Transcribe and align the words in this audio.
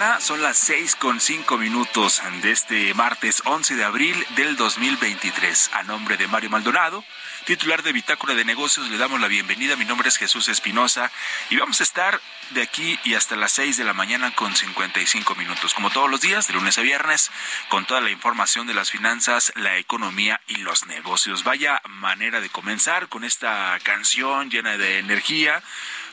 Mañana, 0.00 0.20
son 0.20 0.40
las 0.40 0.56
seis 0.56 0.96
con 0.96 1.20
cinco 1.20 1.58
minutos 1.58 2.22
de 2.40 2.52
este 2.52 2.94
martes 2.94 3.42
11 3.44 3.76
de 3.76 3.84
abril 3.84 4.26
del 4.34 4.56
2023. 4.56 5.72
A 5.74 5.82
nombre 5.82 6.16
de 6.16 6.26
Mario 6.26 6.48
Maldonado, 6.48 7.04
titular 7.44 7.82
de 7.82 7.92
Bitácora 7.92 8.34
de 8.34 8.46
Negocios, 8.46 8.88
le 8.88 8.96
damos 8.96 9.20
la 9.20 9.28
bienvenida. 9.28 9.76
Mi 9.76 9.84
nombre 9.84 10.08
es 10.08 10.16
Jesús 10.16 10.48
Espinosa 10.48 11.10
y 11.50 11.56
vamos 11.56 11.80
a 11.80 11.82
estar 11.82 12.18
de 12.50 12.62
aquí 12.62 12.98
y 13.04 13.12
hasta 13.12 13.36
las 13.36 13.52
seis 13.52 13.76
de 13.76 13.84
la 13.84 13.92
mañana 13.92 14.34
con 14.34 14.56
55 14.56 15.34
minutos. 15.34 15.74
Como 15.74 15.90
todos 15.90 16.10
los 16.10 16.22
días, 16.22 16.46
de 16.46 16.54
lunes 16.54 16.78
a 16.78 16.82
viernes, 16.82 17.30
con 17.68 17.84
toda 17.84 18.00
la 18.00 18.10
información 18.10 18.66
de 18.66 18.74
las 18.74 18.90
finanzas, 18.90 19.52
la 19.54 19.76
economía 19.76 20.40
y 20.48 20.56
los 20.56 20.86
negocios. 20.86 21.44
Vaya 21.44 21.82
manera 21.86 22.40
de 22.40 22.48
comenzar 22.48 23.08
con 23.08 23.22
esta 23.22 23.78
canción 23.82 24.50
llena 24.50 24.78
de 24.78 24.98
energía 24.98 25.62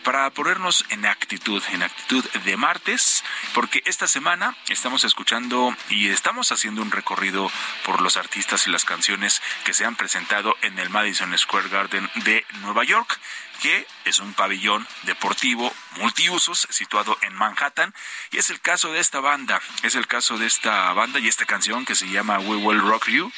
para 0.03 0.29
ponernos 0.29 0.85
en 0.89 1.05
actitud, 1.05 1.63
en 1.71 1.83
actitud 1.83 2.23
de 2.45 2.57
martes, 2.57 3.23
porque 3.53 3.81
esta 3.85 4.07
semana 4.07 4.55
estamos 4.69 5.03
escuchando 5.03 5.75
y 5.89 6.09
estamos 6.09 6.51
haciendo 6.51 6.81
un 6.81 6.91
recorrido 6.91 7.51
por 7.85 8.01
los 8.01 8.17
artistas 8.17 8.67
y 8.67 8.71
las 8.71 8.85
canciones 8.85 9.41
que 9.63 9.73
se 9.73 9.85
han 9.85 9.95
presentado 9.95 10.55
en 10.61 10.79
el 10.79 10.89
Madison 10.89 11.37
Square 11.37 11.69
Garden 11.69 12.09
de 12.15 12.45
Nueva 12.61 12.83
York 12.83 13.19
que 13.61 13.87
es 14.05 14.19
un 14.19 14.33
pabellón 14.33 14.87
deportivo 15.03 15.73
multiusos 15.95 16.67
situado 16.69 17.17
en 17.21 17.33
Manhattan 17.33 17.93
y 18.31 18.37
es 18.37 18.49
el 18.49 18.61
caso 18.61 18.91
de 18.91 18.99
esta 18.99 19.19
banda, 19.19 19.61
es 19.83 19.95
el 19.95 20.07
caso 20.07 20.37
de 20.37 20.45
esta 20.45 20.93
banda 20.93 21.19
y 21.19 21.27
esta 21.27 21.45
canción 21.45 21.85
que 21.85 21.95
se 21.95 22.07
llama 22.07 22.39
We 22.39 22.57
Will 22.57 22.81
Rock 22.81 23.07
You, 23.09 23.31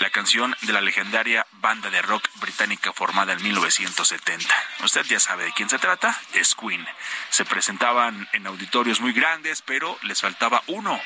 la 0.00 0.10
canción 0.10 0.56
de 0.62 0.72
la 0.72 0.80
legendaria 0.80 1.46
banda 1.52 1.90
de 1.90 2.02
rock 2.02 2.28
británica 2.36 2.92
formada 2.92 3.32
en 3.32 3.42
1970. 3.42 4.54
Usted 4.84 5.04
ya 5.06 5.18
sabe 5.20 5.44
de 5.44 5.52
quién 5.52 5.68
se 5.68 5.78
trata, 5.78 5.87
es 6.34 6.54
Queen. 6.54 6.86
Se 7.30 7.46
presentaban 7.46 8.28
en 8.34 8.46
auditorios 8.46 9.00
muy 9.00 9.14
grandes, 9.14 9.62
pero 9.62 9.98
les 10.02 10.20
faltaba 10.20 10.62
uno, 10.66 11.00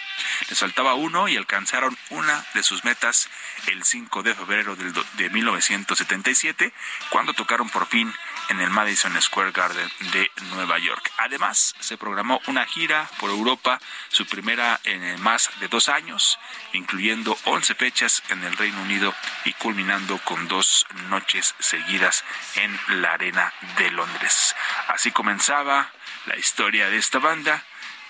les 0.48 0.58
faltaba 0.58 0.94
uno 0.94 1.28
y 1.28 1.36
alcanzaron 1.36 1.96
una 2.10 2.44
de 2.54 2.64
sus 2.64 2.84
metas 2.84 3.28
el 3.68 3.84
5 3.84 4.24
de 4.24 4.34
febrero 4.34 4.74
de 4.74 5.30
1977 5.30 6.72
cuando 7.10 7.32
tocaron 7.32 7.70
por 7.70 7.86
fin 7.86 8.12
en 8.48 8.60
el 8.60 8.70
Madison 8.70 9.20
Square 9.22 9.52
Garden 9.52 9.88
de 10.12 10.30
Nueva 10.50 10.78
York. 10.78 11.12
Además, 11.18 11.76
se 11.78 11.96
programó 11.96 12.40
una 12.48 12.64
gira 12.64 13.08
por 13.20 13.30
Europa, 13.30 13.78
su 14.08 14.26
primera 14.26 14.80
en 14.82 15.20
más 15.22 15.48
de 15.60 15.68
dos 15.68 15.88
años, 15.88 16.40
incluyendo 16.72 17.38
11 17.44 17.74
fechas 17.76 18.22
en 18.30 18.42
el 18.42 18.56
Reino 18.56 18.82
Unido 18.82 19.14
y 19.44 19.52
culminando 19.52 20.18
con 20.24 20.48
dos 20.48 20.86
noches 21.08 21.54
seguidas 21.60 22.24
en 22.56 23.00
la 23.00 23.12
Arena 23.12 23.52
de 23.78 23.90
Londres. 23.92 24.56
Así 24.88 25.10
comenzaba 25.10 25.90
la 26.26 26.36
historia 26.36 26.90
de 26.90 26.98
esta 26.98 27.18
banda 27.18 27.64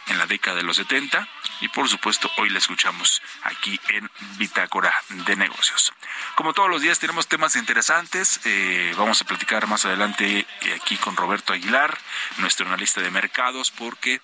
en 0.08 0.18
la 0.18 0.26
década 0.26 0.56
de 0.56 0.62
los 0.62 0.76
70 0.76 1.28
y 1.60 1.68
por 1.68 1.88
supuesto 1.88 2.30
hoy 2.38 2.50
la 2.50 2.58
escuchamos 2.58 3.22
aquí 3.44 3.80
en 3.88 4.10
Bitácora 4.36 4.92
de 5.10 5.36
Negocios. 5.36 5.92
Como 6.34 6.52
todos 6.52 6.68
los 6.68 6.82
días 6.82 6.98
tenemos 6.98 7.28
temas 7.28 7.56
interesantes, 7.56 8.40
eh, 8.44 8.94
vamos 8.96 9.20
a 9.20 9.24
platicar 9.24 9.66
más 9.66 9.84
adelante 9.84 10.46
eh, 10.60 10.74
aquí 10.74 10.96
con 10.96 11.16
Roberto 11.16 11.52
Aguilar, 11.52 11.96
nuestro 12.38 12.66
analista 12.66 13.00
de 13.00 13.10
mercados, 13.10 13.70
porque 13.70 14.20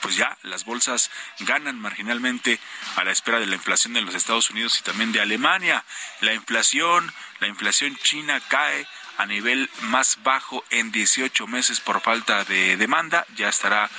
pues 0.00 0.16
ya 0.16 0.36
las 0.42 0.64
bolsas 0.64 1.10
ganan 1.40 1.78
marginalmente 1.78 2.58
a 2.96 3.04
la 3.04 3.12
espera 3.12 3.38
de 3.38 3.46
la 3.46 3.56
inflación 3.56 3.92
de 3.92 4.00
los 4.00 4.14
Estados 4.14 4.50
Unidos 4.50 4.78
y 4.78 4.82
también 4.82 5.12
de 5.12 5.20
Alemania. 5.20 5.84
La 6.20 6.32
inflación, 6.32 7.12
la 7.40 7.48
inflación 7.48 7.96
china 7.96 8.40
cae 8.48 8.86
a 9.20 9.26
nivel 9.26 9.68
más 9.82 10.18
bajo 10.22 10.64
en 10.70 10.90
18 10.92 11.46
meses 11.46 11.78
por 11.80 12.00
falta 12.00 12.42
de 12.44 12.78
demanda, 12.78 13.26
ya 13.36 13.50
estará 13.50 13.90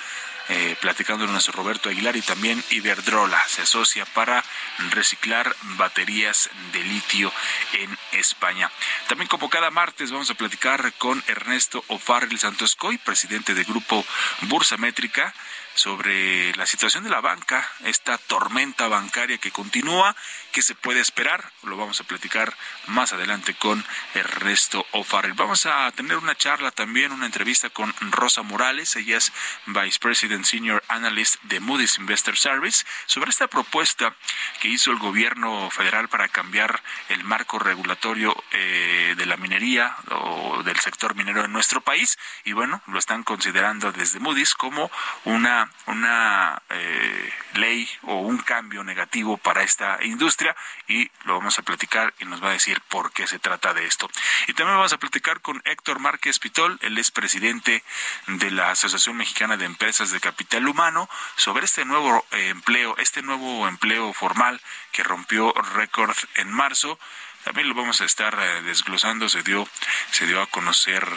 eh, 0.49 0.75
platicando 0.81 1.27
nuestro 1.27 1.53
Roberto 1.53 1.89
Aguilar 1.89 2.15
y 2.15 2.23
también 2.23 2.63
Iberdrola 2.71 3.39
se 3.47 3.61
asocia 3.61 4.03
para 4.15 4.43
reciclar 4.89 5.55
baterías 5.77 6.49
de 6.73 6.83
litio 6.83 7.31
en 7.73 7.95
España. 8.13 8.71
También 9.07 9.27
como 9.27 9.47
cada 9.47 9.69
martes 9.69 10.09
vamos 10.09 10.31
a 10.31 10.33
platicar 10.33 10.91
con 10.97 11.23
Ernesto 11.27 11.83
O'Farrell 11.87 12.39
Santoscoy, 12.39 12.97
presidente 12.97 13.53
del 13.53 13.65
grupo 13.65 14.03
Bursa 14.41 14.77
Métrica 14.77 15.35
sobre 15.81 16.53
la 16.57 16.67
situación 16.67 17.03
de 17.03 17.09
la 17.09 17.21
banca, 17.21 17.67
esta 17.85 18.19
tormenta 18.19 18.87
bancaria 18.87 19.39
que 19.39 19.49
continúa, 19.49 20.15
que 20.51 20.61
se 20.61 20.75
puede 20.75 20.99
esperar, 20.99 21.51
lo 21.63 21.75
vamos 21.75 21.99
a 21.99 22.03
platicar 22.03 22.55
más 22.85 23.13
adelante 23.13 23.55
con 23.55 23.83
Ernesto 24.13 24.85
O'Farrell. 24.91 25.33
Vamos 25.33 25.65
a 25.65 25.91
tener 25.93 26.17
una 26.17 26.35
charla 26.35 26.69
también, 26.69 27.11
una 27.11 27.25
entrevista 27.25 27.71
con 27.71 27.95
Rosa 28.11 28.43
Morales, 28.43 28.95
ella 28.95 29.17
es 29.17 29.33
Vice 29.65 29.97
President 29.99 30.45
Senior 30.45 30.83
Analyst 30.87 31.41
de 31.43 31.59
Moody's 31.59 31.97
Investor 31.97 32.37
Service, 32.37 32.85
sobre 33.07 33.31
esta 33.31 33.47
propuesta 33.47 34.15
que 34.59 34.67
hizo 34.67 34.91
el 34.91 34.99
gobierno 34.99 35.71
federal 35.71 36.09
para 36.09 36.27
cambiar 36.27 36.83
el 37.09 37.23
marco 37.23 37.57
regulatorio 37.57 38.35
eh, 38.51 39.15
de 39.17 39.25
la 39.25 39.35
minería 39.37 39.95
o 40.11 40.61
del 40.61 40.79
sector 40.79 41.15
minero 41.15 41.43
en 41.43 41.51
nuestro 41.51 41.81
país. 41.81 42.19
Y 42.45 42.53
bueno, 42.53 42.83
lo 42.85 42.99
están 42.99 43.23
considerando 43.23 43.91
desde 43.91 44.19
Moody's 44.19 44.53
como 44.53 44.91
una, 45.25 45.70
una 45.87 46.61
eh, 46.69 47.33
ley 47.53 47.89
o 48.03 48.15
un 48.15 48.37
cambio 48.37 48.83
negativo 48.83 49.37
para 49.37 49.63
esta 49.63 49.97
industria 50.03 50.55
y 50.87 51.09
lo 51.25 51.37
vamos 51.37 51.57
a 51.59 51.63
platicar 51.63 52.13
y 52.19 52.25
nos 52.25 52.43
va 52.43 52.49
a 52.49 52.53
decir 52.53 52.81
por 52.89 53.11
qué 53.11 53.27
se 53.27 53.39
trata 53.39 53.73
de 53.73 53.85
esto. 53.85 54.09
Y 54.47 54.53
también 54.53 54.77
vamos 54.77 54.93
a 54.93 54.97
platicar 54.97 55.41
con 55.41 55.61
Héctor 55.65 55.99
Márquez 55.99 56.39
Pitol, 56.39 56.77
él 56.81 56.97
es 56.97 57.11
presidente 57.11 57.83
de 58.27 58.51
la 58.51 58.71
Asociación 58.71 59.17
Mexicana 59.17 59.57
de 59.57 59.65
Empresas 59.65 60.11
de 60.11 60.19
Capital 60.19 60.67
Humano, 60.67 61.09
sobre 61.35 61.65
este 61.65 61.85
nuevo 61.85 62.25
eh, 62.31 62.49
empleo, 62.49 62.95
este 62.97 63.21
nuevo 63.21 63.67
empleo 63.67 64.13
formal 64.13 64.61
que 64.91 65.03
rompió 65.03 65.53
récord 65.73 66.15
en 66.35 66.51
marzo. 66.51 66.99
También 67.43 67.67
lo 67.67 67.75
vamos 67.75 68.01
a 68.01 68.05
estar 68.05 68.37
eh, 68.39 68.61
desglosando, 68.61 69.27
se 69.27 69.41
dio, 69.41 69.67
se 70.11 70.27
dio 70.27 70.41
a 70.41 70.47
conocer 70.47 71.07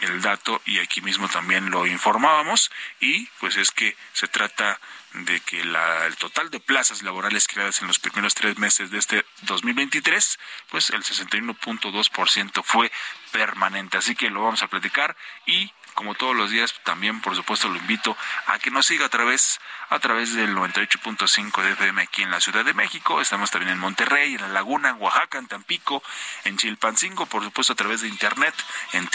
el 0.00 0.22
dato 0.22 0.60
y 0.64 0.78
aquí 0.78 1.00
mismo 1.00 1.28
también 1.28 1.70
lo 1.70 1.86
informábamos 1.86 2.70
y 3.00 3.26
pues 3.38 3.56
es 3.56 3.70
que 3.70 3.96
se 4.12 4.28
trata 4.28 4.80
de 5.12 5.40
que 5.40 5.64
la, 5.64 6.06
el 6.06 6.16
total 6.16 6.50
de 6.50 6.60
plazas 6.60 7.02
laborales 7.02 7.48
creadas 7.48 7.80
en 7.80 7.88
los 7.88 7.98
primeros 7.98 8.34
tres 8.34 8.58
meses 8.58 8.90
de 8.90 8.98
este 8.98 9.24
2023, 9.42 10.38
pues 10.70 10.90
el 10.90 11.02
61.2% 11.02 12.62
fue 12.62 12.92
permanente. 13.32 13.98
Así 13.98 14.14
que 14.14 14.30
lo 14.30 14.44
vamos 14.44 14.62
a 14.62 14.68
platicar 14.68 15.16
y 15.46 15.72
como 15.94 16.14
todos 16.14 16.36
los 16.36 16.50
días, 16.50 16.74
también 16.84 17.20
por 17.20 17.36
supuesto 17.36 17.68
lo 17.68 17.76
invito 17.76 18.16
a 18.46 18.58
que 18.58 18.70
nos 18.70 18.86
siga 18.86 19.06
a 19.06 19.08
través, 19.08 19.60
a 19.88 19.98
través 19.98 20.34
del 20.34 20.54
98.5 20.54 21.62
de 21.62 21.72
FM 21.72 22.02
aquí 22.02 22.22
en 22.22 22.30
la 22.30 22.40
Ciudad 22.40 22.64
de 22.64 22.74
México. 22.74 23.20
Estamos 23.20 23.50
también 23.50 23.72
en 23.72 23.78
Monterrey, 23.78 24.34
en 24.34 24.42
La 24.42 24.48
Laguna, 24.48 24.90
en 24.90 25.00
Oaxaca, 25.00 25.38
en 25.38 25.48
Tampico, 25.48 26.02
en 26.44 26.56
Chilpancingo, 26.56 27.26
por 27.26 27.42
supuesto 27.42 27.72
a 27.72 27.76
través 27.76 28.02
de 28.02 28.08
internet 28.08 28.54
en 28.92 29.08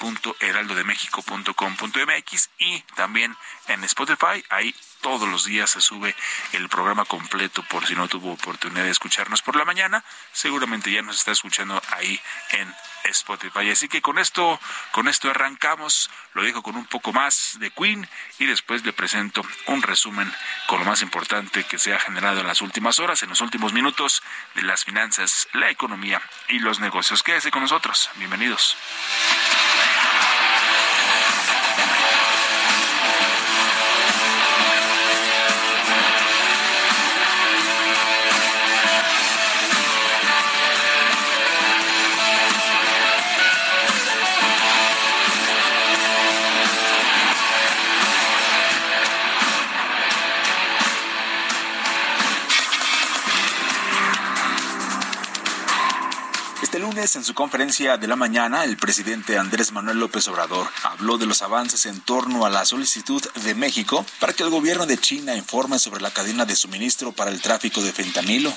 www.heraldodemexico.com.mx 0.00 2.50
y 2.58 2.80
también 2.94 3.36
en 3.68 3.84
Spotify. 3.84 4.44
Ahí 4.50 4.74
todos 5.00 5.28
los 5.28 5.44
días 5.44 5.70
se 5.70 5.80
sube 5.80 6.14
el 6.52 6.68
programa 6.68 7.04
completo 7.04 7.62
por 7.64 7.86
si 7.86 7.94
no 7.94 8.08
tuvo 8.08 8.32
oportunidad 8.32 8.84
de 8.84 8.90
escucharnos 8.90 9.42
por 9.42 9.56
la 9.56 9.64
mañana. 9.64 10.04
Seguramente 10.32 10.90
ya 10.90 11.02
nos 11.02 11.18
está 11.18 11.32
escuchando 11.32 11.80
ahí 11.90 12.20
en 12.50 12.74
Spotify. 13.04 13.70
Así 13.70 13.88
que 13.88 14.02
con 14.02 14.18
esto, 14.18 14.60
con 14.92 15.08
esto 15.08 15.30
arrancamos. 15.30 16.10
Lo 16.34 16.42
dejo 16.42 16.62
con 16.62 16.76
un 16.76 16.86
poco 16.86 17.12
más 17.12 17.56
de 17.58 17.70
Queen 17.70 18.08
y 18.38 18.46
después 18.46 18.84
le 18.84 18.92
presento 18.92 19.42
un 19.66 19.82
resumen 19.82 20.32
con 20.66 20.80
lo 20.80 20.84
más 20.84 21.02
importante 21.02 21.64
que 21.64 21.78
se 21.78 21.94
ha 21.94 21.98
generado 21.98 22.40
en 22.40 22.46
las 22.46 22.62
últimas 22.62 22.98
horas, 22.98 23.22
en 23.22 23.30
los 23.30 23.40
últimos 23.40 23.72
minutos 23.72 24.22
de 24.54 24.62
las 24.62 24.84
finanzas, 24.84 25.48
la 25.52 25.70
economía 25.70 26.22
y 26.48 26.58
los 26.58 26.80
negocios. 26.80 27.22
Quédese 27.22 27.50
con 27.50 27.62
nosotros. 27.62 28.10
Bienvenidos. 28.16 28.76
En 56.98 57.22
su 57.22 57.32
conferencia 57.32 57.96
de 57.96 58.08
la 58.08 58.16
mañana, 58.16 58.64
el 58.64 58.76
presidente 58.76 59.38
Andrés 59.38 59.70
Manuel 59.70 60.00
López 60.00 60.26
Obrador 60.26 60.68
habló 60.82 61.16
de 61.16 61.26
los 61.26 61.42
avances 61.42 61.86
en 61.86 62.00
torno 62.00 62.44
a 62.44 62.50
la 62.50 62.64
solicitud 62.64 63.22
de 63.34 63.54
México 63.54 64.04
para 64.18 64.32
que 64.32 64.42
el 64.42 64.50
gobierno 64.50 64.84
de 64.84 64.98
China 64.98 65.36
informe 65.36 65.78
sobre 65.78 66.00
la 66.00 66.10
cadena 66.10 66.44
de 66.44 66.56
suministro 66.56 67.12
para 67.12 67.30
el 67.30 67.40
tráfico 67.40 67.82
de 67.82 67.92
fentanilo. 67.92 68.52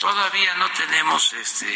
Todavía 0.00 0.56
no 0.56 0.66
tenemos 0.76 1.32
este 1.34 1.72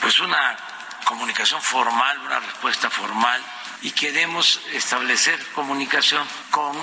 pues 0.00 0.20
una 0.20 0.56
comunicación 1.04 1.60
formal, 1.60 2.18
una 2.20 2.40
respuesta 2.40 2.88
formal 2.88 3.42
y 3.82 3.90
queremos 3.90 4.58
establecer 4.72 5.38
comunicación 5.54 6.26
con 6.50 6.74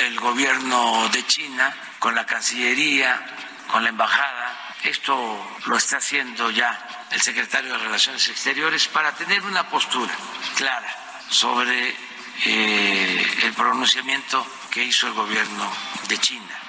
el 0.00 0.18
gobierno 0.18 1.08
de 1.10 1.24
China, 1.28 1.72
con 2.00 2.16
la 2.16 2.26
Cancillería, 2.26 3.24
con 3.70 3.84
la 3.84 3.90
embajada. 3.90 4.73
Esto 4.84 5.56
lo 5.64 5.76
está 5.78 5.96
haciendo 5.96 6.50
ya 6.50 7.06
el 7.10 7.20
secretario 7.20 7.72
de 7.72 7.78
Relaciones 7.78 8.28
Exteriores 8.28 8.86
para 8.88 9.14
tener 9.14 9.40
una 9.42 9.66
postura 9.70 10.12
clara 10.56 10.94
sobre 11.30 11.96
eh, 12.44 13.26
el 13.44 13.54
pronunciamiento 13.54 14.46
que 14.70 14.84
hizo 14.84 15.06
el 15.06 15.14
gobierno 15.14 15.72
de 16.06 16.18
China. 16.18 16.60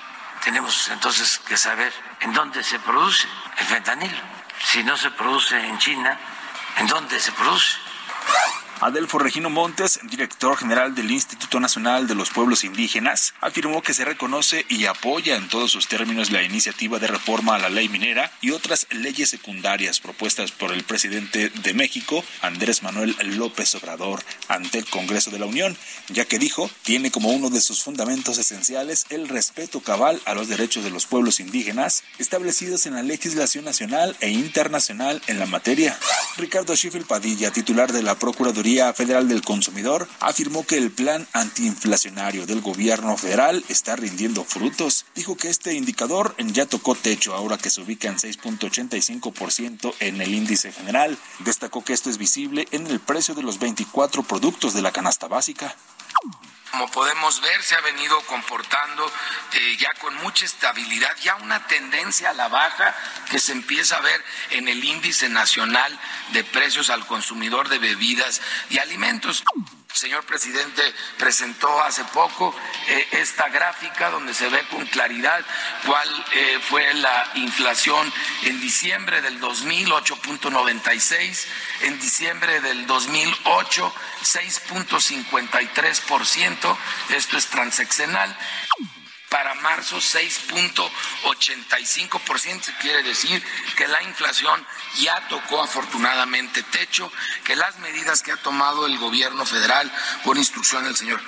Tenemos 0.45 0.87
entonces 0.89 1.39
que 1.39 1.57
saber 1.57 1.91
en 2.21 2.31
dónde 2.31 2.63
se 2.63 2.79
produce 2.79 3.27
el 3.57 3.65
fentanilo. 3.65 4.21
Si 4.63 4.81
no 4.81 4.95
se 4.95 5.11
produce 5.11 5.59
en 5.59 5.77
China, 5.77 6.17
¿en 6.77 6.87
dónde 6.87 7.19
se 7.19 7.33
produce? 7.33 7.84
Adelfo 8.81 9.19
Regino 9.19 9.49
Montes, 9.49 9.99
director 10.03 10.57
general 10.57 10.95
del 10.95 11.09
Instituto 11.09 11.61
Nacional 11.61 12.07
de 12.07 12.15
los 12.15 12.29
Pueblos 12.29 12.65
Indígenas, 12.65 13.33
afirmó 13.39 13.81
que 13.81 13.93
se 13.93 14.03
reconoce 14.03 14.65
y 14.67 14.85
apoya 14.85 15.37
en 15.37 15.47
todos 15.47 15.71
sus 15.71 15.87
términos 15.87 16.29
la 16.29 16.43
iniciativa 16.43 16.99
de 16.99 17.07
reforma 17.07 17.55
a 17.55 17.59
la 17.59 17.69
ley 17.69 17.87
minera 17.87 18.31
y 18.41 18.51
otras 18.51 18.87
leyes 18.91 19.29
secundarias 19.29 20.01
propuestas 20.01 20.51
por 20.51 20.73
el 20.73 20.83
presidente 20.83 21.49
de 21.49 21.73
México, 21.73 22.23
Andrés 22.41 22.83
Manuel 22.83 23.15
López 23.37 23.73
Obrador, 23.75 24.21
ante 24.49 24.79
el 24.79 24.85
Congreso 24.85 25.31
de 25.31 25.39
la 25.39 25.45
Unión, 25.45 25.77
ya 26.09 26.25
que 26.25 26.37
dijo 26.37 26.69
tiene 26.83 27.11
como 27.11 27.29
uno 27.29 27.49
de 27.49 27.61
sus 27.61 27.81
fundamentos 27.81 28.37
esenciales 28.37 29.05
el 29.09 29.29
respeto 29.29 29.79
cabal 29.79 30.21
a 30.25 30.33
los 30.33 30.49
derechos 30.49 30.83
de 30.83 30.89
los 30.89 31.05
pueblos 31.05 31.39
indígenas 31.39 32.03
establecidos 32.19 32.85
en 32.85 32.95
la 32.95 33.03
legislación 33.03 33.63
nacional 33.63 34.17
e 34.19 34.31
internacional 34.31 35.21
en 35.27 35.39
la 35.39 35.45
materia. 35.45 35.97
Ricardo 36.37 36.75
Schiffel 36.75 37.05
Padilla, 37.05 37.51
titular 37.51 37.93
de 37.93 38.03
la 38.03 38.15
Procuraduría 38.19 38.64
Federal 38.65 39.27
del 39.27 39.43
Consumidor 39.43 40.07
afirmó 40.19 40.65
que 40.65 40.77
el 40.77 40.89
plan 40.89 41.27
antiinflacionario 41.33 42.47
del 42.47 42.61
gobierno 42.61 43.15
federal 43.15 43.63
está 43.69 43.95
rindiendo 43.95 44.43
frutos. 44.43 45.05
Dijo 45.13 45.37
que 45.37 45.49
este 45.49 45.75
indicador 45.75 46.35
ya 46.51 46.65
tocó 46.65 46.95
techo 46.95 47.35
ahora 47.35 47.59
que 47.59 47.69
se 47.69 47.81
ubica 47.81 48.07
en 48.07 48.15
6.85% 48.15 49.93
en 49.99 50.19
el 50.19 50.33
índice 50.33 50.71
general. 50.71 51.15
Destacó 51.41 51.83
que 51.83 51.93
esto 51.93 52.09
es 52.09 52.17
visible 52.17 52.67
en 52.71 52.87
el 52.87 52.99
precio 52.99 53.35
de 53.35 53.43
los 53.43 53.59
24 53.59 54.23
productos 54.23 54.73
de 54.73 54.81
la 54.81 54.91
canasta 54.91 55.27
básica 55.27 55.75
como 56.75 56.91
podemos 56.91 57.39
ver, 57.39 57.63
se 57.63 57.73
ha 57.73 57.79
venido 57.79 58.19
comportando 58.23 59.09
eh, 59.53 59.77
ya 59.77 59.93
con 59.93 60.13
mucha 60.15 60.43
estabilidad, 60.43 61.15
ya 61.23 61.35
una 61.35 61.65
tendencia 61.67 62.31
a 62.31 62.33
la 62.33 62.49
baja 62.49 62.93
que 63.31 63.39
se 63.39 63.53
empieza 63.53 63.95
a 63.95 64.01
ver 64.01 64.21
en 64.49 64.67
el 64.67 64.83
índice 64.83 65.29
nacional 65.29 65.97
de 66.33 66.43
precios 66.43 66.89
al 66.89 67.07
consumidor 67.07 67.69
de 67.69 67.79
bebidas 67.79 68.41
y 68.69 68.79
alimentos 68.79 69.41
señor 69.95 70.23
presidente 70.25 70.83
presentó 71.17 71.81
hace 71.81 72.03
poco 72.05 72.55
eh, 72.87 73.07
esta 73.13 73.49
gráfica 73.49 74.09
donde 74.09 74.33
se 74.33 74.49
ve 74.49 74.61
con 74.69 74.85
claridad 74.87 75.39
cuál 75.85 76.09
eh, 76.33 76.59
fue 76.61 76.93
la 76.95 77.31
inflación 77.35 78.11
en 78.43 78.59
diciembre 78.59 79.21
del 79.21 79.39
2000, 79.39 79.87
8.96, 79.89 81.45
en 81.83 81.97
diciembre 81.99 82.59
del 82.59 82.85
2008, 82.87 83.93
6.53%, 84.21 86.77
esto 87.09 87.37
es 87.37 87.47
transeccional 87.47 88.37
para 89.35 89.53
marzo 89.55 89.97
6.85%, 89.97 92.77
quiere 92.79 93.03
decir 93.03 93.43
que 93.75 93.85
la 93.85 94.01
inflación 94.03 94.65
ya 94.99 95.27
tocó 95.27 95.61
afortunadamente 95.61 96.63
techo, 96.63 97.11
que 97.43 97.57
las 97.57 97.77
medidas 97.79 98.21
que 98.21 98.31
ha 98.31 98.37
tomado 98.37 98.85
el 98.85 98.97
gobierno 98.97 99.45
federal 99.45 99.91
por 100.23 100.37
instrucción 100.37 100.85
del 100.85 100.95
señor 100.95 101.19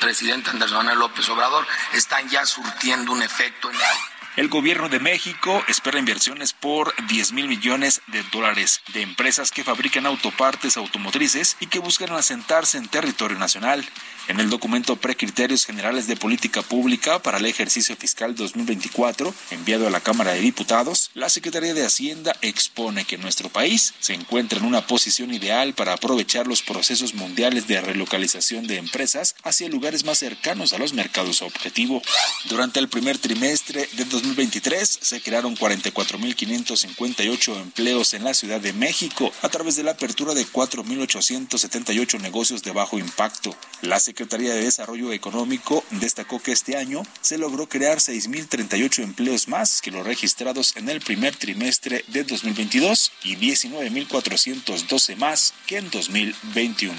presidente 0.00 0.50
Andrés 0.50 0.72
Manuel 0.72 0.98
López 0.98 1.28
Obrador 1.28 1.64
están 1.92 2.28
ya 2.28 2.44
surtiendo 2.44 3.12
un 3.12 3.22
efecto 3.22 3.70
en 3.70 3.78
la 3.78 3.86
El 4.36 4.48
gobierno 4.48 4.88
de 4.88 4.98
México 4.98 5.62
espera 5.68 6.00
inversiones 6.00 6.52
por 6.52 6.92
10 7.06 7.34
mil 7.34 7.46
millones 7.46 8.00
de 8.08 8.20
dólares 8.32 8.80
de 8.92 9.02
empresas 9.02 9.52
que 9.52 9.62
fabrican 9.62 10.06
autopartes 10.06 10.76
automotrices 10.76 11.56
y 11.60 11.66
que 11.66 11.78
buscan 11.78 12.10
asentarse 12.10 12.76
en 12.78 12.88
territorio 12.88 13.38
nacional. 13.38 13.88
En 14.26 14.40
el 14.40 14.50
documento 14.50 14.96
Precriterios 14.96 15.66
Generales 15.66 16.08
de 16.08 16.16
Política 16.16 16.62
Pública 16.62 17.20
para 17.20 17.38
el 17.38 17.44
ejercicio 17.44 17.94
fiscal 17.94 18.34
2024, 18.34 19.32
enviado 19.52 19.86
a 19.86 19.90
la 19.90 20.00
Cámara 20.00 20.32
de 20.32 20.40
Diputados, 20.40 21.10
la 21.14 21.28
Secretaría 21.28 21.74
de 21.74 21.84
Hacienda 21.84 22.34
expone 22.40 23.04
que 23.04 23.18
nuestro 23.18 23.50
país 23.50 23.94
se 24.00 24.14
encuentra 24.14 24.58
en 24.58 24.64
una 24.64 24.86
posición 24.86 25.32
ideal 25.32 25.74
para 25.74 25.92
aprovechar 25.92 26.48
los 26.48 26.62
procesos 26.62 27.14
mundiales 27.14 27.68
de 27.68 27.80
relocalización 27.80 28.66
de 28.66 28.78
empresas 28.78 29.36
hacia 29.44 29.68
lugares 29.68 30.04
más 30.04 30.18
cercanos 30.18 30.72
a 30.72 30.78
los 30.78 30.94
mercados 30.94 31.42
objetivo. 31.42 32.02
Durante 32.46 32.80
el 32.80 32.88
primer 32.88 33.18
trimestre 33.18 33.88
de 33.92 34.06
2023 34.24 34.98
se 35.02 35.20
crearon 35.20 35.54
44.558 35.54 37.60
empleos 37.60 38.14
en 38.14 38.24
la 38.24 38.32
Ciudad 38.32 38.58
de 38.58 38.72
México 38.72 39.30
a 39.42 39.50
través 39.50 39.76
de 39.76 39.82
la 39.82 39.90
apertura 39.92 40.32
de 40.32 40.46
4.878 40.46 42.18
negocios 42.20 42.62
de 42.62 42.72
bajo 42.72 42.98
impacto. 42.98 43.54
La 43.82 44.00
Secretaría 44.00 44.54
de 44.54 44.64
Desarrollo 44.64 45.12
Económico 45.12 45.84
destacó 45.90 46.40
que 46.40 46.52
este 46.52 46.78
año 46.78 47.02
se 47.20 47.36
logró 47.36 47.68
crear 47.68 47.98
6.038 47.98 49.02
empleos 49.02 49.48
más 49.48 49.82
que 49.82 49.90
los 49.90 50.06
registrados 50.06 50.74
en 50.76 50.88
el 50.88 51.02
primer 51.02 51.36
trimestre 51.36 52.02
de 52.08 52.24
2022 52.24 53.12
y 53.24 53.36
19.412 53.36 55.16
más 55.16 55.52
que 55.66 55.76
en 55.78 55.90
2021. 55.90 56.94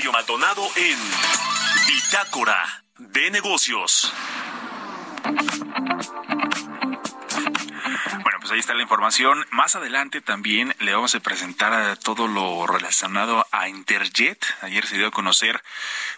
Mario 0.00 0.12
en 0.76 0.98
Bitácora 1.86 2.84
de 2.96 3.30
Negocios. 3.30 4.10
Pues 8.50 8.56
ahí 8.56 8.60
está 8.62 8.74
la 8.74 8.82
información. 8.82 9.46
Más 9.52 9.76
adelante 9.76 10.20
también 10.20 10.74
le 10.80 10.92
vamos 10.92 11.14
a 11.14 11.20
presentar 11.20 11.96
todo 11.98 12.26
lo 12.26 12.66
relacionado 12.66 13.46
a 13.52 13.68
Interjet. 13.68 14.44
Ayer 14.62 14.84
se 14.88 14.96
dio 14.96 15.06
a 15.06 15.12
conocer 15.12 15.62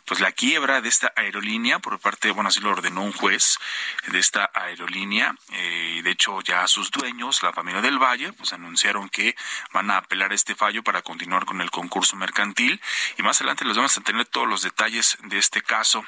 pues 0.07 0.19
la 0.19 0.33
quiebra 0.33 0.81
de 0.81 0.89
esta 0.89 1.13
aerolínea 1.15 1.79
por 1.79 1.99
parte, 1.99 2.31
bueno, 2.31 2.49
así 2.49 2.61
lo 2.61 2.71
ordenó 2.71 3.03
un 3.03 3.13
juez 3.13 3.59
de 4.07 4.19
esta 4.19 4.51
aerolínea. 4.55 5.35
Eh, 5.51 6.01
de 6.03 6.11
hecho, 6.11 6.41
ya 6.41 6.67
sus 6.69 6.91
dueños, 6.91 7.43
la 7.43 7.53
familia 7.53 7.83
del 7.83 7.99
Valle, 7.99 8.33
pues 8.33 8.55
anunciaron 8.55 9.11
que 9.11 9.37
van 9.75 9.91
a 9.91 9.99
apelar 9.99 10.33
este 10.33 10.55
fallo 10.55 10.83
para 10.83 11.03
continuar 11.03 11.45
con 11.45 11.61
el 11.61 11.71
concurso 11.71 12.17
mercantil. 12.17 12.81
Y 13.19 13.23
más 13.23 13.43
adelante 13.43 13.67
les 13.67 13.77
vamos 13.77 13.99
a 13.99 14.01
tener 14.01 14.25
todos 14.25 14.49
los 14.49 14.63
detalles 14.63 15.19
de 15.25 15.37
este 15.37 15.61
caso 15.61 16.03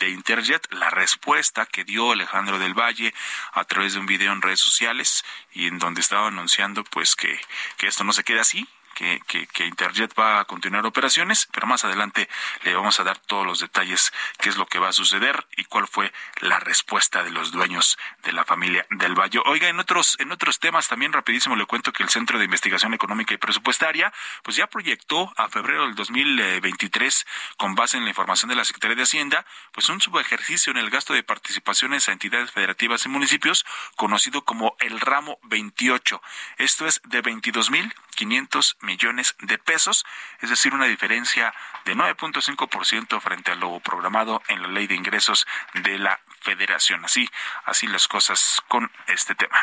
de 0.00 0.10
Interjet, 0.10 0.66
la 0.72 0.90
respuesta 0.90 1.66
que 1.66 1.84
dio 1.84 2.10
Alejandro 2.10 2.58
del 2.58 2.74
Valle 2.74 3.14
a 3.52 3.62
través 3.62 3.92
de 3.92 4.00
un 4.00 4.06
video 4.06 4.32
en 4.32 4.42
redes 4.42 4.58
sociales 4.58 5.24
y 5.58 5.66
en 5.66 5.80
donde 5.80 6.00
estaba 6.00 6.28
anunciando 6.28 6.84
pues 6.84 7.16
que, 7.16 7.40
que 7.78 7.88
esto 7.88 8.04
no 8.04 8.12
se 8.12 8.22
quede 8.22 8.38
así, 8.38 8.68
que, 8.98 9.46
que, 9.46 9.66
Interjet 9.66 10.12
va 10.18 10.40
a 10.40 10.44
continuar 10.44 10.84
operaciones, 10.84 11.48
pero 11.52 11.66
más 11.66 11.84
adelante 11.84 12.28
le 12.64 12.74
vamos 12.74 12.98
a 12.98 13.04
dar 13.04 13.18
todos 13.18 13.46
los 13.46 13.60
detalles, 13.60 14.12
qué 14.40 14.48
es 14.48 14.56
lo 14.56 14.66
que 14.66 14.80
va 14.80 14.88
a 14.88 14.92
suceder 14.92 15.46
y 15.56 15.64
cuál 15.64 15.86
fue 15.86 16.12
la 16.40 16.58
respuesta 16.58 17.22
de 17.22 17.30
los 17.30 17.52
dueños 17.52 17.96
de 18.24 18.32
la 18.32 18.44
familia 18.44 18.86
del 18.90 19.14
Valle. 19.14 19.40
Oiga, 19.46 19.68
en 19.68 19.78
otros, 19.78 20.16
en 20.18 20.32
otros 20.32 20.58
temas 20.58 20.88
también 20.88 21.12
rapidísimo 21.12 21.54
le 21.54 21.66
cuento 21.66 21.92
que 21.92 22.02
el 22.02 22.08
Centro 22.08 22.38
de 22.38 22.46
Investigación 22.46 22.92
Económica 22.92 23.34
y 23.34 23.36
Presupuestaria 23.36 24.12
pues 24.42 24.56
ya 24.56 24.66
proyectó 24.66 25.32
a 25.36 25.48
febrero 25.48 25.84
del 25.84 25.94
2023 25.94 27.26
con 27.56 27.76
base 27.76 27.98
en 27.98 28.04
la 28.04 28.10
información 28.10 28.48
de 28.48 28.56
la 28.56 28.64
Secretaría 28.64 28.96
de 28.96 29.02
Hacienda 29.02 29.46
pues 29.72 29.88
un 29.90 30.00
subejercicio 30.00 30.72
en 30.72 30.78
el 30.78 30.90
gasto 30.90 31.12
de 31.14 31.22
participaciones 31.22 32.08
a 32.08 32.12
entidades 32.12 32.50
federativas 32.50 33.04
y 33.04 33.08
municipios 33.08 33.64
conocido 33.96 34.44
como 34.44 34.76
el 34.80 34.98
ramo 34.98 35.38
28. 35.44 36.20
Esto 36.56 36.86
es 36.86 37.00
de 37.04 37.20
22 37.20 37.70
mil 37.70 37.94
500 38.16 38.76
millones 38.88 39.36
de 39.40 39.58
pesos, 39.58 40.06
es 40.40 40.48
decir, 40.48 40.72
una 40.72 40.86
diferencia 40.86 41.54
de 41.84 41.94
9.5% 41.94 43.20
frente 43.20 43.52
a 43.52 43.54
lo 43.54 43.78
programado 43.80 44.42
en 44.48 44.62
la 44.62 44.68
ley 44.68 44.86
de 44.86 44.94
ingresos 44.94 45.46
de 45.74 45.98
la 45.98 46.18
federación. 46.40 47.04
Así, 47.04 47.28
así 47.66 47.86
las 47.86 48.08
cosas 48.08 48.62
con 48.66 48.90
este 49.06 49.34
tema. 49.34 49.60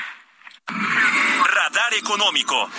Radar 0.68 1.94
económico. 1.96 2.70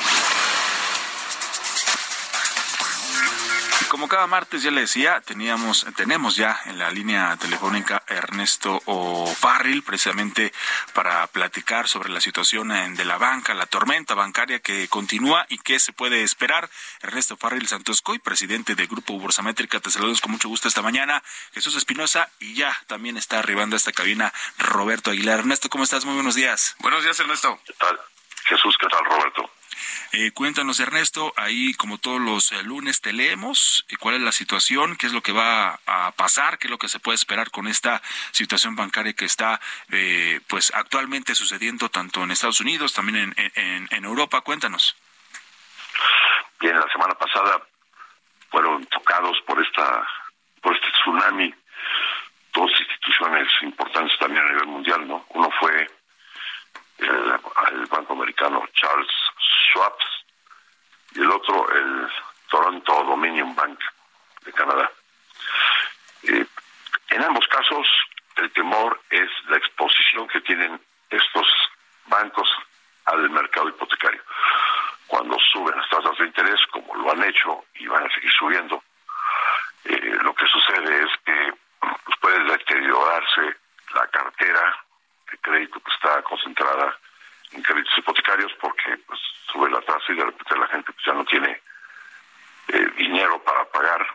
Como 3.89 4.09
cada 4.09 4.27
martes 4.27 4.63
ya 4.63 4.71
le 4.73 4.83
decía, 4.83 5.21
teníamos, 5.21 5.87
tenemos 5.97 6.35
ya 6.35 6.61
en 6.67 6.79
la 6.79 6.91
línea 6.91 7.37
telefónica 7.37 8.03
Ernesto 8.09 8.83
O'Farrill, 8.85 9.85
precisamente 9.85 10.53
para 10.93 11.27
platicar 11.29 11.87
sobre 11.87 12.09
la 12.09 12.21
situación 12.21 12.69
de 12.95 13.05
la 13.05 13.17
banca, 13.17 13.55
la 13.55 13.67
tormenta 13.67 14.15
bancaria 14.15 14.59
que 14.59 14.89
continúa 14.89 15.47
y 15.49 15.59
qué 15.59 15.79
se 15.79 15.93
puede 15.93 16.23
esperar. 16.25 16.69
Ernesto 17.01 17.37
Farril 17.37 17.69
Santoscoy, 17.69 18.19
presidente 18.19 18.75
del 18.75 18.89
Grupo 18.89 19.19
Bursamétrica, 19.19 19.79
te 19.79 19.91
saludamos 19.91 20.21
con 20.21 20.33
mucho 20.33 20.49
gusto 20.49 20.67
esta 20.67 20.83
mañana. 20.83 21.23
Jesús 21.53 21.77
Espinosa 21.77 22.29
y 22.41 22.55
ya 22.55 22.77
también 22.89 23.17
está 23.17 23.39
arribando 23.39 23.77
a 23.77 23.79
esta 23.79 23.93
cabina 23.93 24.33
Roberto 24.59 25.11
Aguilar. 25.11 25.39
Ernesto, 25.39 25.71
¿cómo 25.71 25.85
estás? 25.85 26.05
Muy 26.05 26.15
buenos 26.15 26.35
días. 26.35 26.75
Buenos 26.81 27.05
días, 27.05 27.19
Ernesto. 27.21 27.61
¿Qué 27.65 27.73
tal? 27.75 27.99
Jesús, 28.47 28.77
¿qué 28.81 28.87
tal, 28.89 29.05
Roberto? 29.05 29.51
Eh, 30.13 30.31
cuéntanos, 30.33 30.81
Ernesto, 30.81 31.33
ahí 31.37 31.75
como 31.75 31.99
todos 31.99 32.21
los 32.21 32.53
eh, 32.53 32.63
lunes 32.63 33.01
te 33.01 33.13
leemos, 33.13 33.85
y 33.89 33.97
cuál 33.97 34.17
es 34.17 34.21
la 34.21 34.33
situación, 34.33 34.97
qué 34.97 35.07
es 35.07 35.13
lo 35.13 35.23
que 35.23 35.33
va 35.33 35.81
a 35.87 36.13
pasar, 36.13 36.59
qué 36.59 36.67
es 36.67 36.71
lo 36.71 36.79
que 36.79 36.89
se 36.89 37.01
puede 37.01 37.17
esperar 37.17 37.51
con 37.51 37.67
esta 37.67 38.03
situación 38.33 38.77
bancaria 38.77 39.13
que 39.13 39.25
está 39.25 39.61
eh, 39.91 40.41
pues 40.47 40.73
actualmente 40.75 41.35
sucediendo 41.35 41.89
tanto 41.89 42.23
en 42.23 42.31
Estados 42.31 42.61
Unidos, 42.61 42.93
también 42.93 43.35
en, 43.37 43.89
en, 43.91 44.05
Europa. 44.05 44.41
Cuéntanos. 44.43 44.97
Bien, 46.61 46.79
la 46.79 46.89
semana 46.93 47.15
pasada 47.15 47.61
fueron 48.51 48.87
tocados 48.87 49.37
por 49.47 49.63
esta 49.65 50.07
por 50.63 50.75
este 50.75 50.91
tsunami 50.93 51.55
dos 52.57 52.71
instituciones 52.81 53.49
importantes 53.63 54.19
también 54.19 54.45
a 54.45 54.49
nivel 54.49 54.67
mundial, 54.67 55.07
¿no? 55.07 55.27
Uno 55.31 55.51
fue 55.61 55.87
el, 56.99 57.87
Banco 57.87 58.15
Americano 58.15 58.67
Charles 58.73 59.09
Schwab 59.71 59.95
y 61.13 61.21
el 61.21 61.31
otro 61.31 61.71
el 61.73 62.09
Toronto 62.49 63.05
Dominion 63.05 63.55
Bank 63.55 63.79
de 64.45 64.53
Canadá. 64.53 64.91
En 66.23 67.25
ambos 67.25 67.47
casos, 67.49 67.87
el 68.37 68.53
temor 68.53 69.01
es 69.11 69.31
la 69.49 69.57
exposición 69.57 70.29
que 70.29 70.41
tienen 70.41 70.81
estos 71.11 71.47
bancos 72.07 72.49
al 73.07 73.31
mercado 73.31 73.69
hipotecario. 73.69 74.23
Cuando 75.07 75.39
suben 75.53 75.77
las 75.77 75.89
tasas 75.89 76.19
de 76.19 76.27
interés, 76.27 76.61
como 76.73 76.95
lo 76.97 77.13
han 77.13 77.23
hecho 77.25 77.65
y 77.75 77.87
van 77.87 78.05
a 78.05 78.15
seguir 78.15 78.31
subiendo, 78.33 78.83
eh, 79.85 80.19
lo 80.23 80.35
que 80.35 80.47
sucede 80.47 81.05
es 81.05 81.11
que 81.25 81.55
pues, 81.81 82.19
puede 82.21 82.45
deteriorarse 82.45 83.57
la 83.95 84.07
cartera 84.09 84.86
crédito 85.39 85.81
que 85.81 85.93
está 85.93 86.23
concentrada 86.23 86.97
en 87.53 87.63
créditos 87.63 87.99
hipotecarios 87.99 88.53
porque 88.61 88.97
pues, 89.07 89.21
sube 89.53 89.71
la 89.71 89.81
tasa 89.83 90.05
y 90.13 90.17
de 90.17 90.25
repente 90.25 90.59
la 90.59 90.69
gente 90.69 90.93
pues, 90.93 91.07
ya 91.07 91.13
no 91.13 91.25
tiene 91.25 91.61
eh, 92.69 92.91
dinero 92.97 93.43
para 93.43 93.65
pagar, 93.67 94.07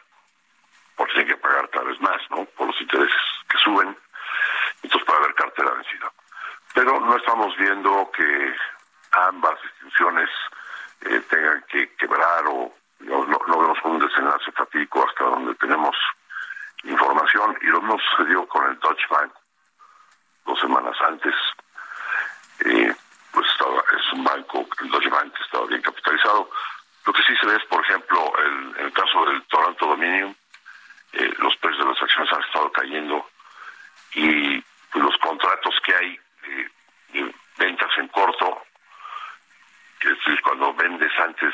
porque 0.95 1.13
tiene 1.13 1.29
que 1.29 1.37
pagar 1.37 1.69
cada 1.69 1.85
vez 1.85 1.99
más, 2.01 2.21
¿no? 2.29 2.45
Por 2.45 2.67
los 2.67 2.81
intereses 2.81 3.21
que 3.49 3.57
suben, 3.59 3.97
entonces 4.83 5.05
puede 5.05 5.19
haber 5.19 5.35
cartera 5.35 5.71
vencida. 5.71 6.11
Pero 6.73 6.99
no 6.99 7.15
estamos 7.17 7.55
viendo 7.57 8.11
que 8.11 8.55
ambas 9.11 9.57
instituciones 9.63 10.29
eh, 11.01 11.21
tengan 11.29 11.63
que 11.69 11.95
quebrar 11.95 12.45
o 12.47 12.73
no, 12.99 13.25
no, 13.25 13.59
vemos 13.59 13.77
un 13.83 13.99
desenlace 13.99 14.51
fatídico 14.51 15.07
hasta 15.07 15.23
donde 15.23 15.55
tenemos 15.55 15.95
información 16.83 17.57
y 17.61 17.65
lo 17.65 17.81
mismo 17.81 17.99
sucedió 17.99 18.47
con 18.47 18.69
el 18.69 18.79
Deutsche 18.79 19.07
Bank 19.09 19.31
dos 20.45 20.59
semanas 20.59 20.95
antes. 21.01 21.35
Eh, 22.65 22.93
pues 23.31 23.47
estaba, 23.51 23.81
es 23.97 24.13
un 24.13 24.23
banco, 24.23 24.67
el 24.81 24.89
Deutsche 24.89 25.09
Bank 25.09 25.33
estaba 25.43 25.65
bien 25.67 25.81
capitalizado. 25.81 26.49
Lo 27.05 27.13
que 27.13 27.23
sí 27.23 27.35
se 27.39 27.47
ve 27.47 27.55
es, 27.55 27.65
por 27.65 27.81
ejemplo, 27.81 28.33
el, 28.37 28.77
en 28.77 28.85
el 28.85 28.93
caso 28.93 29.25
del 29.25 29.41
Toronto 29.43 29.87
Dominion, 29.87 30.35
eh, 31.13 31.33
los 31.39 31.55
precios 31.57 31.85
de 31.85 31.93
las 31.93 32.01
acciones 32.01 32.33
han 32.33 32.43
estado 32.43 32.71
cayendo 32.71 33.29
y 34.13 34.61
pues, 34.91 35.05
los 35.05 35.17
contratos 35.17 35.75
que 35.83 35.95
hay 35.95 36.19
de 37.13 37.33
ventas 37.57 37.89
en 37.97 38.07
corto, 38.09 38.63
es 40.01 40.09
decir, 40.09 40.41
cuando 40.41 40.73
vendes 40.73 41.11
antes 41.19 41.53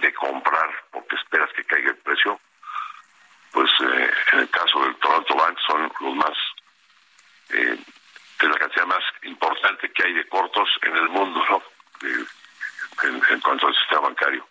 de 0.00 0.14
comprar 0.14 0.70
porque 0.90 1.16
esperas 1.16 1.50
que 1.52 1.64
caiga 1.64 1.90
el 1.90 1.96
precio, 1.96 2.40
pues 3.50 3.70
eh, 3.80 4.10
en 4.32 4.38
el 4.40 4.50
caso 4.50 4.82
del 4.84 4.94
Toronto 4.96 5.34
Bank 5.34 5.58
son 5.66 5.92
los 6.00 6.14
más 6.14 6.36
eh, 7.50 7.78
es 8.46 8.52
la 8.52 8.58
cantidad 8.58 8.86
más 8.86 9.04
importante 9.22 9.90
que 9.92 10.04
hay 10.04 10.14
de 10.14 10.28
cortos 10.28 10.68
en 10.82 10.96
el 10.96 11.08
mundo, 11.08 11.42
¿no? 11.48 11.62
Eh, 12.08 12.24
en, 13.04 13.22
en, 13.30 13.40
cuanto 13.40 13.66
al 13.66 13.74
sistema 13.74 14.02
bancario. 14.02 14.46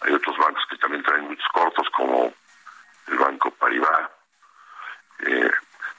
Hay 0.00 0.12
otros 0.12 0.36
bancos 0.36 0.64
que 0.68 0.76
también 0.76 1.02
traen 1.02 1.28
muchos 1.28 1.48
cortos, 1.52 1.88
como 1.90 2.32
el 3.08 3.18
Banco 3.18 3.50
Paribas, 3.52 4.10
eh, 5.20 5.50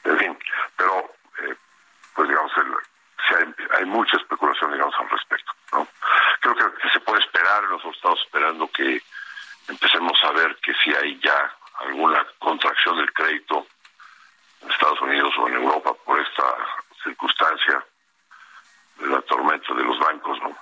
en 0.06 0.18
fin, 0.18 0.40
pero 0.78 1.14
eh, 1.42 1.56
pues 2.16 2.30
digamos, 2.30 2.52
el, 2.58 2.74
si 3.28 3.36
hay, 3.36 3.56
hay, 3.78 3.86
mucha 3.86 4.18
especulación, 4.18 4.72
digamos, 4.72 4.96
al 5.00 5.10
respecto. 5.10 5.52
¿no? 5.74 5.88
Creo 6.40 6.56
que 6.56 6.90
se 6.90 7.00
puede 7.02 7.20
esperar, 7.20 7.64
nosotros 7.64 7.96
estamos 7.96 8.22
esperando 8.22 8.72
que 8.72 9.02
empecemos 9.68 10.24
a 10.24 10.32
ver 10.32 10.56
que 10.58 10.74
si 10.84 10.94
hay 10.94 11.20
ya 11.20 11.54
alguna 11.80 12.26
contracción 12.40 12.98
del 12.98 13.12
crédito 13.14 13.68
en 14.62 14.72
Estados 14.72 15.02
Unidos 15.02 15.34
o 15.38 15.48
en 15.48 15.56
Europa 15.56 15.94
por 16.06 16.20
esta 16.20 16.44
circunstancia 17.04 17.84
de 18.98 19.08
la 19.08 19.22
tormenta 19.22 19.74
de 19.74 19.84
los 19.84 20.00
bancos, 20.00 20.40
¿no? 20.42 20.56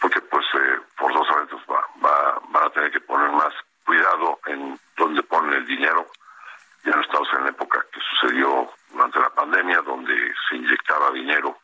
Porque 0.00 0.20
pues 0.22 0.46
eh, 0.54 0.80
forzosamente 0.96 1.56
va, 1.70 1.84
va, 2.04 2.40
van 2.48 2.64
a 2.64 2.70
tener 2.70 2.90
que 2.90 3.00
poner 3.00 3.30
más 3.30 3.54
cuidado 3.84 4.38
en 4.46 4.78
dónde 4.96 5.22
ponen 5.24 5.54
el 5.54 5.66
dinero. 5.66 6.06
Ya 6.84 6.92
no 6.92 7.02
estamos 7.02 7.28
en 7.34 7.44
la 7.44 7.50
época 7.50 7.84
que 7.92 8.00
sucedió 8.00 8.70
durante 8.90 9.20
la 9.20 9.30
pandemia, 9.30 9.80
donde 9.82 10.32
se 10.48 10.56
inyectaba 10.56 11.10
dinero 11.10 11.58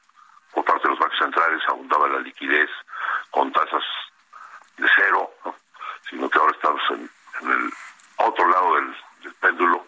por 0.53 0.65
parte 0.65 0.85
de 0.85 0.91
los 0.91 0.99
bancos 0.99 1.19
centrales, 1.19 1.63
abundaba 1.69 2.09
la 2.09 2.21
liquidez 2.21 2.71
con 3.31 3.53
tasas 3.53 3.85
de 4.77 4.89
cero, 4.95 5.31
sino 6.09 6.29
que 6.29 6.39
ahora 6.39 6.53
estamos 6.53 6.83
en, 6.91 7.11
el 7.51 7.73
otro 8.17 8.49
lado 8.49 8.75
del, 8.77 8.95
péndulo, 9.41 9.87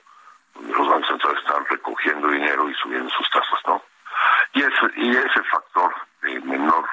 donde 0.55 0.73
los 0.73 0.89
bancos 0.89 1.09
centrales 1.09 1.39
están 1.41 1.65
recogiendo 1.67 2.29
dinero 2.29 2.69
y 2.69 2.75
subiendo 2.75 3.11
sus 3.11 3.31
tasas, 3.31 3.61
¿no? 3.67 3.83
Y 4.53 4.63
ese, 4.63 4.91
y 4.97 5.17
ese 5.17 5.43
factor 5.45 5.95
de 6.23 6.41
menor 6.41 6.89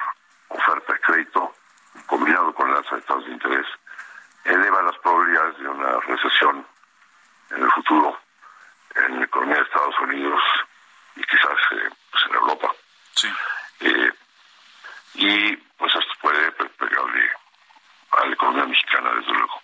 oferta 0.48 0.92
de 0.92 1.00
crédito, 1.00 1.52
combinado 2.06 2.54
con 2.54 2.72
las 2.72 2.84
tasas 2.86 3.24
de 3.24 3.32
interés, 3.32 3.66
eleva 4.44 4.82
las 4.82 4.96
probabilidades 4.98 5.58
de 5.58 5.68
una 5.68 6.00
recesión 6.00 6.66
en 7.50 7.62
el 7.62 7.70
futuro 7.72 8.18
en 8.94 9.18
la 9.18 9.24
economía 9.24 9.56
de 9.56 9.62
Estados 9.62 9.98
Unidos 10.00 10.40
y 11.16 11.22
quizás 11.24 11.58
eh, 11.72 11.90
pues 12.10 12.24
en 12.28 12.34
Europa. 12.34 12.72
Sí. 13.14 13.28
Eh, 13.80 14.12
y 15.14 15.56
pues 15.56 15.94
esto 15.94 16.12
puede 16.20 16.52
pegarle 16.52 17.30
a 18.12 18.26
la 18.26 18.32
economía 18.32 18.64
mexicana, 18.66 19.10
desde 19.14 19.32
luego. 19.32 19.62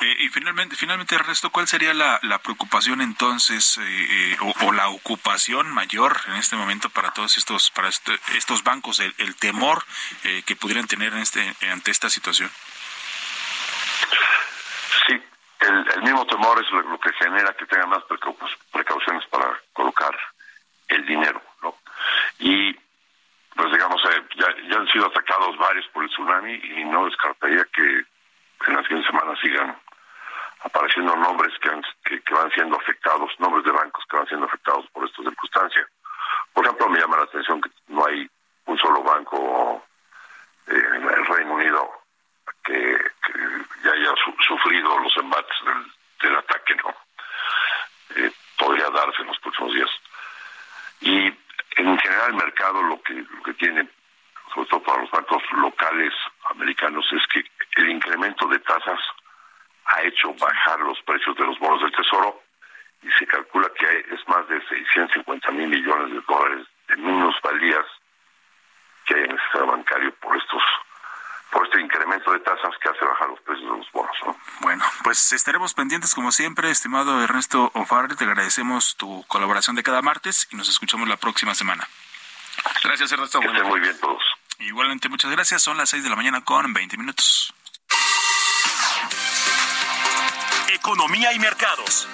Eh, 0.00 0.16
y 0.18 0.28
finalmente, 0.28 0.76
finalmente, 0.76 1.14
Ernesto, 1.14 1.43
¿cuál 1.54 1.68
sería 1.68 1.94
la, 1.94 2.38
preocupación 2.40 3.00
entonces 3.00 3.78
eh, 3.80 4.36
o, 4.66 4.72
la 4.72 4.88
ocupación 4.88 5.72
mayor 5.72 6.16
en 6.26 6.34
este 6.34 6.56
momento 6.56 6.90
para 6.90 7.12
todos 7.12 7.38
estos 7.38 7.70
para 7.70 7.88
este, 7.88 8.12
estos 8.36 8.64
bancos, 8.64 8.98
el, 8.98 9.36
temor 9.36 9.84
que 10.44 10.56
pudieran 10.56 10.88
tener 10.88 11.12
en 11.12 11.20
este 11.20 11.40
ante 11.70 11.92
esta 11.92 12.10
situación? 12.10 12.50
Sí, 15.06 15.22
el, 15.60 16.02
mismo 16.02 16.26
temor 16.26 16.60
es 16.60 16.68
lo, 16.72 16.98
que 16.98 17.12
genera 17.12 17.54
que 17.54 17.66
tengan 17.66 17.90
más 17.90 18.02
precauciones 18.72 19.24
para 19.26 19.56
colocar 19.72 20.18
el 20.88 21.06
dinero, 21.06 21.40
¿no? 21.62 21.76
Y 22.40 22.74
pues 23.54 23.70
digamos, 23.70 24.02
eh, 24.06 24.22
ya, 24.36 24.48
ya, 24.68 24.78
han 24.78 24.88
sido 24.88 25.06
atacados 25.06 25.56
varios 25.56 25.86
por 25.92 26.02
el 26.02 26.10
tsunami 26.10 26.54
y 26.54 26.84
no 26.84 27.04
descartaría 27.04 27.64
que 27.72 28.04
en 28.66 28.74
las 28.74 28.82
siguientes 28.86 29.06
semanas 29.06 29.38
sigan 29.40 29.76
apareciendo 30.64 31.14
nombres 31.16 31.52
que, 31.60 32.20
que, 32.20 32.34
van 32.34 32.50
siendo 32.52 32.76
afectados, 32.76 33.30
nombres 33.38 33.64
de 33.64 33.70
bancos 33.70 34.04
que 34.08 34.16
van 34.16 34.26
siendo 34.26 34.46
afectados 34.46 34.86
por 34.92 35.04
esta 35.04 35.22
circunstancia. 35.22 35.86
Por 36.52 36.64
ejemplo, 36.64 36.88
me 36.88 36.98
llama 36.98 37.18
la 37.18 37.24
atención 37.24 37.60
que 37.60 37.70
no 37.88 38.06
hay 38.06 38.28
un 38.66 38.78
solo 38.78 39.02
banco 39.02 39.84
eh, 40.66 40.82
en 40.96 41.02
el 41.02 41.26
Reino 41.26 41.54
Unido 41.54 41.90
que, 42.64 42.98
ya 43.84 43.92
haya 43.92 44.14
sufrido 44.46 44.98
los 44.98 45.14
embates 45.18 45.56
del, 45.66 45.92
del 46.22 46.38
ataque, 46.38 46.74
¿no? 46.76 46.94
Eh, 48.16 48.32
podría 48.56 48.88
darse 48.88 49.20
en 49.20 49.28
los 49.28 49.38
próximos 49.40 49.74
días. 49.74 49.90
Y 51.00 51.26
en 51.76 51.98
general 51.98 52.30
el 52.30 52.36
mercado 52.36 52.82
lo 52.82 53.02
que, 53.02 53.12
lo 53.12 53.42
que 53.42 53.52
tiene, 53.54 53.86
sobre 54.54 54.68
todo 54.68 54.82
para 54.82 55.02
los 55.02 55.10
bancos 55.10 55.42
locales 55.52 56.14
americanos, 56.50 57.04
es 57.12 57.26
que 57.26 57.44
el 57.82 57.90
incremento 57.90 58.46
de 58.48 58.58
tasas 58.60 59.00
ha 59.86 60.02
hecho 60.02 60.34
bajar 60.34 60.80
los 60.80 61.00
precios 61.02 61.36
de 61.36 61.44
los 61.44 61.58
bonos 61.58 61.82
del 61.82 61.92
tesoro 61.92 62.42
y 63.02 63.10
se 63.18 63.26
calcula 63.26 63.68
que 63.78 63.86
es 64.14 64.28
más 64.28 64.48
de 64.48 64.60
650 64.66 65.50
mil 65.52 65.68
millones 65.68 66.10
de 66.10 66.20
dólares 66.26 66.66
de 66.88 66.96
minusvalías 66.96 67.86
que 69.06 69.14
hay 69.14 69.24
en 69.24 69.30
el 69.32 69.40
sistema 69.40 69.72
bancario 69.72 70.14
por 70.16 70.36
estos 70.36 70.62
por 71.50 71.64
este 71.66 71.80
incremento 71.80 72.32
de 72.32 72.40
tasas 72.40 72.76
que 72.80 72.88
hace 72.88 73.04
bajar 73.04 73.28
los 73.28 73.40
precios 73.42 73.70
de 73.70 73.78
los 73.78 73.92
bonos. 73.92 74.16
Bueno, 74.60 74.84
pues 75.04 75.18
estaremos 75.54 75.74
pendientes 75.74 76.16
como 76.16 76.32
siempre, 76.32 76.68
estimado 76.68 77.22
Ernesto 77.22 77.70
Ofarre, 77.74 78.16
te 78.16 78.24
agradecemos 78.24 78.96
tu 78.96 79.24
colaboración 79.28 79.76
de 79.76 79.84
cada 79.84 80.02
martes 80.02 80.48
y 80.50 80.56
nos 80.56 80.68
escuchamos 80.68 81.06
la 81.06 81.16
próxima 81.16 81.54
semana. 81.54 81.88
Gracias, 82.82 83.12
Ernesto. 83.12 83.38
Que 83.38 83.46
estén 83.46 83.68
muy 83.68 83.78
bien 83.78 83.96
todos. 84.00 84.20
Igualmente, 84.58 85.08
muchas 85.08 85.30
gracias. 85.30 85.62
Son 85.62 85.76
las 85.76 85.90
6 85.90 86.02
de 86.02 86.10
la 86.10 86.16
mañana 86.16 86.40
con 86.40 86.72
20 86.72 86.96
minutos. 86.96 87.54
Economía 90.70 91.32
y 91.32 91.38
mercados. 91.38 92.08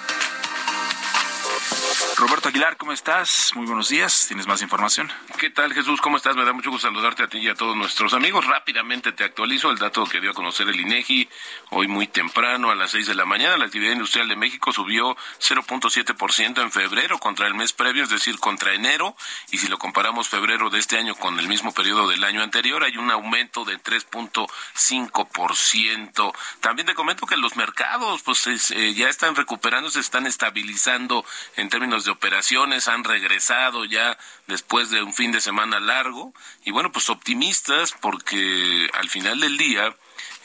Roberto 2.17 2.49
Aguilar, 2.49 2.77
¿cómo 2.77 2.91
estás? 2.91 3.53
Muy 3.55 3.65
buenos 3.65 3.89
días. 3.89 4.27
¿Tienes 4.27 4.45
más 4.45 4.61
información? 4.61 5.11
¿Qué 5.39 5.49
tal, 5.49 5.73
Jesús? 5.73 5.99
¿Cómo 5.99 6.17
estás? 6.17 6.35
Me 6.35 6.45
da 6.45 6.53
mucho 6.53 6.69
gusto 6.69 6.87
saludarte 6.87 7.23
a 7.23 7.27
ti 7.27 7.39
y 7.39 7.49
a 7.49 7.55
todos 7.55 7.75
nuestros 7.75 8.13
amigos. 8.13 8.45
Rápidamente 8.45 9.11
te 9.13 9.23
actualizo 9.23 9.71
el 9.71 9.79
dato 9.79 10.05
que 10.05 10.21
dio 10.21 10.29
a 10.29 10.33
conocer 10.35 10.69
el 10.69 10.79
INEGI 10.79 11.27
hoy 11.71 11.87
muy 11.87 12.05
temprano 12.05 12.69
a 12.69 12.75
las 12.75 12.91
6 12.91 13.07
de 13.07 13.15
la 13.15 13.25
mañana. 13.25 13.57
La 13.57 13.65
actividad 13.65 13.93
industrial 13.93 14.27
de 14.27 14.35
México 14.35 14.71
subió 14.73 15.15
0.7% 15.39 16.61
en 16.61 16.71
febrero 16.71 17.17
contra 17.17 17.47
el 17.47 17.53
mes 17.53 17.71
previo, 17.73 18.03
es 18.03 18.09
decir, 18.09 18.37
contra 18.39 18.73
enero. 18.73 19.15
Y 19.51 19.57
si 19.57 19.67
lo 19.67 19.79
comparamos 19.79 20.27
febrero 20.27 20.69
de 20.69 20.79
este 20.79 20.97
año 20.97 21.15
con 21.15 21.39
el 21.39 21.47
mismo 21.47 21.73
periodo 21.73 22.09
del 22.09 22.25
año 22.25 22.43
anterior, 22.43 22.83
hay 22.83 22.97
un 22.97 23.09
aumento 23.09 23.63
de 23.63 23.81
3.5%. 23.81 26.33
También 26.59 26.85
te 26.85 26.93
comento 26.93 27.25
que 27.25 27.37
los 27.37 27.55
mercados 27.55 28.21
pues 28.23 28.71
eh, 28.71 28.93
ya 28.93 29.07
están 29.07 29.35
recuperando, 29.35 29.89
se 29.89 30.01
están 30.01 30.27
estabilizando 30.27 31.23
en 31.55 31.69
términos 31.69 32.03
de 32.03 32.11
operaciones, 32.11 32.89
han 32.89 33.05
regresado 33.05 33.85
ya 33.85 34.17
después 34.47 34.89
de 34.89 35.01
un 35.01 35.13
fin 35.13 35.31
de 35.31 35.39
semana 35.39 35.79
largo 35.79 36.33
y 36.65 36.71
bueno, 36.71 36.91
pues 36.91 37.09
optimistas 37.09 37.95
porque 38.01 38.89
al 38.93 39.07
final 39.09 39.39
del 39.39 39.57
día 39.57 39.95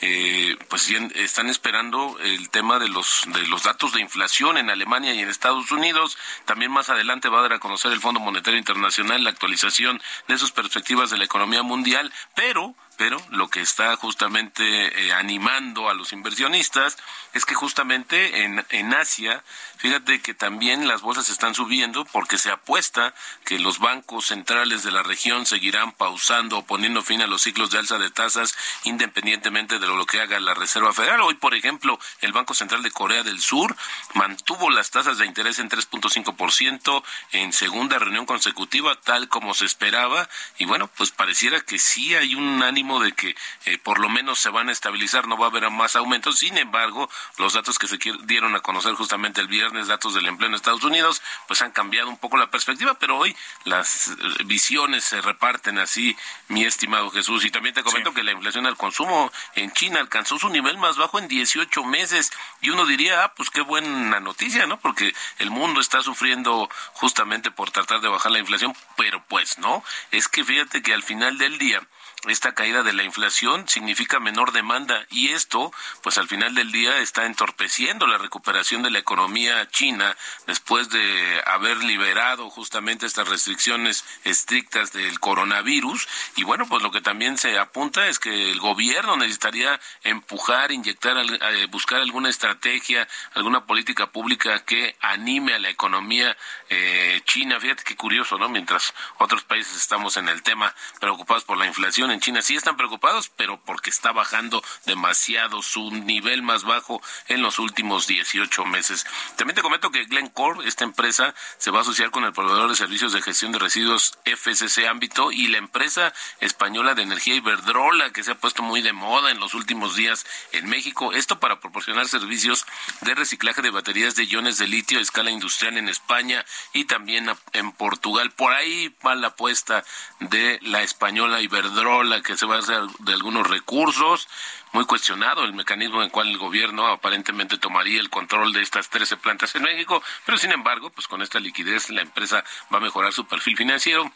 eh, 0.01 0.57
pues 0.69 0.91
están 0.91 1.49
esperando 1.49 2.19
el 2.21 2.51
tema 2.51 2.79
de 2.79 2.89
los 2.89 3.25
de 3.29 3.47
los 3.47 3.63
datos 3.63 3.93
de 3.93 4.01
inflación 4.01 4.59
en 4.59 4.71
Alemania 4.71 5.15
y 5.15 5.21
en 5.21 5.29
Estados 5.29 5.71
Unidos. 5.73 6.19
También 6.45 6.71
más 6.71 6.91
adelante 6.91 7.29
va 7.29 7.39
a 7.39 7.43
dar 7.43 7.55
a 7.55 7.59
conocer 7.59 7.93
el 7.93 8.01
Fondo 8.01 8.21
Monetario 8.21 8.59
Internacional 8.59 9.25
la 9.25 9.31
actualización 9.31 10.01
de 10.29 10.39
sus 10.39 10.53
perspectivas 10.53 11.11
de 11.11 11.19
la 11.19 11.25
economía 11.25 11.63
mundial, 11.63 12.13
pero 12.35 12.75
pero 12.97 13.21
lo 13.31 13.49
que 13.49 13.61
está 13.61 13.95
justamente 13.97 14.65
eh, 15.07 15.13
animando 15.13 15.89
a 15.89 15.95
los 15.95 16.13
inversionistas 16.13 16.97
es 17.33 17.45
que 17.45 17.55
justamente 17.55 18.43
en, 18.45 18.65
en 18.71 18.95
Asia 18.95 19.43
Fíjate 19.79 20.23
que 20.23 20.33
también 20.33 20.89
las 20.89 21.03
bolsas 21.03 21.29
están 21.29 21.55
subiendo 21.55 22.07
porque 22.07 22.39
se 22.39 22.51
apuesta 22.51 23.15
que 23.45 23.59
los 23.59 23.79
bancos 23.79 24.27
centrales 24.27 24.83
de 24.83 24.91
la 24.91 25.03
región 25.03 25.45
seguirán 25.45 25.93
pausando 25.93 26.59
o 26.59 26.65
poniendo 26.65 27.03
fin 27.03 27.21
a 27.21 27.27
los 27.27 27.43
ciclos 27.43 27.71
de 27.71 27.79
alza 27.79 27.99
de 27.99 28.11
tasas 28.11 28.57
independientemente 28.85 29.79
de 29.79 29.87
lo 29.87 30.07
que 30.07 30.21
haga 30.21 30.41
la 30.41 30.55
Reserva 30.55 30.95
Federal. 30.95 31.21
Hoy, 31.21 31.35
por 31.35 31.55
ejemplo, 31.55 31.99
el 32.23 32.33
Banco 32.33 32.55
Central 32.55 32.83
de 32.83 32.91
Corea 32.91 33.23
del 33.23 33.41
Sur 33.41 33.77
mantuvo 34.15 34.71
las 34.71 34.91
tasas 34.91 35.19
de 35.19 35.27
interés 35.27 35.59
en 35.59 35.69
3.5% 35.69 37.03
en 37.33 37.53
segunda 37.53 37.99
reunión 37.99 38.25
consecutiva, 38.25 38.99
tal 39.03 39.29
como 39.29 39.53
se 39.53 39.67
esperaba. 39.67 40.27
Y 40.59 40.65
bueno, 40.65 40.89
pues 40.97 41.11
pareciera 41.11 41.61
que 41.61 41.79
sí 41.79 42.15
hay 42.15 42.35
un 42.35 42.63
ánimo 42.63 42.86
de 42.87 43.13
que 43.13 43.37
eh, 43.65 43.79
por 43.79 43.99
lo 43.99 44.09
menos 44.09 44.39
se 44.39 44.49
van 44.49 44.69
a 44.69 44.73
estabilizar, 44.73 45.27
no 45.27 45.37
va 45.37 45.47
a 45.47 45.51
haber 45.51 45.69
más 45.71 45.97
aumentos. 45.97 46.39
Sin 46.39 46.57
embargo, 46.57 47.11
los 47.39 47.55
datos 47.55 47.79
que 47.79 47.89
se 47.89 47.99
dieron 48.25 48.55
a 48.55 48.61
conocer 48.61 48.95
justamente 48.95 49.41
el 49.41 49.49
viernes 49.49 49.89
datos 49.89 50.15
del 50.15 50.27
empleo 50.27 50.49
en 50.49 50.55
Estados 50.55 50.85
Unidos, 50.85 51.23
pues 51.49 51.63
han 51.63 51.73
cambiado 51.73 52.09
un 52.09 52.19
poco 52.19 52.37
la 52.37 52.51
perspectiva, 52.51 52.95
pero 52.95 53.19
hoy 53.19 53.37
las 53.65 54.09
eh, 54.09 54.15
visiones 54.45 55.05
se 55.05 55.21
reparten 55.21 55.79
así, 55.79 56.17
mi 56.49 56.65
estimado 56.65 57.11
Jesús. 57.11 57.45
Y 57.45 57.51
también 57.51 57.75
te 57.75 57.83
comento 57.83 58.15
que 58.15 58.23
la 58.23 58.33
inflación 58.33 58.67
al 58.67 58.77
consumo 58.77 59.31
en 59.55 59.73
China 59.73 60.01
alcanzó 60.01 60.39
su 60.39 60.49
nivel 60.49 60.79
más 60.79 60.97
bajo 60.97 61.19
en 61.19 61.29
18 61.29 61.85
meses. 61.85 62.33
Y 62.61 62.71
uno 62.71 62.87
diría, 62.87 63.25
ah, 63.25 63.35
pues 63.35 63.51
qué 63.51 63.61
buena 63.61 64.21
noticia, 64.21 64.67
¿no? 64.67 64.79
Porque 64.79 65.15
el 65.39 65.51
mundo 65.51 65.81
está 65.81 66.03
sufriendo 66.03 66.69
justamente 66.95 67.51
por 67.51 67.71
tratar 67.71 68.01
de 68.01 68.09
bajar 68.09 68.33
la 68.33 68.39
inflación, 68.39 68.75
pero 68.97 69.23
pues 69.29 69.59
no. 69.59 69.83
Es 70.11 70.29
que 70.29 70.45
fíjate 70.45 70.83
que 70.83 70.95
al 70.95 71.03
final 71.03 71.39
del 71.39 71.59
día, 71.59 71.81
esta 72.29 72.55
caída 72.55 72.83
de 72.83 72.93
la 72.93 73.05
inflación 73.05 73.69
significa 73.69 74.21
menor 74.21 74.53
demanda 74.53 75.07
y 75.11 75.29
esto, 75.29 75.73
pues 76.03 76.19
al 76.19 76.29
final 76.29 76.55
del 76.55 76.73
día 76.73 76.99
está 76.99 77.27
entorpeciendo 77.27 78.07
la 78.07 78.19
recuperación 78.19 78.83
de 78.83 78.91
la 78.91 78.99
economía 78.99 79.69
china 79.71 80.17
después 80.47 80.91
de 80.91 81.43
haber 81.47 81.83
liberado 81.85 82.51
justamente 82.51 83.07
estas 83.07 83.29
restricciones 83.29 84.05
estrictas 84.25 84.93
del 84.93 85.21
coronavirus 85.21 86.09
y 86.37 86.45
bueno, 86.45 86.67
pues 86.67 86.83
lo 86.83 86.91
que 86.91 87.01
también 87.01 87.39
se 87.39 87.59
apunta 87.59 88.07
es 88.09 88.19
que 88.19 88.51
el 88.51 88.61
gobierno 88.61 89.17
necesitaría 89.17 89.81
empujar, 90.03 90.73
inyectar, 90.73 91.17
eh, 91.19 91.67
buscar 91.71 92.01
alguna 92.01 92.29
estrategia, 92.29 93.07
alguna 93.35 93.67
política 93.67 94.11
pública 94.11 94.65
que 94.65 94.97
anime 95.01 95.55
a 95.55 95.59
la 95.59 95.69
economía 95.69 96.37
eh, 96.69 97.21
china. 97.25 97.61
Fíjate 97.61 97.85
qué 97.85 97.97
curioso, 97.97 98.39
¿no? 98.39 98.49
Mientras 98.49 98.95
otros 99.19 99.45
países 99.45 99.77
estamos 99.77 100.17
en 100.17 100.29
el 100.29 100.43
tema 100.43 100.75
preocupados 101.01 101.45
por 101.45 101.59
la 101.59 101.67
inflación, 101.67 102.11
en 102.17 102.21
China 102.21 102.41
sí 102.41 102.57
están 102.57 102.79
preocupados, 102.79 103.29
pero 103.37 103.61
porque 103.63 103.91
está 103.91 104.11
bajando 104.11 104.65
demasiado 104.87 105.63
su 105.63 105.91
nivel 105.91 106.43
más 106.43 106.65
bajo 106.65 107.03
en 107.29 107.43
los 107.43 107.59
últimos 107.59 108.07
18 108.07 108.65
meses. 108.65 109.05
También 109.37 109.55
te 109.55 109.61
comento 109.61 109.91
que 109.91 110.07
Glencore, 110.07 110.67
esta 110.67 110.85
empresa, 110.85 111.35
se 111.59 111.71
va 111.71 111.79
a 111.79 111.83
asociar 111.83 112.11
con 112.11 112.25
el 112.25 112.33
proveedor 112.33 112.71
de 112.71 112.77
servicios 112.77 113.13
de 113.13 113.21
gestión 113.21 113.53
de 113.53 113.59
residuos 113.59 114.19
FCC 114.25 114.87
Ámbito 114.89 115.31
y 115.31 115.49
la 115.49 115.59
empresa 115.59 116.15
española 116.41 116.95
de 116.95 117.03
energía 117.03 117.35
Iberdrola, 117.35 118.11
que 118.13 118.25
se 118.25 118.31
ha 118.31 118.41
puesto 118.41 118.63
muy 118.63 118.81
de 118.81 118.95
moda 118.95 119.31
en 119.31 119.39
los 119.39 119.53
últimos 119.53 119.95
días 119.95 120.25
en 120.53 120.71
México. 120.71 121.13
Esto 121.13 121.39
para 121.39 121.61
proporcionar 121.61 122.09
servicios 122.09 122.65
de 123.03 123.15
reciclaje 123.15 123.61
de 123.61 123.71
baterías 123.71 124.15
de 124.15 124.25
iones 124.25 124.57
de 124.57 124.69
litio 124.69 124.99
a 124.99 125.03
escala 125.03 125.31
industrial 125.31 125.77
en 125.77 125.91
España 125.91 126.47
y 126.73 126.87
también 126.87 127.31
en 127.53 127.73
Portugal. 127.73 128.31
Por 128.31 128.55
ahí 128.55 128.95
va 129.07 129.15
la 129.15 129.29
apuesta 129.29 129.85
de 130.21 130.59
la 130.63 130.83
española 130.83 131.43
Iberdrola, 131.43 132.06
que 132.23 132.37
se 132.37 132.47
va 132.47 132.57
a 132.57 132.59
hacer 132.59 132.83
de 133.01 133.13
algunos 133.13 133.49
recursos. 133.49 134.29
Muy 134.73 134.85
cuestionado 134.85 135.45
el 135.45 135.55
mecanismo 135.55 135.99
en 135.99 136.05
el 136.05 136.11
cual 136.11 136.29
el 136.29 136.39
gobierno 136.39 136.87
aparentemente 136.87 137.59
tomaría 137.59 138.01
el 138.01 138.11
control 138.11 138.53
de 138.53 138.63
estas 138.63 138.89
13 138.91 139.17
plantas 139.17 139.55
en 139.55 139.63
México, 139.63 140.03
pero 140.25 140.39
sin 140.39 140.53
embargo, 140.53 140.91
pues 140.91 141.09
con 141.09 141.23
esta 141.23 141.41
liquidez 141.41 141.91
la 141.91 142.03
empresa 142.03 142.45
va 142.73 142.79
a 142.79 142.81
mejorar 142.81 143.13
su 143.13 143.27
perfil 143.27 143.57
financiero 143.57 144.13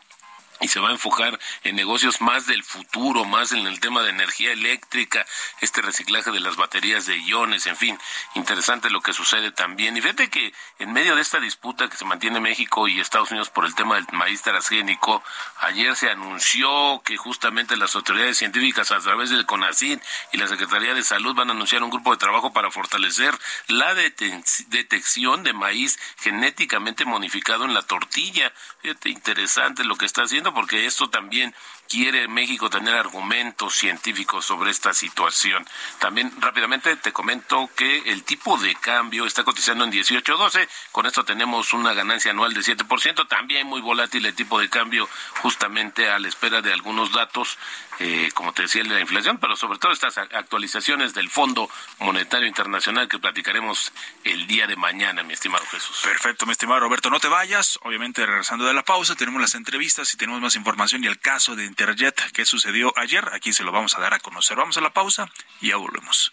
y 0.60 0.68
se 0.68 0.80
va 0.80 0.90
a 0.90 0.92
enfocar 0.92 1.38
en 1.64 1.76
negocios 1.76 2.20
más 2.20 2.46
del 2.46 2.62
futuro, 2.62 3.24
más 3.24 3.52
en 3.52 3.66
el 3.66 3.80
tema 3.80 4.02
de 4.02 4.10
energía 4.10 4.52
eléctrica, 4.52 5.26
este 5.60 5.80
reciclaje 5.80 6.30
de 6.30 6.40
las 6.40 6.56
baterías 6.56 7.06
de 7.06 7.16
iones, 7.18 7.66
en 7.66 7.76
fin, 7.76 7.98
interesante 8.34 8.90
lo 8.90 9.00
que 9.00 9.12
sucede 9.12 9.50
también. 9.50 9.96
Y 9.96 10.02
fíjate 10.02 10.28
que 10.28 10.52
en 10.78 10.92
medio 10.92 11.16
de 11.16 11.22
esta 11.22 11.40
disputa 11.40 11.88
que 11.88 11.96
se 11.96 12.04
mantiene 12.04 12.40
México 12.40 12.88
y 12.88 13.00
Estados 13.00 13.30
Unidos 13.30 13.50
por 13.50 13.64
el 13.64 13.74
tema 13.74 13.96
del 13.96 14.06
maíz 14.12 14.42
transgénico, 14.42 15.22
ayer 15.60 15.96
se 15.96 16.10
anunció 16.10 17.02
que 17.04 17.16
justamente 17.16 17.76
las 17.76 17.94
autoridades 17.94 18.38
científicas 18.38 18.90
a 18.90 19.00
través 19.00 19.30
del 19.30 19.46
CONACYT 19.46 20.02
y 20.32 20.38
la 20.38 20.46
Secretaría 20.46 20.94
de 20.94 21.02
Salud 21.02 21.34
van 21.34 21.48
a 21.48 21.52
anunciar 21.52 21.82
un 21.82 21.90
grupo 21.90 22.10
de 22.12 22.18
trabajo 22.18 22.52
para 22.52 22.70
fortalecer 22.70 23.36
la 23.68 23.94
detección 23.94 25.42
de 25.42 25.52
maíz 25.52 25.98
genéticamente 26.18 27.04
modificado 27.04 27.64
en 27.64 27.74
la 27.74 27.82
tortilla. 27.82 28.52
Fíjate, 28.82 29.08
interesante 29.10 29.84
lo 29.84 29.96
que 29.96 30.06
está 30.06 30.22
haciendo 30.22 30.49
porque 30.52 30.86
esto 30.86 31.10
también 31.10 31.54
quiere 31.90 32.28
México 32.28 32.70
tener 32.70 32.94
argumentos 32.94 33.74
científicos 33.74 34.46
sobre 34.46 34.70
esta 34.70 34.94
situación. 34.94 35.66
También 35.98 36.32
rápidamente 36.38 36.94
te 36.94 37.12
comento 37.12 37.68
que 37.76 37.98
el 38.06 38.22
tipo 38.22 38.56
de 38.58 38.76
cambio 38.76 39.26
está 39.26 39.42
cotizando 39.42 39.82
en 39.82 39.90
18.12, 39.90 40.68
con 40.92 41.06
esto 41.06 41.24
tenemos 41.24 41.72
una 41.72 41.92
ganancia 41.92 42.30
anual 42.30 42.54
de 42.54 42.60
7%, 42.60 43.26
también 43.26 43.66
muy 43.66 43.80
volátil 43.80 44.24
el 44.24 44.34
tipo 44.34 44.60
de 44.60 44.70
cambio 44.70 45.08
justamente 45.42 46.08
a 46.08 46.20
la 46.20 46.28
espera 46.28 46.62
de 46.62 46.72
algunos 46.72 47.10
datos, 47.10 47.58
eh, 47.98 48.30
como 48.34 48.52
te 48.52 48.62
decía, 48.62 48.84
de 48.84 48.90
la 48.90 49.00
inflación, 49.00 49.38
pero 49.38 49.56
sobre 49.56 49.80
todo 49.80 49.90
estas 49.90 50.16
actualizaciones 50.16 51.12
del 51.12 51.28
Fondo 51.28 51.68
Monetario 51.98 52.46
Internacional 52.46 53.08
que 53.08 53.18
platicaremos 53.18 53.92
el 54.22 54.46
día 54.46 54.68
de 54.68 54.76
mañana, 54.76 55.24
mi 55.24 55.34
estimado 55.34 55.64
Jesús. 55.66 56.02
Perfecto, 56.04 56.46
mi 56.46 56.52
estimado 56.52 56.78
Roberto, 56.78 57.10
no 57.10 57.18
te 57.18 57.26
vayas, 57.26 57.80
obviamente 57.82 58.24
regresando 58.24 58.64
de 58.64 58.74
la 58.74 58.84
pausa, 58.84 59.16
tenemos 59.16 59.40
las 59.40 59.56
entrevistas 59.56 60.14
y 60.14 60.16
tenemos 60.16 60.40
más 60.40 60.54
información 60.54 61.02
y 61.02 61.08
el 61.08 61.18
caso 61.18 61.56
de 61.56 61.64
Interjet 61.80 62.32
que 62.32 62.44
sucedió 62.44 62.92
ayer. 62.98 63.26
Aquí 63.32 63.54
se 63.54 63.64
lo 63.64 63.72
vamos 63.72 63.96
a 63.96 64.00
dar 64.02 64.12
a 64.12 64.18
conocer. 64.18 64.54
Vamos 64.54 64.76
a 64.76 64.82
la 64.82 64.90
pausa 64.90 65.30
y 65.62 65.68
ya 65.68 65.76
volvemos. 65.76 66.30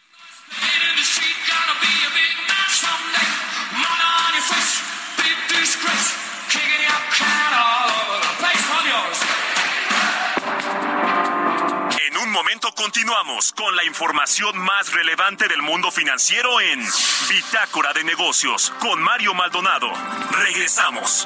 En 12.08 12.18
un 12.18 12.30
momento 12.32 12.74
continuamos 12.74 13.54
con 13.54 13.74
la 13.74 13.86
información 13.86 14.58
más 14.58 14.92
relevante 14.92 15.48
del 15.48 15.62
mundo 15.62 15.92
financiero 15.92 16.60
en 16.60 16.86
Bitácora 17.30 17.94
de 17.94 18.04
Negocios 18.04 18.74
con 18.82 19.02
Mario 19.02 19.34
Maldonado. 19.34 19.94
Regresamos. 20.32 21.26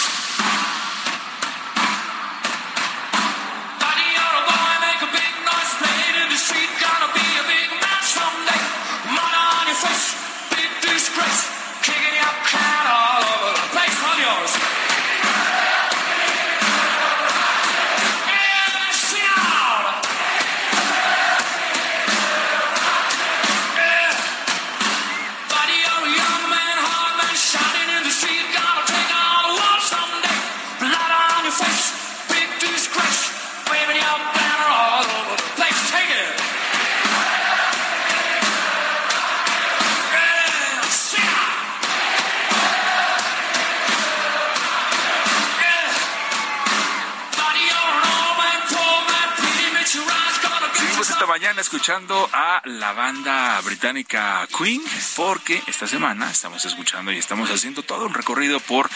Banda 52.93 53.59
británica 53.61 54.47
Queen, 54.57 54.81
porque 55.15 55.61
esta 55.67 55.87
semana 55.87 56.29
estamos 56.29 56.65
escuchando 56.65 57.11
y 57.11 57.17
estamos 57.17 57.49
haciendo 57.49 57.83
todo 57.83 58.05
un 58.05 58.13
recorrido 58.13 58.59
por 58.59 58.89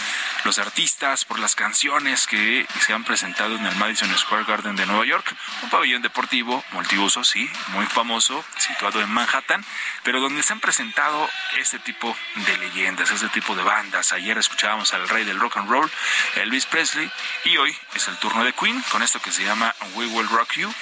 los 0.43 0.59
artistas, 0.59 1.25
por 1.25 1.39
las 1.39 1.55
canciones 1.55 2.27
que 2.27 2.67
se 2.85 2.93
han 2.93 3.03
presentado 3.03 3.55
en 3.55 3.65
el 3.65 3.75
Madison 3.75 4.15
Square 4.17 4.45
Garden 4.45 4.75
de 4.75 4.85
Nueva 4.85 5.05
York, 5.05 5.35
un 5.63 5.69
pabellón 5.69 6.01
deportivo 6.01 6.63
multiuso, 6.71 7.23
sí, 7.23 7.49
muy 7.69 7.85
famoso, 7.85 8.43
situado 8.57 9.01
en 9.01 9.09
Manhattan, 9.09 9.63
pero 10.03 10.19
donde 10.19 10.43
se 10.43 10.53
han 10.53 10.59
presentado 10.59 11.29
este 11.57 11.79
tipo 11.79 12.15
de 12.35 12.57
leyendas, 12.57 13.11
este 13.11 13.29
tipo 13.29 13.55
de 13.55 13.63
bandas. 13.63 14.13
Ayer 14.13 14.37
escuchábamos 14.37 14.93
al 14.93 15.07
rey 15.09 15.23
del 15.23 15.39
rock 15.39 15.57
and 15.57 15.69
roll, 15.69 15.91
Elvis 16.35 16.65
Presley, 16.65 17.09
y 17.45 17.57
hoy 17.57 17.75
es 17.93 18.07
el 18.07 18.17
turno 18.17 18.43
de 18.43 18.53
Queen 18.53 18.81
con 18.91 19.03
esto 19.03 19.21
que 19.21 19.31
se 19.31 19.43
llama 19.43 19.73
We 19.95 20.05
Will 20.07 20.27
Rock 20.29 20.53
You 20.53 20.73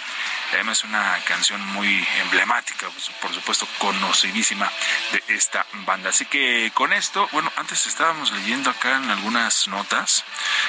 Además 0.53 0.79
es 0.79 0.83
una 0.83 1.19
canción 1.25 1.65
muy 1.67 2.07
emblemática, 2.21 2.87
pues, 2.89 3.09
por 3.21 3.33
supuesto 3.33 3.67
conocidísima 3.79 4.71
de 5.11 5.35
esta 5.35 5.65
banda. 5.85 6.09
Así 6.09 6.25
que 6.25 6.71
con 6.73 6.93
esto, 6.93 7.27
bueno, 7.31 7.51
antes 7.57 7.85
estábamos 7.87 8.31
leyendo 8.31 8.69
acá 8.69 8.97
en 8.97 9.09
algunas 9.09 9.67
notas, 9.67 10.23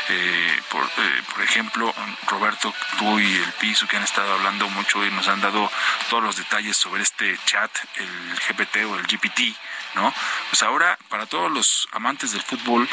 eh, 0.08 0.60
por, 0.70 0.84
eh, 0.84 1.22
por, 1.32 1.42
ejemplo, 1.42 1.94
Roberto, 2.26 2.74
tú 2.98 3.18
y 3.18 3.34
el 3.34 3.52
piso 3.54 3.86
que 3.86 3.96
han 3.96 4.02
estado 4.04 4.32
hablando 4.32 4.68
mucho 4.68 5.04
y 5.04 5.10
nos 5.10 5.28
han 5.28 5.40
dado 5.40 5.70
todos 6.08 6.22
los 6.22 6.36
detalles 6.36 6.76
sobre 6.76 7.02
este 7.02 7.38
chat, 7.44 7.70
el 7.96 8.34
GPT 8.48 8.84
o 8.86 8.98
el 8.98 9.06
GPT, 9.06 9.54
¿no? 9.94 10.12
Pues 10.50 10.62
ahora, 10.62 10.98
para 11.08 11.26
todos 11.26 11.50
los 11.50 11.88
amantes 11.92 12.32
del 12.32 12.42
fútbol, 12.42 12.88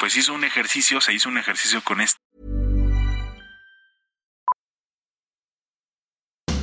pues 0.00 0.16
hizo 0.16 0.32
un 0.32 0.44
ejercicio, 0.44 1.00
se 1.00 1.12
hizo 1.12 1.28
un 1.28 1.38
ejercicio 1.38 1.82
con 1.82 2.00
este 2.00 2.27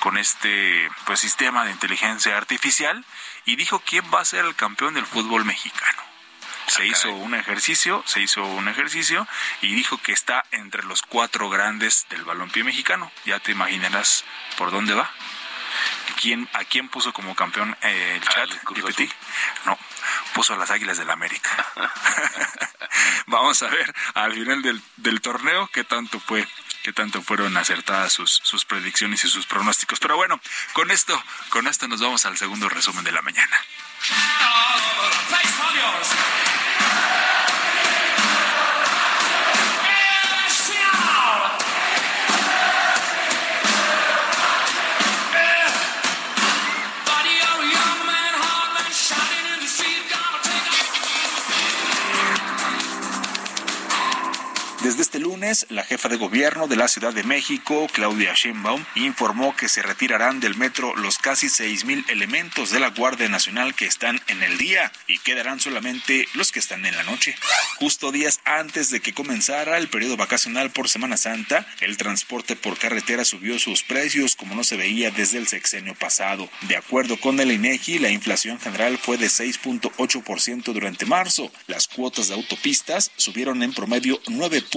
Con 0.00 0.18
este 0.18 0.90
pues 1.06 1.20
sistema 1.20 1.64
de 1.64 1.72
inteligencia 1.72 2.36
artificial 2.36 3.04
y 3.44 3.56
dijo 3.56 3.80
quién 3.80 4.04
va 4.12 4.20
a 4.20 4.24
ser 4.24 4.44
el 4.44 4.54
campeón 4.54 4.94
del 4.94 5.06
fútbol 5.06 5.44
mexicano. 5.44 6.02
se 6.66 6.86
hizo 6.86 7.10
un 7.12 7.34
ejercicio, 7.34 8.02
se 8.06 8.20
hizo 8.20 8.44
un 8.44 8.68
ejercicio 8.68 9.26
y 9.60 9.74
dijo 9.74 9.98
que 9.98 10.12
está 10.12 10.44
entre 10.52 10.84
los 10.84 11.02
cuatro 11.02 11.48
grandes 11.50 12.06
del 12.10 12.24
balompié 12.24 12.62
mexicano. 12.62 13.10
Ya 13.24 13.40
te 13.40 13.52
imaginarás 13.52 14.24
por 14.56 14.70
dónde 14.70 14.94
va. 14.94 15.10
¿Quién, 16.20 16.48
¿A 16.52 16.64
quién 16.64 16.88
puso 16.88 17.12
como 17.12 17.34
campeón 17.34 17.76
eh, 17.82 18.20
el 18.20 18.28
chat? 18.28 18.50
No, 19.64 19.78
puso 20.34 20.54
a 20.54 20.56
las 20.56 20.70
Águilas 20.70 20.98
del 20.98 21.06
la 21.06 21.14
América. 21.14 21.50
Vamos 23.26 23.62
a 23.62 23.68
ver 23.68 23.94
al 24.14 24.32
final 24.32 24.62
del, 24.62 24.82
del 24.96 25.20
torneo 25.20 25.68
qué 25.72 25.84
tanto 25.84 26.20
fue 26.20 26.46
qué 26.82 26.92
tanto 26.92 27.22
fueron 27.22 27.56
acertadas 27.56 28.12
sus, 28.12 28.40
sus 28.42 28.64
predicciones 28.64 29.24
y 29.24 29.28
sus 29.28 29.46
pronósticos. 29.46 29.98
Pero 29.98 30.16
bueno, 30.16 30.40
con 30.72 30.90
esto, 30.90 31.22
con 31.50 31.66
esto 31.66 31.88
nos 31.88 32.00
vamos 32.00 32.24
al 32.26 32.36
segundo 32.36 32.68
resumen 32.68 33.04
de 33.04 33.12
la 33.12 33.22
mañana. 33.22 33.60
Desde 54.82 55.02
este 55.02 55.18
lunes, 55.18 55.66
la 55.68 55.84
jefa 55.84 56.08
de 56.08 56.16
gobierno 56.16 56.66
de 56.66 56.74
la 56.74 56.88
Ciudad 56.88 57.12
de 57.12 57.22
México, 57.22 57.86
Claudia 57.92 58.32
Sheinbaum, 58.34 58.82
informó 58.94 59.54
que 59.54 59.68
se 59.68 59.82
retirarán 59.82 60.40
del 60.40 60.56
metro 60.56 60.96
los 60.96 61.18
casi 61.18 61.50
seis 61.50 61.84
mil 61.84 62.02
elementos 62.08 62.70
de 62.70 62.80
la 62.80 62.88
Guardia 62.88 63.28
Nacional 63.28 63.74
que 63.74 63.84
están 63.84 64.22
en 64.28 64.42
el 64.42 64.56
día 64.56 64.90
y 65.06 65.18
quedarán 65.18 65.60
solamente 65.60 66.26
los 66.32 66.50
que 66.50 66.60
están 66.60 66.86
en 66.86 66.96
la 66.96 67.02
noche. 67.02 67.36
Justo 67.76 68.10
días 68.10 68.40
antes 68.46 68.88
de 68.88 69.00
que 69.00 69.12
comenzara 69.12 69.76
el 69.76 69.88
periodo 69.88 70.16
vacacional 70.16 70.70
por 70.70 70.88
Semana 70.88 71.18
Santa, 71.18 71.66
el 71.82 71.98
transporte 71.98 72.56
por 72.56 72.78
carretera 72.78 73.26
subió 73.26 73.58
sus 73.58 73.82
precios 73.82 74.34
como 74.34 74.54
no 74.54 74.64
se 74.64 74.78
veía 74.78 75.10
desde 75.10 75.36
el 75.36 75.46
sexenio 75.46 75.94
pasado. 75.94 76.48
De 76.68 76.76
acuerdo 76.76 77.20
con 77.20 77.38
el 77.38 77.52
INEGI, 77.52 77.98
la 77.98 78.08
inflación 78.08 78.58
general 78.58 78.96
fue 78.96 79.18
de 79.18 79.26
6.8% 79.26 80.72
durante 80.72 81.04
marzo. 81.04 81.52
Las 81.66 81.86
cuotas 81.86 82.28
de 82.28 82.34
autopistas 82.34 83.10
subieron 83.16 83.62
en 83.62 83.74
promedio 83.74 84.18
9 84.26 84.69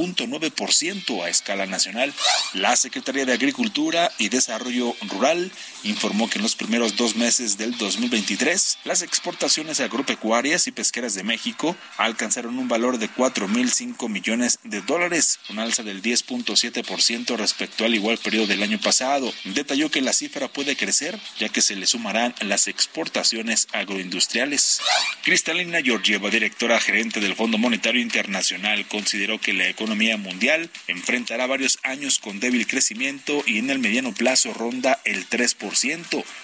ciento 0.74 1.24
a 1.24 1.30
escala 1.30 1.66
nacional. 1.66 2.14
La 2.54 2.76
Secretaría 2.76 3.26
de 3.26 3.34
Agricultura 3.34 4.12
y 4.18 4.30
Desarrollo 4.30 4.96
Rural 5.10 5.52
informó 5.84 6.30
que 6.30 6.38
en 6.40 6.44
los 6.44 6.56
primeros 6.56 6.96
dos 6.96 7.16
meses 7.16 7.58
del 7.58 7.78
2023 7.78 8.80
las 8.84 9.02
exportaciones 9.02 9.80
agropecuarias 9.80 10.68
y 10.68 10.72
pesqueras 10.72 11.14
de 11.14 11.24
México 11.24 11.76
alcanzaron 11.98 12.58
un 12.58 12.68
valor 12.68 12.98
de 12.98 13.10
4.005 13.10 14.10
millones 14.10 14.60
de 14.64 14.82
dólares, 14.82 15.40
un 15.50 15.60
alza 15.60 15.84
del 15.84 16.02
10.7% 16.02 17.36
respecto 17.38 17.86
al 17.86 17.96
igual 17.96 18.18
periodo 18.18 18.48
del 18.48 18.64
año 18.64 18.80
pasado. 18.80 19.34
Detalló 19.46 19.90
que 19.92 20.02
la 20.02 20.14
cifra 20.14 20.48
puede 20.48 20.76
crecer 20.76 21.20
ya 21.40 21.50
que 21.50 21.62
se 21.62 21.76
le 21.76 21.88
sumarán 21.88 22.34
las 22.42 22.68
exportaciones 22.68 23.68
agroindustriales. 23.72 24.80
Cristalina 25.24 25.82
Georgieva, 25.82 26.30
directora 26.30 26.80
gerente 26.80 27.20
del 27.20 27.36
Fondo 27.36 27.58
Monetario 27.58 28.02
Internacional, 28.02 28.88
consideró 28.88 29.40
que 29.40 29.54
la 29.54 29.68
economía 29.68 30.18
mundial 30.18 30.70
enfrentará 30.88 31.48
varios 31.48 31.80
años 31.84 32.20
con 32.20 32.40
débil 32.40 32.68
crecimiento 32.68 33.44
y 33.46 33.58
en 33.58 33.70
el 33.70 33.80
mediano 33.80 34.14
plazo 34.14 34.54
ronda 34.54 35.00
el 35.06 35.28
3%, 35.30 35.73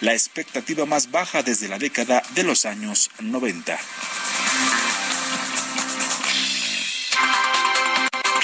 la 0.02 0.14
expectativa 0.14 0.86
más 0.86 1.12
baja 1.12 1.44
desde 1.44 1.68
la 1.68 1.78
década 1.78 2.24
de 2.34 2.44
los 2.44 2.66
años 2.66 3.12
90. 3.20 3.80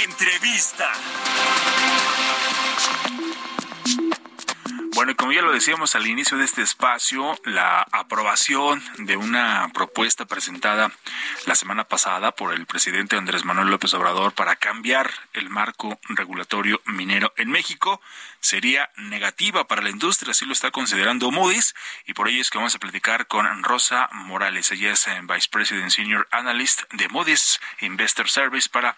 Entrevista. 0.04 0.92
Bueno, 4.96 5.12
y 5.12 5.16
como 5.16 5.34
ya 5.34 5.42
lo 5.42 5.52
decíamos 5.52 5.94
al 5.96 6.08
inicio 6.08 6.38
de 6.38 6.46
este 6.46 6.62
espacio, 6.62 7.38
la 7.44 7.82
aprobación 7.92 8.82
de 8.98 9.18
una 9.18 9.70
propuesta 9.74 10.24
presentada 10.24 10.90
la 11.46 11.56
semana 11.56 11.84
pasada 11.84 12.32
por 12.32 12.54
el 12.54 12.66
presidente 12.66 13.18
Andrés 13.18 13.44
Manuel 13.44 13.68
López 13.68 13.94
Obrador 13.94 14.32
para 14.32 14.56
cambiar 14.56 15.12
el 15.34 15.50
marco 15.50 16.00
regulatorio 16.08 16.82
minero 16.86 17.34
en 17.36 17.52
México 17.52 18.00
sería 18.40 18.90
negativa 18.96 19.68
para 19.68 19.82
la 19.82 19.90
industria, 19.90 20.32
así 20.32 20.46
lo 20.46 20.54
está 20.54 20.70
considerando 20.70 21.32
Moody's, 21.32 21.74
y 22.06 22.14
por 22.14 22.30
ello 22.30 22.40
es 22.40 22.52
que 22.52 22.60
vamos 22.60 22.76
a 22.76 22.80
platicar 22.80 23.26
con 23.26 23.64
Rosa 23.64 24.08
Morales. 24.12 24.72
Ella 24.72 24.92
es 24.92 25.08
eh, 25.08 25.20
Vice 25.24 25.50
President 25.50 25.90
Senior 25.90 26.28
Analyst 26.30 26.84
de 26.94 27.10
Moody's 27.10 27.60
Investor 27.82 28.30
Service 28.30 28.70
para, 28.70 28.96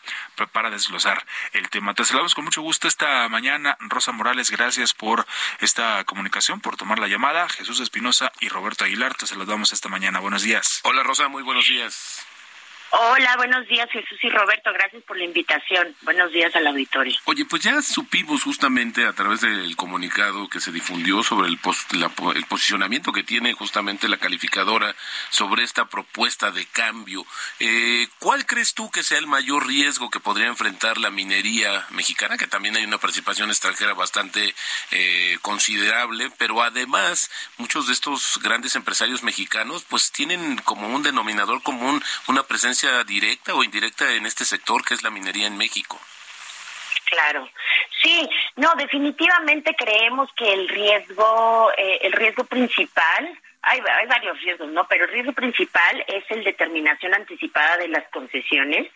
para 0.51 0.69
desglosar 0.69 1.25
el 1.53 1.69
tema. 1.69 1.93
Te 1.93 2.03
saludamos 2.03 2.35
con 2.35 2.43
mucho 2.43 2.61
gusto 2.61 2.89
esta 2.89 3.29
mañana. 3.29 3.77
Rosa 3.79 4.11
Morales, 4.11 4.51
gracias 4.51 4.93
por 4.93 5.25
esta 5.59 5.86
comunicación, 6.05 6.61
por 6.61 6.77
tomar 6.77 6.99
la 6.99 7.07
llamada. 7.07 7.47
Jesús 7.49 7.79
Espinosa 7.79 8.31
y 8.39 8.49
Roberto 8.49 8.83
Aguilar, 8.85 9.15
te 9.15 9.27
saludamos 9.27 9.73
esta 9.73 9.89
mañana. 9.89 10.19
Buenos 10.19 10.43
días. 10.43 10.81
Hola 10.83 11.03
Rosa, 11.03 11.27
muy 11.27 11.43
buenos 11.43 11.67
días. 11.67 12.25
Hola, 12.89 13.35
buenos 13.35 13.67
días 13.67 13.89
Jesús 13.91 14.17
y 14.21 14.29
Roberto, 14.29 14.71
gracias 14.71 15.03
por 15.03 15.17
la 15.17 15.25
invitación. 15.25 15.93
Buenos 16.03 16.31
días 16.31 16.55
al 16.55 16.67
auditorio. 16.67 17.17
Oye, 17.25 17.43
pues 17.43 17.61
ya 17.61 17.81
supimos 17.81 18.43
justamente 18.43 19.05
a 19.05 19.11
través 19.11 19.41
del 19.41 19.75
comunicado 19.75 20.47
que 20.47 20.61
se 20.61 20.71
difundió 20.71 21.21
sobre 21.21 21.49
el, 21.49 21.59
el 22.35 22.45
posicionamiento 22.45 23.11
que 23.11 23.23
tiene 23.23 23.51
justamente 23.51 24.07
la 24.07 24.17
calificadora 24.17 24.95
sobre 25.29 25.63
esta 25.63 25.85
propuesta 25.85 26.51
de 26.51 26.65
cambio. 26.65 27.25
Eh, 27.59 28.07
¿Cuál 28.19 28.45
crees 28.45 28.73
tú 28.73 28.89
que 28.89 29.03
sea 29.03 29.17
el 29.17 29.27
mayor 29.27 29.67
riesgo 29.67 30.09
que 30.09 30.21
podría 30.21 30.47
enfrentar 30.47 30.97
la 30.97 31.11
minería 31.11 31.85
mexicana? 31.89 32.37
Que 32.37 32.47
también 32.47 32.77
hay 32.77 32.85
una 32.85 32.99
participación 32.99 33.49
extranjera 33.49 33.95
bastante 33.95 34.55
eh, 34.91 35.37
considerable, 35.41 36.31
pero 36.37 36.61
además 36.61 37.29
muchos 37.57 37.87
de 37.87 37.93
estos 37.93 38.39
grandes 38.41 38.77
empresarios 38.77 39.23
mexicanos 39.23 39.83
pues 39.89 40.13
tienen 40.13 40.55
como 40.59 40.87
un 40.87 41.03
denominador 41.03 41.61
común 41.61 42.01
una 42.27 42.43
presencia 42.43 42.76
directa 43.05 43.55
o 43.55 43.63
indirecta 43.63 44.11
en 44.13 44.25
este 44.25 44.45
sector 44.45 44.83
que 44.83 44.93
es 44.93 45.03
la 45.03 45.09
minería 45.09 45.47
en 45.47 45.57
México. 45.57 45.99
Claro, 47.05 47.49
sí, 48.01 48.29
no, 48.57 48.73
definitivamente 48.75 49.73
creemos 49.75 50.29
que 50.35 50.51
el 50.51 50.67
riesgo, 50.67 51.71
eh, 51.77 51.99
el 52.01 52.11
riesgo 52.11 52.43
principal 52.43 53.39
hay, 53.67 54.07
varios 54.07 54.39
riesgos, 54.41 54.69
¿no? 54.69 54.87
Pero 54.87 55.05
el 55.05 55.11
riesgo 55.11 55.33
principal 55.33 56.03
es 56.07 56.23
el 56.29 56.43
de 56.43 56.53
terminación 56.53 57.13
anticipada 57.13 57.77
de 57.77 57.87
las 57.87 58.07
concesiones 58.09 58.87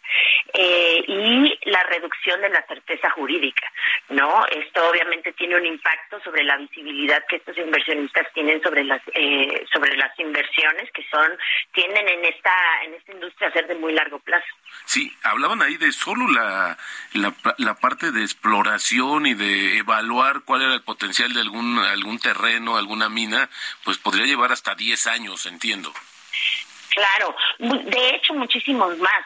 eh, 0.53 1.03
y 1.07 1.59
la 1.69 1.83
reducción 1.83 2.41
de 2.41 2.49
la 2.49 2.65
certeza 2.67 3.09
jurídica, 3.11 3.71
¿no? 4.09 4.45
Esto 4.47 4.89
obviamente 4.89 5.33
tiene 5.33 5.57
un 5.57 5.65
impacto 5.65 6.21
sobre 6.23 6.43
la 6.43 6.57
visibilidad 6.57 7.23
que 7.27 7.37
estos 7.37 7.57
inversionistas 7.57 8.27
tienen 8.33 8.61
sobre 8.61 8.83
las 8.83 9.01
eh, 9.13 9.65
sobre 9.73 9.95
las 9.97 10.17
inversiones 10.19 10.89
que 10.91 11.05
son 11.11 11.37
tienen 11.73 12.07
en 12.07 12.25
esta 12.25 12.53
en 12.83 12.93
esta 12.93 13.11
industria 13.11 13.49
a 13.49 13.53
ser 13.53 13.67
de 13.67 13.75
muy 13.75 13.93
largo 13.93 14.19
plazo. 14.19 14.47
Sí, 14.85 15.11
hablaban 15.23 15.61
ahí 15.61 15.77
de 15.77 15.91
solo 15.91 16.27
la, 16.31 16.77
la, 17.13 17.33
la 17.57 17.75
parte 17.75 18.11
de 18.11 18.21
exploración 18.21 19.25
y 19.25 19.33
de 19.33 19.77
evaluar 19.77 20.41
cuál 20.45 20.61
era 20.61 20.73
el 20.73 20.81
potencial 20.81 21.33
de 21.33 21.41
algún 21.41 21.77
algún 21.79 22.19
terreno, 22.19 22.77
alguna 22.77 23.09
mina, 23.09 23.49
pues 23.83 23.97
podría 23.97 24.25
llevar 24.25 24.51
hasta 24.51 24.60
10 24.75 25.07
años, 25.07 25.45
entiendo. 25.45 25.93
Claro, 26.89 27.35
de 27.57 28.09
hecho 28.15 28.33
muchísimos 28.33 28.97
más. 28.97 29.23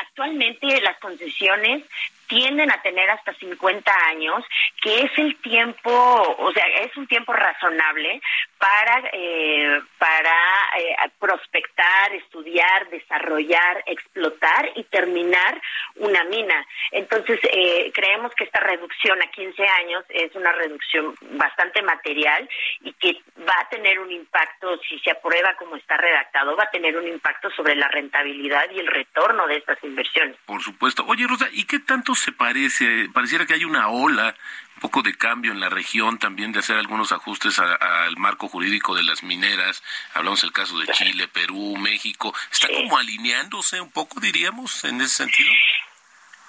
Actualmente 0.00 0.80
las 0.80 0.98
concesiones 0.98 1.84
tienden 2.26 2.70
a 2.70 2.80
tener 2.82 3.08
hasta 3.10 3.34
50 3.34 3.92
años, 4.08 4.44
que 4.80 5.02
es 5.02 5.10
el 5.18 5.36
tiempo, 5.40 5.90
o 6.38 6.52
sea, 6.52 6.66
es 6.82 6.96
un 6.96 7.06
tiempo 7.06 7.32
razonable 7.32 8.20
para, 8.58 9.08
eh, 9.12 9.80
para 9.98 10.34
eh, 10.78 10.96
prospectar, 11.18 12.12
estudiar, 12.14 12.88
desarrollar, 12.90 13.82
explotar 13.86 14.70
y 14.74 14.84
terminar 14.84 15.60
una 15.96 16.24
mina. 16.24 16.66
Entonces, 16.92 17.38
eh, 17.44 17.90
creemos 17.94 18.32
que 18.34 18.44
esta 18.44 18.60
reducción 18.60 19.20
a 19.22 19.30
15 19.30 19.62
años 19.62 20.04
es 20.08 20.34
una 20.34 20.52
reducción 20.52 21.14
bastante 21.32 21.82
material 21.82 22.48
y 22.82 22.92
que 22.94 23.20
va 23.46 23.54
a 23.60 23.68
tener 23.68 23.98
un 23.98 24.10
impacto, 24.10 24.78
si 24.88 24.98
se 25.00 25.10
aprueba 25.10 25.54
como 25.58 25.76
está 25.76 25.96
redactado, 25.96 26.56
va 26.56 26.64
a 26.64 26.70
tener 26.70 26.96
un 26.96 27.06
impacto 27.06 27.50
sobre 27.50 27.74
la 27.76 27.88
rentabilidad 27.88 28.70
y 28.70 28.80
el 28.80 28.86
retorno 28.86 29.46
de 29.46 29.56
estas 29.56 29.82
inversiones. 29.84 30.36
Por 30.46 30.62
supuesto. 30.62 31.04
Oye, 31.06 31.26
Rosa, 31.26 31.46
¿y 31.52 31.64
qué 31.64 31.78
tanto 31.78 32.14
se 32.16 32.32
parece? 32.32 33.08
Pareciera 33.12 33.46
que 33.46 33.54
hay 33.54 33.64
una 33.64 33.88
ola 33.88 34.34
un 34.76 34.80
poco 34.80 35.02
de 35.02 35.16
cambio 35.16 35.52
en 35.52 35.60
la 35.60 35.70
región, 35.70 36.18
también 36.18 36.52
de 36.52 36.58
hacer 36.58 36.76
algunos 36.76 37.10
ajustes 37.10 37.58
al 37.58 38.16
marco 38.18 38.48
jurídico 38.48 38.94
de 38.94 39.04
las 39.04 39.22
mineras. 39.22 39.82
Hablamos 40.12 40.42
del 40.42 40.52
caso 40.52 40.78
de 40.78 40.86
Chile, 40.88 41.28
Perú, 41.28 41.76
México. 41.78 42.34
¿Está 42.52 42.68
como 42.68 42.98
alineándose 42.98 43.80
un 43.80 43.90
poco, 43.90 44.20
diríamos, 44.20 44.84
en 44.84 45.00
ese 45.00 45.24
sentido? 45.24 45.50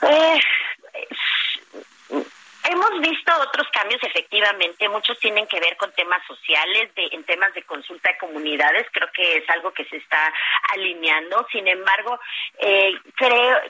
Eh, 0.02 0.40
Hemos 2.70 3.00
visto 3.00 3.32
otros 3.42 3.66
cambios, 3.72 4.04
efectivamente, 4.04 4.90
muchos 4.90 5.18
tienen 5.20 5.48
que 5.48 5.60
ver 5.60 5.78
con 5.78 5.90
temas 5.94 6.22
sociales, 6.28 6.94
de, 6.96 7.08
en 7.14 7.24
temas 7.24 7.54
de 7.54 7.64
consulta 7.64 8.12
de 8.12 8.18
comunidades, 8.18 8.86
creo 8.92 9.08
que 9.14 9.38
es 9.38 9.50
algo 9.50 9.72
que 9.72 9.86
se 9.86 9.96
está 9.96 10.34
alineando. 10.74 11.48
Sin 11.50 11.66
embargo, 11.66 12.20
eh, 12.60 12.94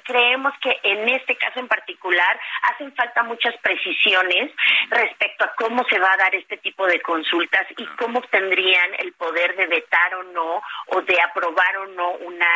creemos 0.03 0.53
que 0.61 0.79
en 0.81 1.09
este 1.09 1.35
caso 1.35 1.59
en 1.59 1.67
particular 1.67 2.39
hacen 2.63 2.91
falta 2.95 3.21
muchas 3.21 3.55
precisiones 3.57 4.51
respecto 4.89 5.45
a 5.45 5.53
cómo 5.55 5.85
se 5.89 5.99
va 5.99 6.13
a 6.13 6.17
dar 6.17 6.33
este 6.33 6.57
tipo 6.57 6.87
de 6.87 6.99
consultas 7.01 7.67
y 7.77 7.85
cómo 7.97 8.21
tendrían 8.23 8.95
el 8.97 9.13
poder 9.13 9.55
de 9.57 9.67
vetar 9.67 10.15
o 10.15 10.23
no 10.23 10.61
o 10.87 11.01
de 11.01 11.21
aprobar 11.21 11.77
o 11.77 11.87
no 11.87 12.11
una 12.13 12.47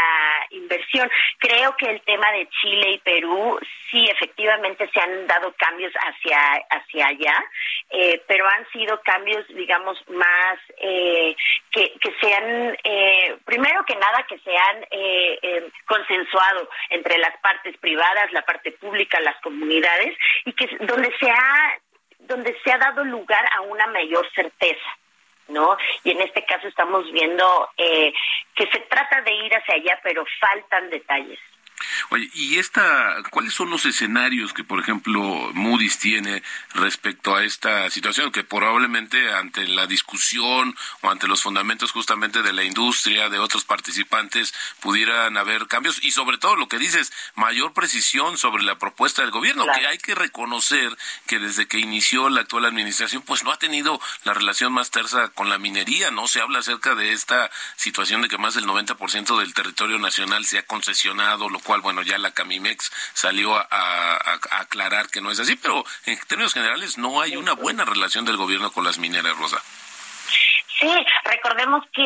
Creo 1.37 1.75
que 1.77 1.85
el 1.87 2.01
tema 2.01 2.31
de 2.31 2.47
Chile 2.61 2.91
y 2.91 2.97
Perú 2.99 3.59
sí 3.89 4.05
efectivamente 4.09 4.89
se 4.93 4.99
han 4.99 5.27
dado 5.27 5.53
cambios 5.57 5.91
hacia 5.93 6.37
hacia, 6.69 7.07
allá, 7.07 7.43
eh, 7.89 8.21
pero 8.27 8.47
han 8.47 8.69
sido 8.71 9.01
cambios, 9.01 9.45
digamos, 9.49 9.97
más 10.09 10.59
eh, 10.77 11.35
que, 11.71 11.93
que 11.99 12.13
sean, 12.19 12.77
eh, 12.83 13.37
primero 13.45 13.83
que 13.85 13.95
nada, 13.95 14.25
que 14.27 14.37
se 14.39 14.55
han 14.55 14.85
consensuado 15.85 16.69
entre 16.89 17.17
las 17.17 17.37
partes 17.41 17.77
privadas, 17.77 18.31
la 18.31 18.43
parte 18.43 18.71
pública, 18.73 19.19
las 19.19 19.39
comunidades, 19.41 20.17
y 20.45 20.53
que 20.53 20.67
donde 20.81 21.11
se 21.19 21.29
ha, 21.29 21.79
donde 22.19 22.57
se 22.63 22.71
ha 22.71 22.77
dado 22.77 23.03
lugar 23.03 23.45
a 23.55 23.61
una 23.61 23.87
mayor 23.87 24.27
certeza. 24.33 25.00
¿No? 25.51 25.77
Y 26.03 26.11
en 26.11 26.21
este 26.21 26.45
caso 26.45 26.67
estamos 26.67 27.11
viendo 27.11 27.69
que 27.77 28.13
se 28.71 28.79
trata 28.89 29.21
de 29.21 29.33
ir 29.33 29.55
hacia 29.55 29.75
allá, 29.75 29.99
pero 30.03 30.25
faltan 30.39 30.89
detalles. 30.89 31.39
Oye, 32.09 32.29
¿y 32.33 32.57
esta, 32.57 33.15
cuáles 33.29 33.53
son 33.53 33.69
los 33.69 33.85
escenarios 33.85 34.53
que, 34.53 34.63
por 34.63 34.79
ejemplo, 34.79 35.51
Moody's 35.53 35.99
tiene 35.99 36.43
respecto 36.73 37.35
a 37.35 37.43
esta 37.43 37.89
situación? 37.89 38.31
Que 38.31 38.43
probablemente 38.43 39.33
ante 39.33 39.67
la 39.67 39.87
discusión 39.87 40.75
o 41.01 41.09
ante 41.09 41.27
los 41.27 41.41
fundamentos 41.41 41.91
justamente 41.91 42.41
de 42.41 42.53
la 42.53 42.63
industria, 42.63 43.29
de 43.29 43.39
otros 43.39 43.63
participantes, 43.63 44.53
pudieran 44.79 45.37
haber 45.37 45.67
cambios 45.67 46.03
y 46.03 46.11
sobre 46.11 46.37
todo 46.37 46.55
lo 46.55 46.67
que 46.67 46.77
dices, 46.77 47.11
mayor 47.35 47.73
precisión 47.73 48.37
sobre 48.37 48.63
la 48.63 48.77
propuesta 48.77 49.21
del 49.21 49.31
gobierno, 49.31 49.65
que 49.73 49.87
hay 49.87 49.97
que 49.97 50.15
reconocer 50.15 50.97
que 51.27 51.39
desde 51.39 51.67
que 51.67 51.79
inició 51.79 52.29
la 52.29 52.41
actual 52.41 52.65
administración, 52.65 53.23
pues 53.23 53.43
no 53.43 53.51
ha 53.51 53.59
tenido 53.59 53.99
la 54.23 54.33
relación 54.33 54.73
más 54.73 54.91
tersa 54.91 55.29
con 55.29 55.49
la 55.49 55.57
minería, 55.57 56.11
¿no? 56.11 56.27
Se 56.27 56.41
habla 56.41 56.59
acerca 56.59 56.95
de 56.95 57.13
esta 57.13 57.49
situación 57.75 58.21
de 58.21 58.27
que 58.27 58.37
más 58.37 58.55
del 58.55 58.65
90% 58.65 59.39
del 59.39 59.53
territorio 59.53 59.99
nacional 59.99 60.45
se 60.45 60.59
ha 60.59 60.65
concesionado, 60.65 61.49
lo 61.49 61.59
cual 61.59 61.80
bueno, 61.81 62.01
ya 62.01 62.17
la 62.17 62.31
Camimex 62.31 62.91
salió 63.13 63.55
a, 63.55 64.39
aclarar 64.51 65.09
que 65.09 65.21
no 65.21 65.31
es 65.31 65.39
así, 65.39 65.55
pero 65.55 65.83
en 66.05 66.17
términos 66.27 66.53
generales 66.53 66.97
no 66.97 67.21
hay 67.21 67.35
una 67.35 67.53
buena 67.53 67.85
relación 67.85 68.25
del 68.25 68.37
gobierno 68.37 68.71
con 68.71 68.83
las 68.83 68.97
mineras, 68.97 69.37
Rosa. 69.37 69.61
Sí, 70.79 70.89
recordemos 71.25 71.83
que 71.93 72.03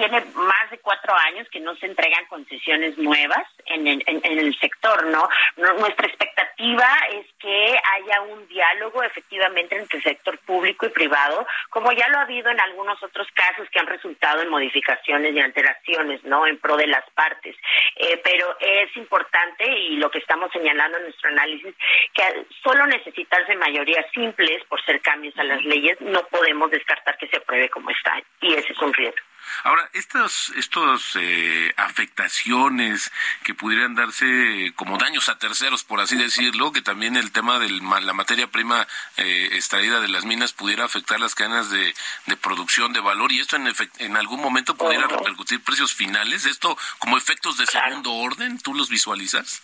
tiene 0.00 0.24
más 0.34 0.70
de 0.70 0.78
cuatro 0.78 1.14
años 1.14 1.46
que 1.50 1.60
no 1.60 1.76
se 1.76 1.84
entregan 1.84 2.24
concesiones 2.26 2.96
nuevas 2.96 3.46
en 3.66 3.86
el, 3.86 4.02
en, 4.06 4.38
el 4.38 4.58
sector, 4.58 5.04
¿no? 5.06 5.28
Nuestra 5.56 6.06
expectativa 6.06 6.88
es 7.12 7.26
que 7.38 7.78
haya 7.94 8.22
un 8.22 8.48
diálogo 8.48 9.02
efectivamente 9.02 9.76
entre 9.76 9.98
el 9.98 10.02
sector 10.04 10.38
público 10.38 10.86
y 10.86 10.88
privado, 10.88 11.46
como 11.68 11.92
ya 11.92 12.08
lo 12.08 12.16
ha 12.16 12.22
habido 12.22 12.50
en 12.50 12.60
algunos 12.60 13.02
otros 13.02 13.26
casos 13.34 13.68
que 13.70 13.78
han 13.78 13.88
resultado 13.88 14.40
en 14.40 14.48
modificaciones 14.48 15.34
y 15.34 15.40
alteraciones, 15.40 16.24
¿no? 16.24 16.46
En 16.46 16.56
pro 16.58 16.78
de 16.78 16.86
las 16.86 17.04
partes. 17.10 17.54
Eh, 17.96 18.18
pero 18.24 18.56
es 18.58 18.96
importante, 18.96 19.70
y 19.70 19.96
lo 19.96 20.10
que 20.10 20.18
estamos 20.18 20.50
señalando 20.50 20.96
en 20.96 21.04
nuestro 21.04 21.28
análisis, 21.28 21.74
que 22.14 22.46
solo 22.62 22.86
necesitarse 22.86 23.54
mayorías 23.56 24.06
simples 24.14 24.64
por 24.64 24.82
ser 24.82 25.02
cambios 25.02 25.36
a 25.36 25.44
las 25.44 25.62
leyes, 25.62 26.00
no 26.00 26.22
podemos 26.28 26.70
descartar 26.70 27.18
que 27.18 27.28
se 27.28 27.36
apruebe 27.36 27.68
como 27.68 27.90
está, 27.90 28.18
y 28.40 28.54
ese 28.54 28.72
es 28.72 28.78
un 28.80 28.94
riesgo. 28.94 29.29
Ahora, 29.64 29.88
estas 29.92 30.50
estos, 30.56 31.16
eh, 31.16 31.72
afectaciones 31.76 33.10
que 33.44 33.54
pudieran 33.54 33.94
darse 33.94 34.72
como 34.76 34.98
daños 34.98 35.28
a 35.28 35.38
terceros, 35.38 35.84
por 35.84 36.00
así 36.00 36.16
decirlo, 36.16 36.72
que 36.72 36.82
también 36.82 37.16
el 37.16 37.32
tema 37.32 37.58
de 37.58 37.68
la 37.70 38.12
materia 38.12 38.46
prima 38.46 38.86
eh, 39.16 39.50
extraída 39.52 40.00
de 40.00 40.08
las 40.08 40.24
minas 40.24 40.52
pudiera 40.52 40.84
afectar 40.84 41.20
las 41.20 41.34
cadenas 41.34 41.70
de, 41.70 41.94
producción 42.40 42.92
de 42.92 43.00
valor 43.00 43.32
y 43.32 43.40
esto 43.40 43.56
en, 43.56 43.72
en 43.98 44.16
algún 44.16 44.40
momento 44.40 44.76
pudiera 44.76 45.06
repercutir 45.06 45.62
precios 45.62 45.92
finales. 45.92 46.46
¿Esto 46.46 46.76
como 46.98 47.16
efectos 47.16 47.58
de 47.58 47.66
segundo 47.66 48.12
orden, 48.12 48.58
tú 48.58 48.74
los 48.74 48.88
visualizas? 48.88 49.62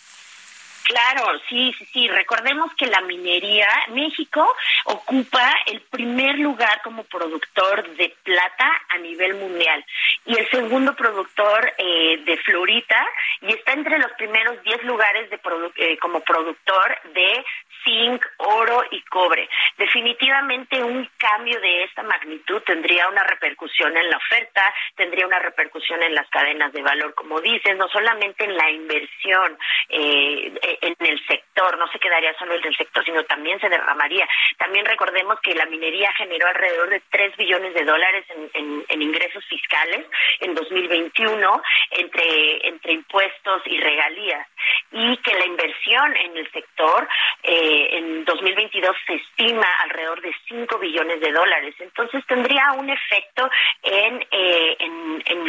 Claro, 0.87 1.37
sí, 1.49 1.73
sí, 1.77 1.85
sí. 1.91 2.07
Recordemos 2.07 2.73
que 2.75 2.85
la 2.85 3.01
minería, 3.01 3.67
México 3.89 4.55
ocupa 4.85 5.53
el 5.65 5.81
primer 5.81 6.39
lugar 6.39 6.81
como 6.81 7.03
productor 7.03 7.85
de 7.97 8.15
plata 8.23 8.71
a 8.87 8.97
nivel 8.97 9.35
mundial 9.35 9.83
y 10.25 10.37
el 10.37 10.49
segundo 10.49 10.95
productor 10.95 11.73
eh, 11.77 12.21
de 12.23 12.37
florita 12.37 13.05
y 13.41 13.51
está 13.51 13.73
entre 13.73 13.99
los 13.99 14.13
primeros 14.13 14.63
10 14.63 14.83
lugares 14.83 15.29
de 15.29 15.41
eh, 15.75 15.97
como 15.97 16.21
productor 16.21 16.97
de 17.13 17.43
zinc, 17.83 18.25
oro 18.37 18.83
y 18.91 19.01
cobre. 19.03 19.49
Definitivamente 19.77 20.81
un 20.83 21.09
cambio 21.17 21.59
de 21.59 21.83
esta 21.83 22.03
magnitud 22.03 22.61
tendría 22.61 23.07
una 23.09 23.23
repercusión 23.23 23.95
en 23.95 24.09
la 24.09 24.17
oferta, 24.17 24.73
tendría 24.95 25.27
una 25.27 25.39
repercusión 25.39 26.01
en 26.03 26.15
las 26.15 26.29
cadenas 26.29 26.71
de 26.73 26.81
valor, 26.81 27.13
como 27.13 27.41
dices, 27.41 27.77
no 27.77 27.87
solamente 27.89 28.45
en 28.45 28.55
la 28.55 28.71
inversión 28.71 29.57
eh, 29.89 30.76
en 30.81 30.95
el 30.99 31.25
sector, 31.25 31.77
no 31.77 31.87
se 31.91 31.99
quedaría 31.99 32.37
solo 32.37 32.53
el 32.53 32.75
sector, 32.75 33.03
sino 33.03 33.23
también 33.23 33.59
se 33.59 33.69
derramaría. 33.69 34.27
También 34.57 34.85
recordemos 34.85 35.39
que 35.41 35.55
la 35.55 35.65
minería 35.65 36.11
generó 36.13 36.47
alrededor 36.47 36.89
de 36.89 37.01
3 37.09 37.37
billones 37.37 37.73
de 37.73 37.83
dólares 37.83 38.25
en, 38.53 39.01
ingresos 39.01 39.45
fiscales 39.45 40.05
en 40.39 40.53
2021 40.53 41.61
entre, 41.91 42.67
entre 42.67 42.93
impuestos 42.93 43.61
y 43.65 43.79
regalías 43.79 44.47
y 44.91 45.17
que 45.17 45.33
la 45.33 45.45
inversión 45.45 46.15
en 46.17 46.37
el 46.37 46.51
sector 46.51 47.07
eh, 47.43 47.89
en 47.91 48.25
2022 48.25 48.95
se 49.05 49.15
estima 49.15 49.67
alrededor 49.83 50.21
de 50.21 50.35
5 50.47 50.77
billones 50.79 51.19
de 51.21 51.31
dólares. 51.31 51.75
Entonces 51.79 52.25
tendría 52.25 52.71
un 52.73 52.89
efecto 52.89 53.49
en, 53.83 54.25
eh, 54.31 54.77
en, 54.79 55.46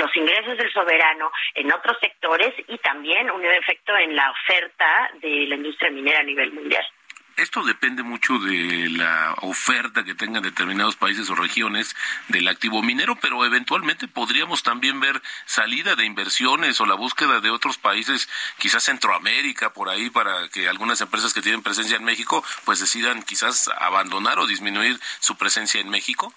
ingresos 0.49 0.59
del 0.59 0.73
soberano, 0.73 1.31
en 1.55 1.73
otros 1.73 1.97
sectores 2.01 2.55
y 2.69 2.79
también 2.79 3.31
un 3.31 3.45
efecto 3.45 3.97
en 3.97 4.17
la 4.17 4.31
oferta 4.31 5.11
de 5.21 5.47
la 5.47 5.57
industria 5.57 5.91
minera 5.91 6.21
a 6.21 6.25
nivel 6.25 6.53
mundial 6.53 6.85
esto 7.39 7.63
depende 7.63 8.03
mucho 8.03 8.39
de 8.41 8.91
la 8.91 9.35
oferta 9.43 10.05
que 10.05 10.17
tengan 10.17 10.43
determinados 10.43 10.97
países 10.97 11.31
o 11.31 11.37
regiones 11.37 11.95
del 12.27 12.49
activo 12.49 12.83
minero, 12.83 13.15
pero 13.17 13.45
eventualmente 13.45 14.09
podríamos 14.09 14.65
también 14.65 14.99
ver 14.99 15.23
salida 15.47 15.95
de 15.95 16.05
inversiones 16.05 16.81
o 16.81 16.87
la 16.87 16.95
búsqueda 16.95 17.41
de 17.41 17.51
otros 17.51 17.79
países, 17.79 18.29
quizás 18.59 18.85
Centroamérica, 18.85 19.73
por 19.73 19.89
ahí, 19.89 20.11
para 20.11 20.49
que 20.49 20.69
algunas 20.69 21.01
empresas 21.01 21.33
que 21.33 21.41
tienen 21.41 21.63
presencia 21.63 21.97
en 21.97 22.05
México, 22.05 22.45
pues 22.65 22.81
decidan 22.81 23.23
quizás 23.23 23.69
abandonar 23.79 24.41
o 24.41 24.47
disminuir 24.47 24.99
su 25.21 25.37
presencia 25.37 25.81
en 25.81 25.91
México. 25.91 26.35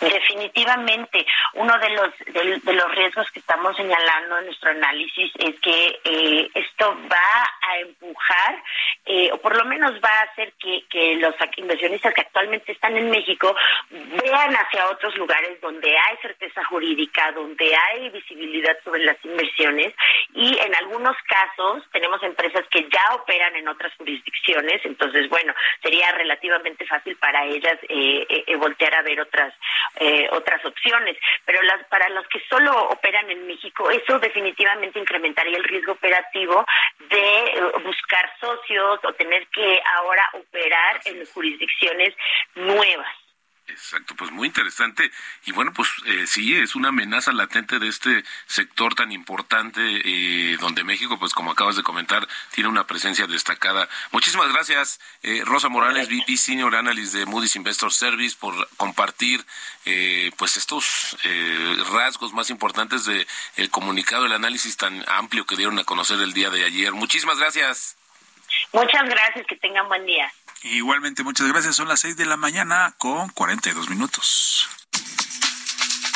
Definitivamente, 0.00 1.26
uno 1.54 1.78
de 1.78 1.90
los 1.90 2.10
de, 2.18 2.72
los 2.74 2.94
riesgos 2.94 3.30
que 3.30 3.38
estamos 3.38 3.74
señalando 3.76 4.38
en 4.38 4.46
nuestro 4.46 4.70
análisis 4.70 5.32
es 5.38 5.58
que 5.60 6.00
eh, 6.04 6.50
esto 6.52 6.96
va 7.10 7.50
a 7.62 7.78
empujar 7.78 8.62
eh, 9.06 9.30
o 9.32 9.38
por 9.38 9.56
lo 9.56 9.64
menos 9.64 9.92
va 10.04 10.10
a 10.10 10.22
hacer 10.24 10.52
que, 10.58 10.84
que 10.90 11.16
los 11.16 11.34
inversionistas 11.56 12.12
que 12.12 12.20
actualmente 12.20 12.72
están 12.72 12.96
en 12.96 13.08
México 13.08 13.54
vean 13.90 14.54
hacia 14.54 14.88
otros 14.90 15.16
lugares 15.16 15.60
donde 15.62 15.88
hay 15.88 16.16
certeza 16.20 16.62
jurídica, 16.64 17.32
donde 17.32 17.74
hay 17.74 18.10
visibilidad 18.10 18.76
sobre 18.84 19.04
las 19.04 19.16
inversiones. 19.24 19.94
Y 20.34 20.58
en 20.58 20.74
algunos 20.74 21.16
casos 21.26 21.84
tenemos 21.90 22.22
empresas 22.22 22.66
que 22.70 22.86
ya 22.90 23.14
operan 23.14 23.56
en 23.56 23.68
otras 23.68 23.94
jurisdicciones, 23.96 24.84
entonces 24.84 25.28
bueno 25.30 25.54
sería 25.82 26.12
relativamente 26.12 26.84
fácil 26.84 27.16
para 27.16 27.46
ellas 27.46 27.78
eh, 27.88 28.56
voltear 28.56 28.94
a 28.94 29.02
ver 29.02 29.20
otras 29.20 29.54
eh, 30.00 30.28
otras 30.32 30.64
opciones. 30.64 31.16
Pero 31.44 31.62
las, 31.62 31.84
para 31.86 32.08
los 32.10 32.26
que 32.28 32.40
solo 32.48 32.88
operan 32.90 33.30
en 33.30 33.46
México, 33.46 33.90
eso 33.90 34.18
definitivamente 34.18 34.98
incrementaría 34.98 35.56
el 35.56 35.64
riesgo 35.64 35.92
operativo 35.92 36.64
de 37.08 37.38
eh, 37.44 37.60
buscar 37.84 38.30
socios 38.40 39.00
o 39.04 39.12
tener 39.14 39.46
que 39.48 39.80
ahora 39.98 40.30
operar 40.34 41.00
en 41.04 41.24
jurisdicciones 41.26 42.14
nuevas. 42.54 43.25
Exacto, 43.68 44.14
pues 44.14 44.30
muy 44.30 44.46
interesante. 44.46 45.10
Y 45.44 45.52
bueno, 45.52 45.72
pues 45.72 45.88
eh, 46.06 46.26
sí, 46.26 46.54
es 46.54 46.76
una 46.76 46.90
amenaza 46.90 47.32
latente 47.32 47.80
de 47.80 47.88
este 47.88 48.24
sector 48.46 48.94
tan 48.94 49.10
importante 49.10 49.80
eh, 49.82 50.56
donde 50.60 50.84
México, 50.84 51.18
pues 51.18 51.34
como 51.34 51.50
acabas 51.50 51.74
de 51.74 51.82
comentar, 51.82 52.28
tiene 52.52 52.70
una 52.70 52.86
presencia 52.86 53.26
destacada. 53.26 53.88
Muchísimas 54.12 54.52
gracias, 54.52 55.00
eh, 55.22 55.42
Rosa 55.44 55.68
Morales, 55.68 56.08
VP 56.08 56.36
Senior 56.36 56.76
Analyst 56.76 57.14
de 57.14 57.26
Moody's 57.26 57.56
Investor 57.56 57.92
Service, 57.92 58.36
por 58.38 58.68
compartir 58.76 59.44
eh, 59.84 60.30
pues 60.36 60.56
estos 60.56 61.16
rasgos 61.92 62.32
más 62.32 62.50
importantes 62.50 63.04
del 63.04 63.26
el 63.56 63.70
comunicado, 63.70 64.26
el 64.26 64.32
análisis 64.32 64.76
tan 64.76 65.04
amplio 65.08 65.44
que 65.44 65.56
dieron 65.56 65.78
a 65.78 65.84
conocer 65.84 66.20
el 66.20 66.32
día 66.32 66.50
de 66.50 66.64
ayer. 66.64 66.92
Muchísimas 66.92 67.38
gracias. 67.38 67.96
Muchas 68.72 69.08
gracias, 69.08 69.46
que 69.46 69.56
tengan 69.56 69.88
buen 69.88 70.06
día. 70.06 70.30
Igualmente, 70.72 71.22
muchas 71.22 71.46
gracias. 71.46 71.76
Son 71.76 71.86
las 71.86 72.00
6 72.00 72.16
de 72.16 72.26
la 72.26 72.36
mañana 72.36 72.92
con 72.98 73.28
42 73.30 73.88
minutos. 73.88 74.68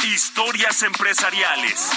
Historias 0.02 0.82
empresariales. 0.82 1.90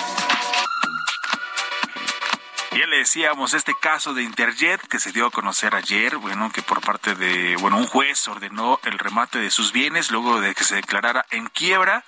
Ya 2.72 2.86
le 2.88 2.98
decíamos 2.98 3.54
este 3.56 3.74
caso 3.80 4.14
de 4.14 4.24
Interjet 4.24 4.82
que 4.88 5.00
se 5.00 5.12
dio 5.12 5.28
a 5.28 5.32
conocer 5.32 5.74
ayer, 5.74 6.18
bueno, 6.18 6.52
que 6.52 6.62
por 6.62 6.82
parte 6.82 7.16
de, 7.16 7.56
bueno, 7.58 7.78
un 7.78 7.88
juez 7.88 8.28
ordenó 8.28 8.80
el 8.84 9.00
remate 9.00 9.40
de 9.40 9.50
sus 9.50 9.72
bienes 9.72 10.12
luego 10.12 10.40
de 10.40 10.54
que 10.54 10.64
se 10.64 10.76
declarara 10.76 11.26
en 11.32 11.48
quiebra 11.48 12.04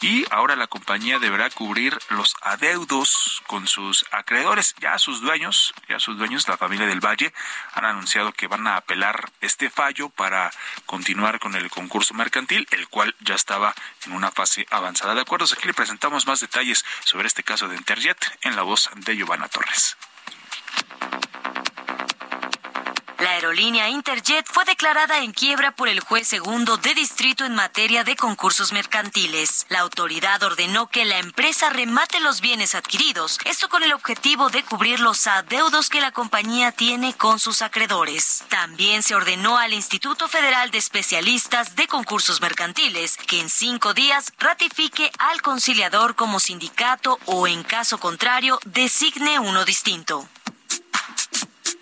y 0.00 0.24
ahora 0.30 0.56
la 0.56 0.66
compañía 0.66 1.18
deberá 1.18 1.48
cubrir 1.50 1.98
los 2.10 2.36
adeudos 2.42 3.42
con 3.46 3.66
sus 3.66 4.04
acreedores. 4.10 4.74
Ya 4.80 4.98
sus 4.98 5.20
dueños, 5.20 5.74
ya 5.88 5.98
sus 5.98 6.18
dueños, 6.18 6.48
la 6.48 6.56
familia 6.56 6.86
del 6.86 7.04
Valle, 7.04 7.32
han 7.72 7.84
anunciado 7.84 8.32
que 8.32 8.46
van 8.46 8.66
a 8.66 8.76
apelar 8.76 9.30
este 9.40 9.70
fallo 9.70 10.08
para 10.10 10.50
continuar 10.84 11.38
con 11.38 11.54
el 11.54 11.70
concurso 11.70 12.14
mercantil, 12.14 12.66
el 12.70 12.88
cual 12.88 13.14
ya 13.20 13.34
estaba 13.34 13.74
en 14.04 14.12
una 14.12 14.30
fase 14.30 14.66
avanzada. 14.70 15.14
De 15.14 15.22
acuerdo, 15.22 15.46
aquí 15.46 15.66
le 15.66 15.74
presentamos 15.74 16.26
más 16.26 16.40
detalles 16.40 16.84
sobre 17.04 17.26
este 17.26 17.42
caso 17.42 17.68
de 17.68 17.76
Interjet 17.76 18.18
en 18.42 18.56
la 18.56 18.62
voz 18.62 18.90
de 18.94 19.16
Giovanna 19.16 19.48
Torres. 19.48 19.96
La 23.26 23.32
aerolínea 23.32 23.88
Interjet 23.88 24.46
fue 24.48 24.64
declarada 24.64 25.18
en 25.18 25.32
quiebra 25.32 25.72
por 25.72 25.88
el 25.88 25.98
juez 25.98 26.28
segundo 26.28 26.76
de 26.76 26.94
distrito 26.94 27.44
en 27.44 27.56
materia 27.56 28.04
de 28.04 28.14
concursos 28.14 28.72
mercantiles. 28.72 29.66
La 29.68 29.80
autoridad 29.80 30.40
ordenó 30.44 30.86
que 30.86 31.04
la 31.04 31.18
empresa 31.18 31.68
remate 31.68 32.20
los 32.20 32.40
bienes 32.40 32.76
adquiridos, 32.76 33.40
esto 33.44 33.68
con 33.68 33.82
el 33.82 33.92
objetivo 33.92 34.48
de 34.48 34.62
cubrir 34.62 35.00
los 35.00 35.26
adeudos 35.26 35.88
que 35.88 36.00
la 36.00 36.12
compañía 36.12 36.70
tiene 36.70 37.14
con 37.14 37.40
sus 37.40 37.62
acreedores. 37.62 38.44
También 38.48 39.02
se 39.02 39.16
ordenó 39.16 39.58
al 39.58 39.72
Instituto 39.72 40.28
Federal 40.28 40.70
de 40.70 40.78
Especialistas 40.78 41.74
de 41.74 41.88
Concursos 41.88 42.40
Mercantiles 42.40 43.16
que 43.16 43.40
en 43.40 43.50
cinco 43.50 43.92
días 43.92 44.32
ratifique 44.38 45.10
al 45.18 45.42
conciliador 45.42 46.14
como 46.14 46.38
sindicato 46.38 47.18
o, 47.24 47.48
en 47.48 47.64
caso 47.64 47.98
contrario, 47.98 48.60
designe 48.64 49.40
uno 49.40 49.64
distinto. 49.64 50.28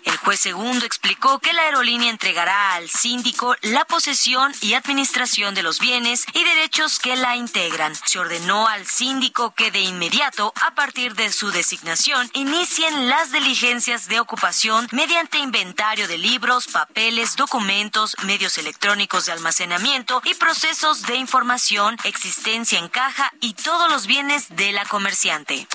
El 0.05 0.17
juez 0.17 0.39
segundo 0.39 0.85
explicó 0.85 1.39
que 1.39 1.51
la 1.51 1.63
aerolínea 1.63 2.11
entregará 2.11 2.75
al 2.75 2.89
síndico 2.89 3.55
la 3.61 3.85
posesión 3.85 4.53
y 4.61 4.75
administración 4.75 5.55
de 5.55 5.63
los 5.63 5.79
bienes 5.79 6.25
y 6.33 6.43
derechos 6.43 6.99
que 6.99 7.15
la 7.15 7.35
integran. 7.35 7.95
Se 7.95 8.19
ordenó 8.19 8.67
al 8.67 8.85
síndico 8.85 9.55
que 9.55 9.71
de 9.71 9.81
inmediato, 9.81 10.53
a 10.61 10.75
partir 10.75 11.15
de 11.15 11.33
su 11.33 11.49
designación, 11.49 12.29
inicien 12.33 13.09
las 13.09 13.31
diligencias 13.31 14.07
de 14.07 14.19
ocupación 14.19 14.87
mediante 14.91 15.39
inventario 15.39 16.07
de 16.07 16.19
libros, 16.19 16.67
papeles, 16.67 17.35
documentos, 17.35 18.15
medios 18.23 18.59
electrónicos 18.59 19.25
de 19.25 19.31
almacenamiento 19.31 20.21
y 20.23 20.35
procesos 20.35 21.01
de 21.01 21.15
información, 21.15 21.97
existencia 22.03 22.77
en 22.77 22.89
caja 22.89 23.33
y 23.41 23.53
todos 23.53 23.89
los 23.89 24.05
bienes 24.05 24.55
de 24.55 24.71
la 24.71 24.85
comerciante. 24.85 25.67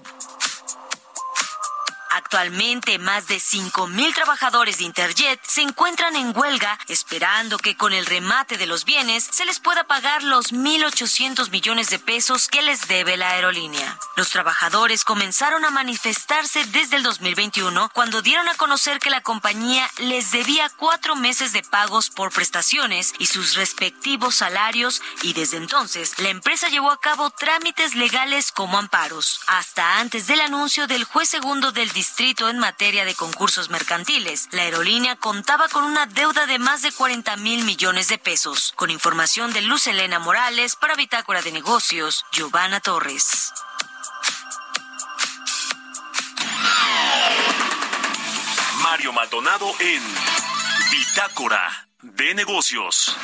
Actualmente, 2.11 2.99
más 2.99 3.29
de 3.29 3.37
5.000 3.37 4.15
trabajadores 4.15 4.79
de 4.79 4.85
Interjet 4.85 5.41
se 5.45 5.63
encuentran 5.63 6.17
en 6.17 6.37
huelga 6.37 6.77
esperando 6.89 7.57
que 7.57 7.77
con 7.77 7.93
el 7.93 8.05
remate 8.05 8.57
de 8.57 8.67
los 8.67 8.85
bienes 8.85 9.25
se 9.31 9.45
les 9.45 9.61
pueda 9.61 9.85
pagar 9.85 10.25
los 10.25 10.53
1.800 10.53 11.51
millones 11.51 11.89
de 11.89 12.01
pesos 12.01 12.49
que 12.49 12.63
les 12.63 12.89
debe 12.89 13.17
la 13.17 13.31
aerolínea. 13.31 13.97
Los 14.17 14.31
trabajadores 14.31 15.05
comenzaron 15.05 15.65
a 15.65 15.71
manifestarse 15.71 16.65
desde 16.67 16.97
el 16.97 17.05
2021 17.05 17.91
cuando 17.95 18.23
dieron 18.23 18.49
a 18.49 18.55
conocer 18.55 18.99
que 18.99 19.11
la 19.11 19.21
compañía 19.21 19.89
les 19.99 20.33
debía 20.33 20.69
cuatro 20.77 21.15
meses 21.15 21.53
de 21.53 21.63
pagos 21.63 22.11
por 22.11 22.33
prestaciones 22.33 23.15
y 23.19 23.27
sus 23.27 23.55
respectivos 23.55 24.35
salarios 24.35 25.01
y 25.23 25.33
desde 25.33 25.59
entonces 25.59 26.19
la 26.19 26.31
empresa 26.31 26.69
llevó 26.69 26.91
a 26.91 27.01
cabo 27.01 27.31
trámites 27.31 27.95
legales 27.95 28.51
como 28.51 28.79
amparos. 28.79 29.41
Hasta 29.47 29.99
antes 29.99 30.27
del 30.27 30.41
anuncio 30.41 30.89
del 30.89 31.05
juez 31.05 31.29
segundo 31.29 31.71
del 31.71 31.93
distrito 32.01 32.49
en 32.49 32.59
materia 32.59 33.05
de 33.05 33.15
concursos 33.15 33.69
mercantiles. 33.69 34.49
La 34.53 34.63
aerolínea 34.63 35.17
contaba 35.17 35.69
con 35.69 35.85
una 35.85 36.07
deuda 36.07 36.47
de 36.47 36.59
más 36.59 36.81
de 36.81 36.93
40 36.93 37.37
mil 37.37 37.63
millones 37.67 38.09
de 38.09 38.17
pesos. 38.17 38.73
Con 38.75 38.91
información 38.91 39.53
de 39.53 39.61
Luz 39.61 39.87
Elena 39.87 40.19
Morales 40.19 40.77
para 40.77 40.95
Bitácora 40.95 41.43
de 41.43 41.53
Negocios, 41.53 42.25
Giovanna 42.33 42.81
Torres. 42.81 43.53
Mario 48.83 49.13
Maldonado 49.13 49.71
en 49.81 50.03
Bitácora 50.91 51.87
de 52.01 52.35
Negocios. 52.35 53.15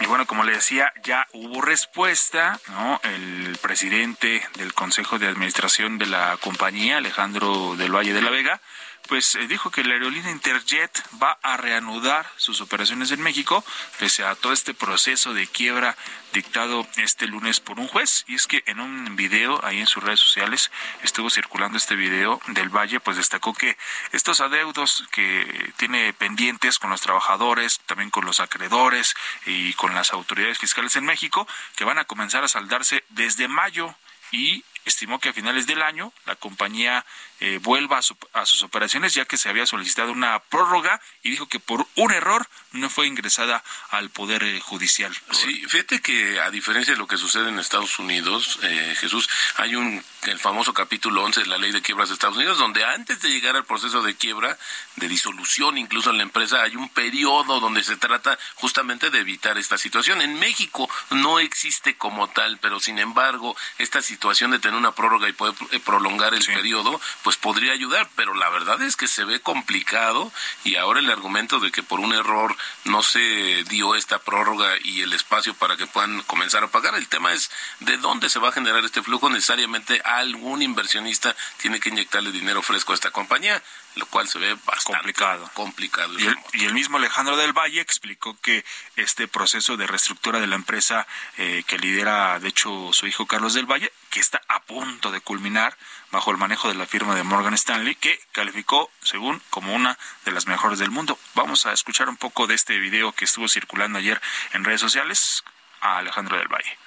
Y 0.00 0.06
bueno, 0.06 0.26
como 0.26 0.44
le 0.44 0.52
decía, 0.52 0.92
ya 1.02 1.26
hubo 1.32 1.62
respuesta, 1.62 2.60
¿no? 2.68 3.00
El 3.02 3.56
presidente 3.62 4.46
del 4.56 4.74
Consejo 4.74 5.18
de 5.18 5.26
Administración 5.26 5.96
de 5.96 6.06
la 6.06 6.36
compañía, 6.40 6.98
Alejandro 6.98 7.76
del 7.76 7.94
Valle 7.94 8.12
de 8.12 8.20
la 8.20 8.30
Vega, 8.30 8.60
pues 9.08 9.34
eh, 9.34 9.46
dijo 9.48 9.70
que 9.70 9.84
la 9.84 9.94
aerolínea 9.94 10.30
Interjet 10.30 10.90
va 11.22 11.38
a 11.42 11.56
reanudar 11.56 12.30
sus 12.36 12.60
operaciones 12.60 13.10
en 13.10 13.22
México 13.22 13.64
pese 13.98 14.24
a 14.24 14.34
todo 14.34 14.52
este 14.52 14.74
proceso 14.74 15.34
de 15.34 15.46
quiebra 15.46 15.96
dictado 16.32 16.86
este 16.96 17.26
lunes 17.26 17.60
por 17.60 17.80
un 17.80 17.88
juez. 17.88 18.24
Y 18.26 18.34
es 18.34 18.46
que 18.46 18.62
en 18.66 18.80
un 18.80 19.16
video 19.16 19.64
ahí 19.64 19.80
en 19.80 19.86
sus 19.86 20.02
redes 20.02 20.20
sociales 20.20 20.70
estuvo 21.02 21.30
circulando 21.30 21.78
este 21.78 21.96
video 21.96 22.40
del 22.48 22.68
Valle 22.68 23.00
pues 23.00 23.16
destacó 23.16 23.54
que 23.54 23.76
estos 24.12 24.40
adeudos 24.40 25.04
que 25.12 25.72
tiene 25.76 26.12
pendientes 26.12 26.78
con 26.78 26.90
los 26.90 27.00
trabajadores 27.00 27.80
también 27.86 28.10
con 28.10 28.24
los 28.24 28.40
acreedores 28.40 29.14
y 29.46 29.72
con 29.74 29.94
las 29.94 30.12
autoridades 30.12 30.58
fiscales 30.58 30.96
en 30.96 31.04
México 31.04 31.46
que 31.74 31.84
van 31.84 31.98
a 31.98 32.04
comenzar 32.04 32.44
a 32.44 32.48
saldarse 32.48 33.04
desde 33.10 33.48
mayo. 33.48 33.94
Y 34.32 34.64
estimó 34.84 35.18
que 35.18 35.28
a 35.28 35.32
finales 35.32 35.66
del 35.66 35.82
año 35.82 36.12
la 36.24 36.36
compañía 36.36 37.04
eh, 37.40 37.58
vuelva 37.62 37.98
a, 37.98 38.46
sus 38.46 38.62
operaciones 38.62 39.14
ya 39.14 39.24
que 39.24 39.36
se 39.36 39.48
había 39.48 39.66
solicitado 39.66 40.12
una 40.12 40.38
prórroga 40.38 41.00
y 41.22 41.30
dijo 41.30 41.48
que 41.48 41.60
por 41.60 41.86
un 41.94 42.12
error 42.12 42.48
no 42.72 42.88
fue 42.88 43.06
ingresada 43.06 43.62
al 43.90 44.10
Poder 44.10 44.42
eh, 44.42 44.60
Judicial. 44.60 45.14
Sí, 45.32 45.64
fíjate 45.68 46.00
que 46.00 46.40
a 46.40 46.50
diferencia 46.50 46.94
de 46.94 46.98
lo 46.98 47.06
que 47.06 47.18
sucede 47.18 47.48
en 47.48 47.58
Estados 47.58 47.98
Unidos, 47.98 48.58
eh, 48.62 48.96
Jesús, 48.98 49.28
hay 49.56 49.74
un 49.74 50.02
el 50.22 50.38
famoso 50.40 50.74
capítulo 50.74 51.22
11 51.24 51.42
de 51.42 51.46
la 51.46 51.58
ley 51.58 51.70
de 51.70 51.82
quiebras 51.82 52.08
de 52.08 52.14
Estados 52.14 52.36
Unidos, 52.36 52.58
donde 52.58 52.84
antes 52.84 53.20
de 53.22 53.30
llegar 53.30 53.54
al 53.54 53.64
proceso 53.64 54.02
de 54.02 54.16
quiebra, 54.16 54.58
de 54.96 55.08
disolución 55.08 55.78
incluso 55.78 56.10
en 56.10 56.16
la 56.16 56.22
empresa, 56.24 56.62
hay 56.62 56.74
un 56.74 56.88
periodo 56.88 57.60
donde 57.60 57.84
se 57.84 57.96
trata 57.96 58.38
justamente 58.56 59.10
de 59.10 59.20
evitar 59.20 59.56
esta 59.58 59.78
situación. 59.78 60.20
En 60.20 60.38
México 60.38 60.88
no 61.10 61.38
existe 61.38 61.96
como 61.96 62.28
tal, 62.28 62.58
pero 62.58 62.80
sin 62.80 62.98
embargo, 62.98 63.56
esta 63.78 64.02
situación 64.02 64.50
de 64.50 64.58
tener 64.58 64.76
una 64.76 64.92
prórroga 64.92 65.28
y 65.28 65.32
poder 65.32 65.54
prolongar 65.84 66.34
el 66.34 66.44
periodo, 66.44 67.00
pues 67.26 67.38
podría 67.38 67.72
ayudar, 67.72 68.08
pero 68.14 68.34
la 68.34 68.48
verdad 68.50 68.80
es 68.82 68.94
que 68.94 69.08
se 69.08 69.24
ve 69.24 69.40
complicado 69.40 70.30
y 70.62 70.76
ahora 70.76 71.00
el 71.00 71.10
argumento 71.10 71.58
de 71.58 71.72
que 71.72 71.82
por 71.82 71.98
un 71.98 72.12
error 72.12 72.56
no 72.84 73.02
se 73.02 73.64
dio 73.64 73.96
esta 73.96 74.20
prórroga 74.20 74.76
y 74.84 75.00
el 75.00 75.12
espacio 75.12 75.52
para 75.54 75.76
que 75.76 75.88
puedan 75.88 76.22
comenzar 76.22 76.62
a 76.62 76.68
pagar, 76.68 76.94
el 76.94 77.08
tema 77.08 77.32
es 77.32 77.50
de 77.80 77.96
dónde 77.96 78.28
se 78.28 78.38
va 78.38 78.50
a 78.50 78.52
generar 78.52 78.84
este 78.84 79.02
flujo, 79.02 79.28
necesariamente 79.28 80.00
algún 80.04 80.62
inversionista 80.62 81.34
tiene 81.56 81.80
que 81.80 81.88
inyectarle 81.88 82.30
dinero 82.30 82.62
fresco 82.62 82.92
a 82.92 82.94
esta 82.94 83.10
compañía 83.10 83.60
lo 83.96 84.06
cual 84.06 84.28
se 84.28 84.38
ve 84.38 84.54
bastante 84.66 84.98
complicado. 84.98 85.50
complicado 85.54 86.14
y, 86.52 86.64
el, 86.64 86.74
mismo 86.74 86.98
Alejandro 86.98 87.36
del 87.36 87.54
Valle 87.54 87.80
explicó 87.80 88.38
que 88.40 88.64
este 88.96 89.26
proceso 89.26 89.76
de 89.76 89.86
reestructura 89.86 90.38
de 90.38 90.46
la 90.46 90.54
empresa 90.54 91.06
eh, 91.38 91.64
que 91.66 91.78
lidera, 91.78 92.38
de 92.38 92.48
hecho, 92.48 92.90
su 92.92 93.06
hijo 93.06 93.26
Carlos 93.26 93.54
del 93.54 93.64
Valle, 93.64 93.90
que 94.10 94.20
está 94.20 94.42
a 94.48 94.60
punto 94.60 95.10
de 95.10 95.20
culminar 95.20 95.76
bajo 96.16 96.30
el 96.30 96.38
manejo 96.38 96.68
de 96.68 96.74
la 96.74 96.86
firma 96.86 97.14
de 97.14 97.22
Morgan 97.24 97.52
Stanley, 97.52 97.94
que 97.94 98.18
calificó, 98.32 98.90
según, 99.02 99.42
como 99.50 99.74
una 99.74 99.98
de 100.24 100.32
las 100.32 100.46
mejores 100.46 100.78
del 100.78 100.90
mundo. 100.90 101.18
Vamos 101.34 101.66
a 101.66 101.74
escuchar 101.74 102.08
un 102.08 102.16
poco 102.16 102.46
de 102.46 102.54
este 102.54 102.78
video 102.78 103.12
que 103.12 103.26
estuvo 103.26 103.46
circulando 103.48 103.98
ayer 103.98 104.18
en 104.54 104.64
redes 104.64 104.80
sociales 104.80 105.44
a 105.82 105.98
Alejandro 105.98 106.38
del 106.38 106.48
Valle. 106.48 106.78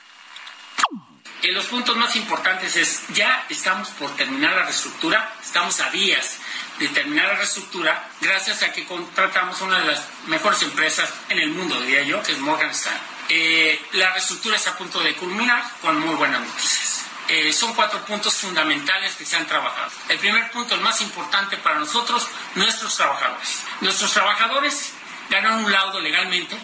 En 1.44 1.54
los 1.54 1.66
puntos 1.68 1.96
más 1.96 2.16
importantes 2.16 2.76
es, 2.76 3.04
ya 3.10 3.46
estamos 3.50 3.90
por 3.90 4.10
terminar 4.16 4.56
la 4.56 4.64
reestructura, 4.64 5.32
estamos 5.44 5.80
a 5.80 5.92
días 5.92 6.40
de 6.80 6.88
terminar 6.88 7.28
la 7.28 7.36
reestructura 7.36 8.10
gracias 8.22 8.64
a 8.64 8.72
que 8.72 8.84
contratamos 8.86 9.62
una 9.62 9.78
de 9.78 9.86
las 9.86 10.08
mejores 10.26 10.64
empresas 10.64 11.08
en 11.30 11.38
el 11.38 11.52
mundo, 11.52 11.80
diría 11.82 12.02
yo, 12.02 12.24
que 12.24 12.32
es 12.32 12.40
Morgan 12.40 12.72
Stanley. 12.72 13.02
Eh, 13.30 13.80
la 13.94 14.12
reestructura 14.12 14.56
está 14.56 14.72
a 14.72 14.78
punto 14.78 15.00
de 15.02 15.14
culminar 15.14 15.64
con 15.82 16.00
muy 16.00 16.16
buenas 16.16 16.42
noticias. 16.42 16.99
Eh, 17.30 17.54
son 17.54 17.76
cuatro 17.76 18.04
puntos 18.06 18.36
fundamentales 18.38 19.16
que 19.16 19.24
se 19.24 19.38
han 19.38 19.46
trabajado. 19.46 19.92
El 20.10 20.18
primer 20.18 20.50
punto, 20.50 20.74
el 20.74 20.82
más 20.82 21.00
importante 21.02 21.58
para 21.58 21.78
nosotros, 21.78 22.28
nuestros 22.56 22.96
trabajadores. 22.96 23.64
Nuestros 23.82 24.12
trabajadores 24.12 24.94
ganaron 25.30 25.64
un 25.64 25.72
laudo 25.72 26.00
legalmente, 26.00 26.58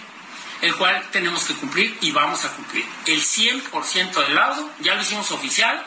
el 0.62 0.76
cual 0.76 1.08
tenemos 1.12 1.44
que 1.44 1.54
cumplir 1.54 1.96
y 2.02 2.12
vamos 2.12 2.46
a 2.46 2.50
cumplir. 2.50 2.84
El 3.06 3.22
100% 3.22 4.14
del 4.14 4.34
laudo, 4.34 4.72
ya 4.80 4.96
lo 4.96 5.04
hicimos 5.04 5.30
oficial, 5.30 5.86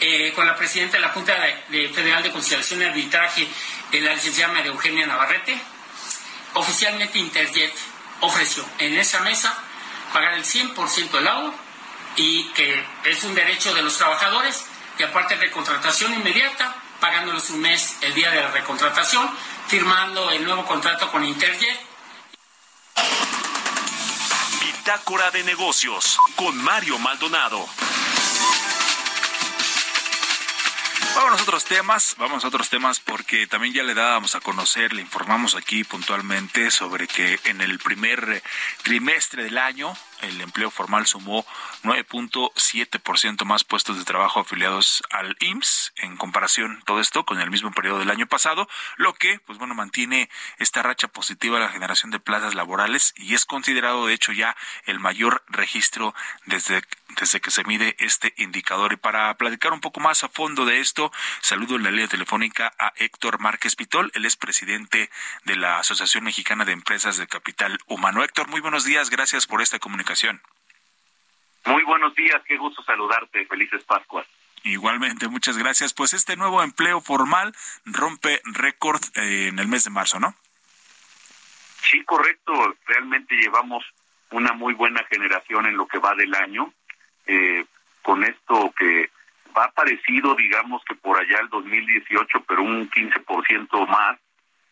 eh, 0.00 0.32
con 0.34 0.46
la 0.46 0.54
presidenta 0.54 0.98
de 0.98 1.02
la 1.02 1.10
Junta 1.10 1.34
Federal 1.70 2.22
de 2.22 2.30
Conciliación 2.30 2.82
y 2.82 2.84
Arbitraje, 2.84 3.48
eh, 3.92 4.00
la 4.00 4.14
licenciada 4.14 4.52
María 4.52 4.70
Eugenia 4.70 5.06
Navarrete, 5.06 5.58
oficialmente 6.54 7.18
Interjet 7.18 7.72
ofreció 8.20 8.66
en 8.78 8.98
esa 8.98 9.20
mesa 9.20 9.54
pagar 10.12 10.34
el 10.34 10.44
100% 10.44 11.16
del 11.16 11.28
agua 11.28 11.54
y 12.20 12.44
que 12.52 12.84
es 13.04 13.24
un 13.24 13.34
derecho 13.34 13.72
de 13.72 13.80
los 13.82 13.96
trabajadores 13.96 14.66
y 14.98 15.02
aparte 15.02 15.38
de 15.38 15.50
contratación 15.50 16.12
inmediata, 16.12 16.76
pagándoles 17.00 17.48
un 17.48 17.62
mes 17.62 17.96
el 18.02 18.12
día 18.12 18.30
de 18.30 18.42
la 18.42 18.50
recontratación, 18.50 19.30
firmando 19.68 20.30
el 20.30 20.44
nuevo 20.44 20.66
contrato 20.66 21.10
con 21.10 21.24
Interjet. 21.24 21.80
Bitácora 24.60 25.30
de 25.30 25.44
negocios 25.44 26.18
con 26.36 26.62
Mario 26.62 26.98
Maldonado. 26.98 27.66
Vamos 31.14 31.40
a 31.40 31.42
otros 31.42 31.64
temas, 31.64 32.16
vamos 32.18 32.44
a 32.44 32.48
otros 32.48 32.68
temas 32.68 33.00
porque 33.00 33.46
también 33.46 33.72
ya 33.72 33.82
le 33.82 33.94
dábamos 33.94 34.34
a 34.34 34.40
conocer, 34.40 34.92
le 34.92 35.00
informamos 35.00 35.54
aquí 35.54 35.84
puntualmente 35.84 36.70
sobre 36.70 37.08
que 37.08 37.40
en 37.44 37.62
el 37.62 37.78
primer 37.78 38.42
trimestre 38.82 39.44
del 39.44 39.56
año 39.56 39.96
el 40.22 40.40
empleo 40.40 40.70
formal 40.70 41.06
sumó 41.06 41.46
9.7% 41.82 43.44
más 43.44 43.64
puestos 43.64 43.98
de 43.98 44.04
trabajo 44.04 44.40
afiliados 44.40 45.02
al 45.10 45.36
IMSS 45.40 45.92
en 45.96 46.16
comparación 46.16 46.82
todo 46.86 47.00
esto 47.00 47.24
con 47.24 47.40
el 47.40 47.50
mismo 47.50 47.72
periodo 47.72 47.98
del 47.98 48.10
año 48.10 48.26
pasado, 48.26 48.68
lo 48.96 49.14
que 49.14 49.40
pues 49.40 49.58
bueno 49.58 49.74
mantiene 49.74 50.28
esta 50.58 50.82
racha 50.82 51.08
positiva 51.08 51.58
de 51.58 51.64
la 51.64 51.72
generación 51.72 52.10
de 52.10 52.20
plazas 52.20 52.54
laborales 52.54 53.14
y 53.16 53.34
es 53.34 53.44
considerado 53.44 54.06
de 54.06 54.14
hecho 54.14 54.32
ya 54.32 54.56
el 54.86 55.00
mayor 55.00 55.42
registro 55.48 56.14
desde 56.46 56.82
desde 57.18 57.40
que 57.40 57.50
se 57.50 57.64
mide 57.64 57.96
este 57.98 58.34
indicador. 58.36 58.92
Y 58.92 58.96
para 58.96 59.34
platicar 59.36 59.72
un 59.72 59.80
poco 59.80 59.98
más 59.98 60.22
a 60.22 60.28
fondo 60.28 60.64
de 60.64 60.78
esto, 60.78 61.10
saludo 61.40 61.74
en 61.74 61.82
la 61.82 61.90
línea 61.90 62.06
telefónica 62.06 62.72
a 62.78 62.92
Héctor 62.96 63.40
Márquez 63.40 63.74
Pitol, 63.74 64.12
él 64.14 64.24
es 64.26 64.36
presidente 64.36 65.10
de 65.44 65.56
la 65.56 65.80
Asociación 65.80 66.22
Mexicana 66.22 66.64
de 66.64 66.72
Empresas 66.72 67.16
de 67.16 67.26
Capital 67.26 67.80
Humano. 67.86 68.22
Héctor, 68.22 68.48
muy 68.48 68.60
buenos 68.60 68.84
días, 68.84 69.10
gracias 69.10 69.46
por 69.46 69.60
esta 69.60 69.80
comunicación 69.80 70.09
muy 71.66 71.84
buenos 71.84 72.14
días, 72.14 72.42
qué 72.46 72.56
gusto 72.56 72.82
saludarte, 72.82 73.46
felices 73.46 73.84
Pascuas. 73.84 74.26
Igualmente, 74.62 75.28
muchas 75.28 75.56
gracias. 75.56 75.94
Pues 75.94 76.12
este 76.12 76.36
nuevo 76.36 76.62
empleo 76.62 77.00
formal 77.00 77.54
rompe 77.84 78.40
récord 78.44 79.00
eh, 79.14 79.48
en 79.48 79.58
el 79.58 79.68
mes 79.68 79.84
de 79.84 79.90
marzo, 79.90 80.20
¿no? 80.20 80.34
Sí, 81.82 82.04
correcto. 82.04 82.52
Realmente 82.86 83.34
llevamos 83.36 83.84
una 84.30 84.52
muy 84.52 84.74
buena 84.74 85.02
generación 85.04 85.66
en 85.66 85.76
lo 85.76 85.86
que 85.86 85.98
va 85.98 86.14
del 86.14 86.34
año. 86.34 86.72
Eh, 87.26 87.64
con 88.02 88.24
esto 88.24 88.72
que 88.76 89.10
va 89.56 89.70
parecido, 89.70 90.34
digamos 90.34 90.82
que 90.84 90.94
por 90.94 91.18
allá 91.18 91.38
el 91.40 91.48
2018, 91.48 92.44
pero 92.46 92.62
un 92.62 92.90
15% 92.90 93.88
más. 93.88 94.18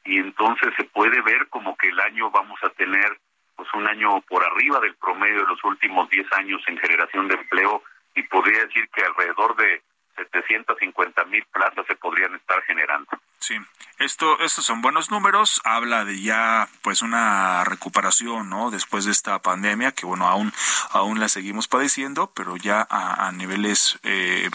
Y 0.05 0.19
entonces 0.19 0.73
se 0.77 0.85
puede 0.85 1.21
ver 1.23 1.49
como 1.49 1.77
que 1.77 1.89
el 1.89 2.01
año 2.01 2.31
vamos 2.31 2.59
a 2.63 2.71
tener 2.71 3.19
pues 3.59 3.69
un 3.75 3.89
año 3.89 4.21
por 4.29 4.45
arriba 4.45 4.79
del 4.79 4.95
promedio 4.95 5.41
de 5.41 5.49
los 5.49 5.63
últimos 5.65 6.09
10 6.09 6.33
años 6.35 6.63
en 6.69 6.79
generación 6.79 7.27
de 7.27 7.35
empleo 7.35 7.83
y 8.15 8.23
podría 8.23 8.65
decir 8.65 8.89
que 8.95 9.03
alrededor 9.03 9.57
de 9.57 9.83
750 10.17 11.25
mil 11.25 11.45
plazas 11.53 11.85
se 11.89 11.97
podrían 11.97 12.37
estar 12.37 12.63
generando. 12.63 13.11
Sí, 13.41 13.57
esto, 13.99 14.39
estos 14.41 14.65
son 14.65 14.81
buenos 14.81 15.11
números, 15.11 15.61
habla 15.65 16.05
de 16.05 16.21
ya 16.21 16.69
pues 16.83 17.03
una 17.03 17.65
recuperación, 17.65 18.49
¿no? 18.49 18.71
Después 18.71 19.05
de 19.05 19.11
esta 19.11 19.41
pandemia, 19.43 19.91
que 19.91 20.07
bueno, 20.07 20.29
aún, 20.29 20.53
aún 20.91 21.19
la 21.19 21.29
seguimos 21.29 21.67
padeciendo, 21.67 22.33
pero 22.35 22.57
ya 22.57 22.87
a, 22.89 23.33
niveles 23.33 23.99
eh, 24.05 24.51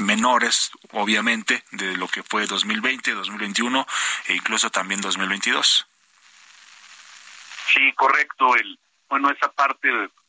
menores, 0.00 0.72
obviamente, 0.92 1.64
de 1.70 1.96
lo 1.96 2.06
que 2.08 2.22
fue 2.22 2.46
2020, 2.46 3.12
2021 3.12 3.86
e 4.26 4.34
incluso 4.34 4.70
también 4.70 5.00
2022. 5.00 5.88
Sí, 7.66 7.92
correcto. 7.92 8.54
El, 8.56 8.78
bueno, 9.08 9.30
esa 9.30 9.50
parte 9.50 9.88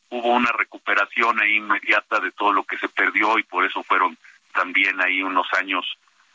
hubo 0.09 0.29
una 0.29 0.51
recuperación 0.51 1.39
ahí 1.39 1.55
inmediata 1.55 2.19
de 2.19 2.31
todo 2.31 2.53
lo 2.53 2.63
que 2.63 2.77
se 2.77 2.89
perdió 2.89 3.37
y 3.37 3.43
por 3.43 3.65
eso 3.65 3.83
fueron 3.83 4.17
también 4.53 5.01
ahí 5.01 5.23
unos 5.23 5.47
años 5.53 5.85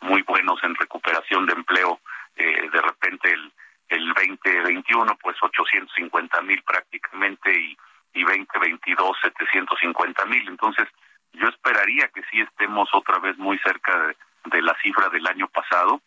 muy 0.00 0.22
buenos 0.22 0.62
en 0.64 0.74
recuperación 0.74 1.46
de 1.46 1.52
empleo. 1.52 2.00
Eh, 2.36 2.68
de 2.72 2.82
repente 2.82 3.32
el, 3.32 3.52
el 3.88 4.08
2021, 4.14 5.16
pues 5.22 5.36
850 5.40 6.40
mil 6.42 6.62
prácticamente 6.62 7.52
y, 7.52 7.76
y 8.14 8.22
2022, 8.24 9.16
750 9.22 10.24
mil. 10.26 10.48
Entonces, 10.48 10.88
yo 11.32 11.48
esperaría 11.48 12.08
que 12.08 12.22
sí 12.30 12.40
estemos 12.40 12.88
otra 12.92 13.18
vez 13.18 13.36
muy 13.38 13.58
cerca 13.58 13.96
de, 13.98 14.16
de 14.46 14.62
la 14.62 14.76
cifra 14.82 15.08
del 15.08 15.26
año 15.26 15.48
pasado 15.48 16.00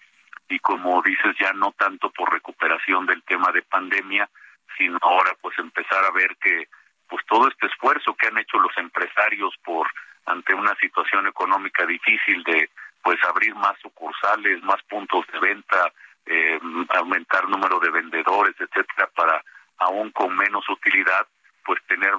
y 0.49 0.59
como 0.59 1.01
dices 1.01 1.35
ya 1.39 1.53
no 1.53 1.71
tanto 1.71 2.09
por 2.11 2.31
recuperación 2.31 3.05
del 3.05 3.23
tema 3.23 3.51
de 3.51 3.61
pandemia, 3.61 4.29
sino 4.77 4.97
ahora 5.01 5.31
pues 5.41 5.57
empezar 5.59 6.03
a 6.05 6.11
ver 6.11 6.35
que 6.37 6.67
pues 7.07 7.25
todo 7.27 7.47
este 7.47 7.67
esfuerzo 7.67 8.15
que 8.15 8.27
han 8.27 8.37
hecho 8.37 8.57
los 8.59 8.75
empresarios 8.77 9.53
por 9.63 9.87
ante 10.25 10.53
una 10.53 10.75
situación 10.75 11.27
económica 11.27 11.85
difícil 11.85 12.43
de 12.43 12.69
pues 13.03 13.17
abrir 13.23 13.53
más 13.55 13.77
sucursales, 13.81 14.61
más 14.63 14.81
puntos 14.83 15.25
de 15.33 15.39
venta, 15.39 15.91
eh, 16.25 16.59
aumentar 16.89 17.49
número 17.49 17.79
de 17.79 17.89
vendedores, 17.89 18.55
etcétera, 18.59 19.09
para 19.15 19.43
aún 19.79 20.11
con 20.11 20.35
menos 20.35 20.67
utilidad, 20.69 21.25
pues 21.65 21.81
tener 21.87 22.13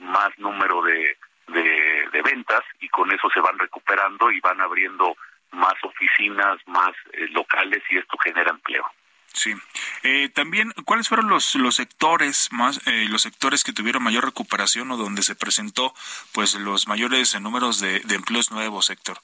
más 0.00 0.30
número 0.38 0.82
de, 0.82 1.16
de, 1.48 2.22
ventas 2.22 2.62
y 2.80 2.88
con 2.88 3.12
eso 3.12 3.28
se 3.32 3.40
van 3.40 3.58
recuperando 3.58 4.30
y 4.30 4.40
van 4.40 4.60
abriendo 4.60 5.14
más 5.52 5.74
oficinas, 5.82 6.58
más 6.66 6.92
eh, 7.12 7.28
locales 7.28 7.82
y 7.90 7.98
esto 7.98 8.16
genera 8.18 8.50
empleo. 8.50 8.84
Sí. 9.34 9.52
Eh, 10.04 10.28
también, 10.28 10.72
¿cuáles 10.84 11.08
fueron 11.08 11.28
los, 11.28 11.56
los 11.56 11.74
sectores 11.74 12.48
más, 12.52 12.80
eh, 12.86 13.06
los 13.10 13.22
sectores 13.22 13.64
que 13.64 13.72
tuvieron 13.72 14.02
mayor 14.02 14.24
recuperación 14.24 14.90
o 14.92 14.96
donde 14.96 15.22
se 15.22 15.34
presentó, 15.34 15.92
pues, 16.32 16.54
los 16.54 16.86
mayores 16.86 17.38
números 17.40 17.80
de, 17.80 17.96
empleos 18.10 18.52
nuevos, 18.52 18.86
sector? 18.86 19.18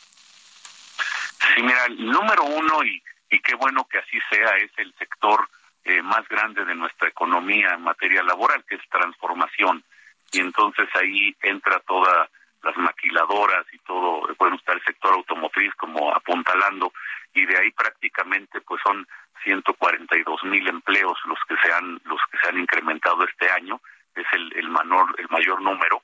Sí, 1.55 1.63
mira, 1.63 1.87
el 1.87 2.07
número 2.07 2.43
uno 2.43 2.85
y, 2.85 3.01
y 3.31 3.39
qué 3.41 3.55
bueno 3.55 3.87
que 3.89 3.99
así 3.99 4.19
sea 4.31 4.57
es 4.57 4.73
el 4.79 4.93
sector 4.99 5.49
eh, 5.85 6.03
más 6.03 6.29
grande 6.29 6.65
de 6.65 6.75
nuestra 6.75 7.09
economía 7.09 7.75
en 7.75 7.83
materia 7.83 8.23
laboral, 8.25 8.65
que 8.69 8.75
es 8.75 8.83
transformación. 8.91 9.85
Y 10.33 10.41
entonces 10.41 10.89
ahí 10.95 11.37
entra 11.43 11.81
todas 11.87 12.29
las 12.63 12.77
maquiladoras 12.77 13.67
y 13.73 13.79
todo, 13.79 14.29
bueno, 14.39 14.57
está 14.57 14.73
el 14.73 14.83
sector 14.85 15.15
automotriz 15.15 15.75
como 15.77 16.15
apuntalando 16.15 16.93
y 17.35 17.47
de 17.47 17.57
ahí 17.57 17.71
prácticamente 17.73 18.61
pues 18.61 18.81
son 18.85 19.07
142 19.45 20.45
mil 20.45 20.69
empleos 20.69 21.19
los 21.25 21.39
que 21.49 21.57
se 21.63 21.73
han 21.73 22.01
los 22.05 22.21
que 22.31 22.39
se 22.39 22.49
han 22.49 22.59
incrementado 22.59 23.25
este 23.25 23.51
año 23.51 23.81
es 24.15 24.27
el, 24.33 24.53
el 24.57 24.69
menor 24.69 25.15
el 25.19 25.29
mayor 25.31 25.61
número. 25.63 26.03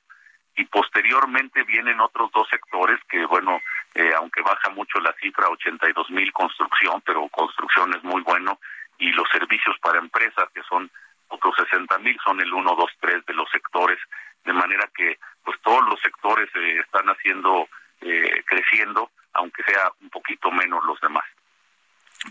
Y 0.59 0.65
posteriormente 0.65 1.61
vienen 1.63 2.01
otros 2.01 2.31
dos 2.33 2.47
sectores 2.49 2.99
que 3.09 3.25
bueno 3.25 3.61
eh, 3.93 4.11
aunque 4.17 4.41
baja 4.41 4.69
mucho 4.69 4.99
la 4.99 5.13
cifra 5.21 5.49
82 5.49 6.09
mil 6.09 6.31
construcción 6.33 7.01
pero 7.05 7.27
construcción 7.29 7.93
es 7.95 8.03
muy 8.03 8.21
bueno 8.21 8.59
y 8.97 9.11
los 9.11 9.27
servicios 9.29 9.77
para 9.79 9.99
empresas 9.99 10.49
que 10.55 10.63
son 10.63 10.89
otros 11.27 11.53
60 11.57 11.99
mil 11.99 12.17
son 12.23 12.41
el 12.41 12.51
1 12.51 12.75
2 12.75 12.91
3 12.99 13.25
de 13.25 13.33
los 13.33 13.49
sectores 13.51 13.99
de 14.47 14.53
manera 14.53 14.89
que 14.95 15.19
pues 15.43 15.59
todos 15.61 15.85
los 15.87 15.99
sectores 16.01 16.49
eh, 16.55 16.79
están 16.79 17.05
haciendo 17.07 17.69
eh, 18.01 18.43
creciendo 18.45 19.11
aunque 19.33 19.61
sea 19.63 19.91
un 20.01 20.09
poquito 20.09 20.49
menos 20.49 20.83
los 20.85 20.99
demás 21.01 21.25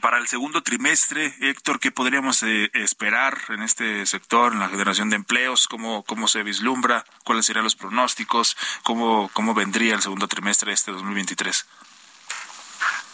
para 0.01 0.19
el 0.19 0.27
segundo 0.27 0.63
trimestre, 0.63 1.33
Héctor, 1.41 1.79
¿qué 1.79 1.91
podríamos 1.91 2.43
eh, 2.43 2.71
esperar 2.75 3.39
en 3.49 3.63
este 3.63 4.05
sector, 4.05 4.53
en 4.53 4.59
la 4.59 4.69
generación 4.69 5.11
de 5.11 5.17
empleos? 5.17 5.69
¿Cómo, 5.69 6.05
cómo 6.05 6.27
se 6.27 6.43
vislumbra? 6.43 7.05
¿Cuáles 7.25 7.47
serían 7.47 7.65
los 7.65 7.77
pronósticos? 7.77 8.57
¿Cómo, 8.83 9.31
cómo 9.33 9.55
vendría 9.55 9.95
el 9.95 10.03
segundo 10.03 10.27
trimestre 10.27 10.71
de 10.71 10.75
este 10.75 10.91
2023? 10.91 11.67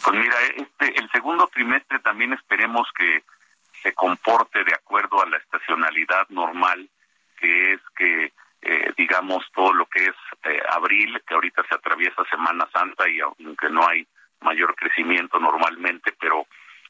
Pues 0.03 0.17
mira, 0.17 0.35
este, 0.57 0.99
el 0.99 1.09
segundo 1.11 1.47
trimestre 1.47 1.99
también 1.99 2.33
esperemos 2.33 2.87
que 2.97 3.23
se 3.81 3.93
comporte 3.93 4.63
de 4.63 4.73
acuerdo 4.73 5.21
a 5.21 5.29
la 5.29 5.37
estacionalidad 5.37 6.27
normal, 6.29 6.89
que 7.37 7.73
es 7.73 7.81
que, 7.95 8.33
eh, 8.65 8.93
digamos, 8.97 9.45
todo 9.53 9.73
lo 9.73 9.85
que 9.85 10.03
es 10.03 10.15
eh, 10.43 10.61
abril, 10.69 11.21
que 11.27 11.33
ahorita 11.33 11.63
se 11.67 11.75
atraviesa 11.75 12.23
Semana 12.29 12.67
Santa 12.73 13.09
y 13.09 13.19
aunque 13.19 13.69
no 13.69 13.87
hay 13.87 14.07
mayor 14.41 14.75
crecimiento 14.75 15.39
normalmente, 15.39 16.13
pero 16.19 16.45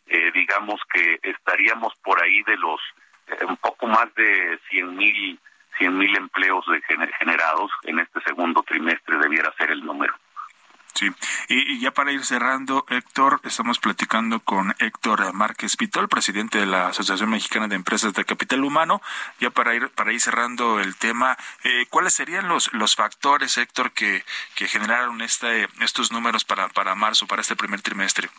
eh, 0.07 0.31
digamos 0.33 0.81
que 0.91 1.19
estaríamos 1.23 1.93
por 2.03 2.21
ahí 2.21 2.43
de 2.43 2.57
los 2.57 2.79
eh, 3.27 3.45
un 3.45 3.57
poco 3.57 3.87
más 3.87 4.13
de 4.15 4.59
100 4.69 4.95
mil 4.95 5.39
cien 5.77 5.97
mil 5.97 6.15
empleos 6.15 6.63
de 6.67 6.81
generados 7.17 7.71
en 7.83 7.97
este 7.99 8.21
segundo 8.21 8.61
trimestre 8.61 9.17
debiera 9.17 9.51
ser 9.57 9.71
el 9.71 9.83
número. 9.83 10.13
Sí, 10.93 11.09
y, 11.49 11.79
ya 11.79 11.91
para 11.91 12.11
ir 12.11 12.23
cerrando, 12.23 12.85
Héctor, 12.87 13.41
estamos 13.43 13.79
platicando 13.79 14.39
con 14.41 14.75
Héctor 14.77 15.33
Márquez 15.33 15.75
Pitol, 15.75 16.07
presidente 16.07 16.59
de 16.59 16.67
la 16.67 16.89
Asociación 16.89 17.31
Mexicana 17.31 17.67
de 17.67 17.75
Empresas 17.75 18.13
de 18.13 18.25
Capital 18.25 18.63
Humano. 18.63 19.01
Ya 19.39 19.49
para 19.49 19.73
ir 19.73 19.89
para 19.89 20.13
ir 20.13 20.21
cerrando 20.21 20.79
el 20.79 20.95
tema, 20.95 21.35
eh, 21.63 21.87
¿cuáles 21.89 22.13
serían 22.13 22.47
los 22.47 22.71
los 22.73 22.95
factores, 22.95 23.57
Héctor, 23.57 23.91
que 23.91 24.23
que 24.55 24.67
generaron 24.67 25.21
este 25.21 25.67
estos 25.81 26.11
números 26.11 26.45
para 26.45 26.69
para 26.69 26.93
marzo, 26.93 27.25
para 27.25 27.41
este 27.41 27.55
primer 27.55 27.81
trimestre? 27.81 28.29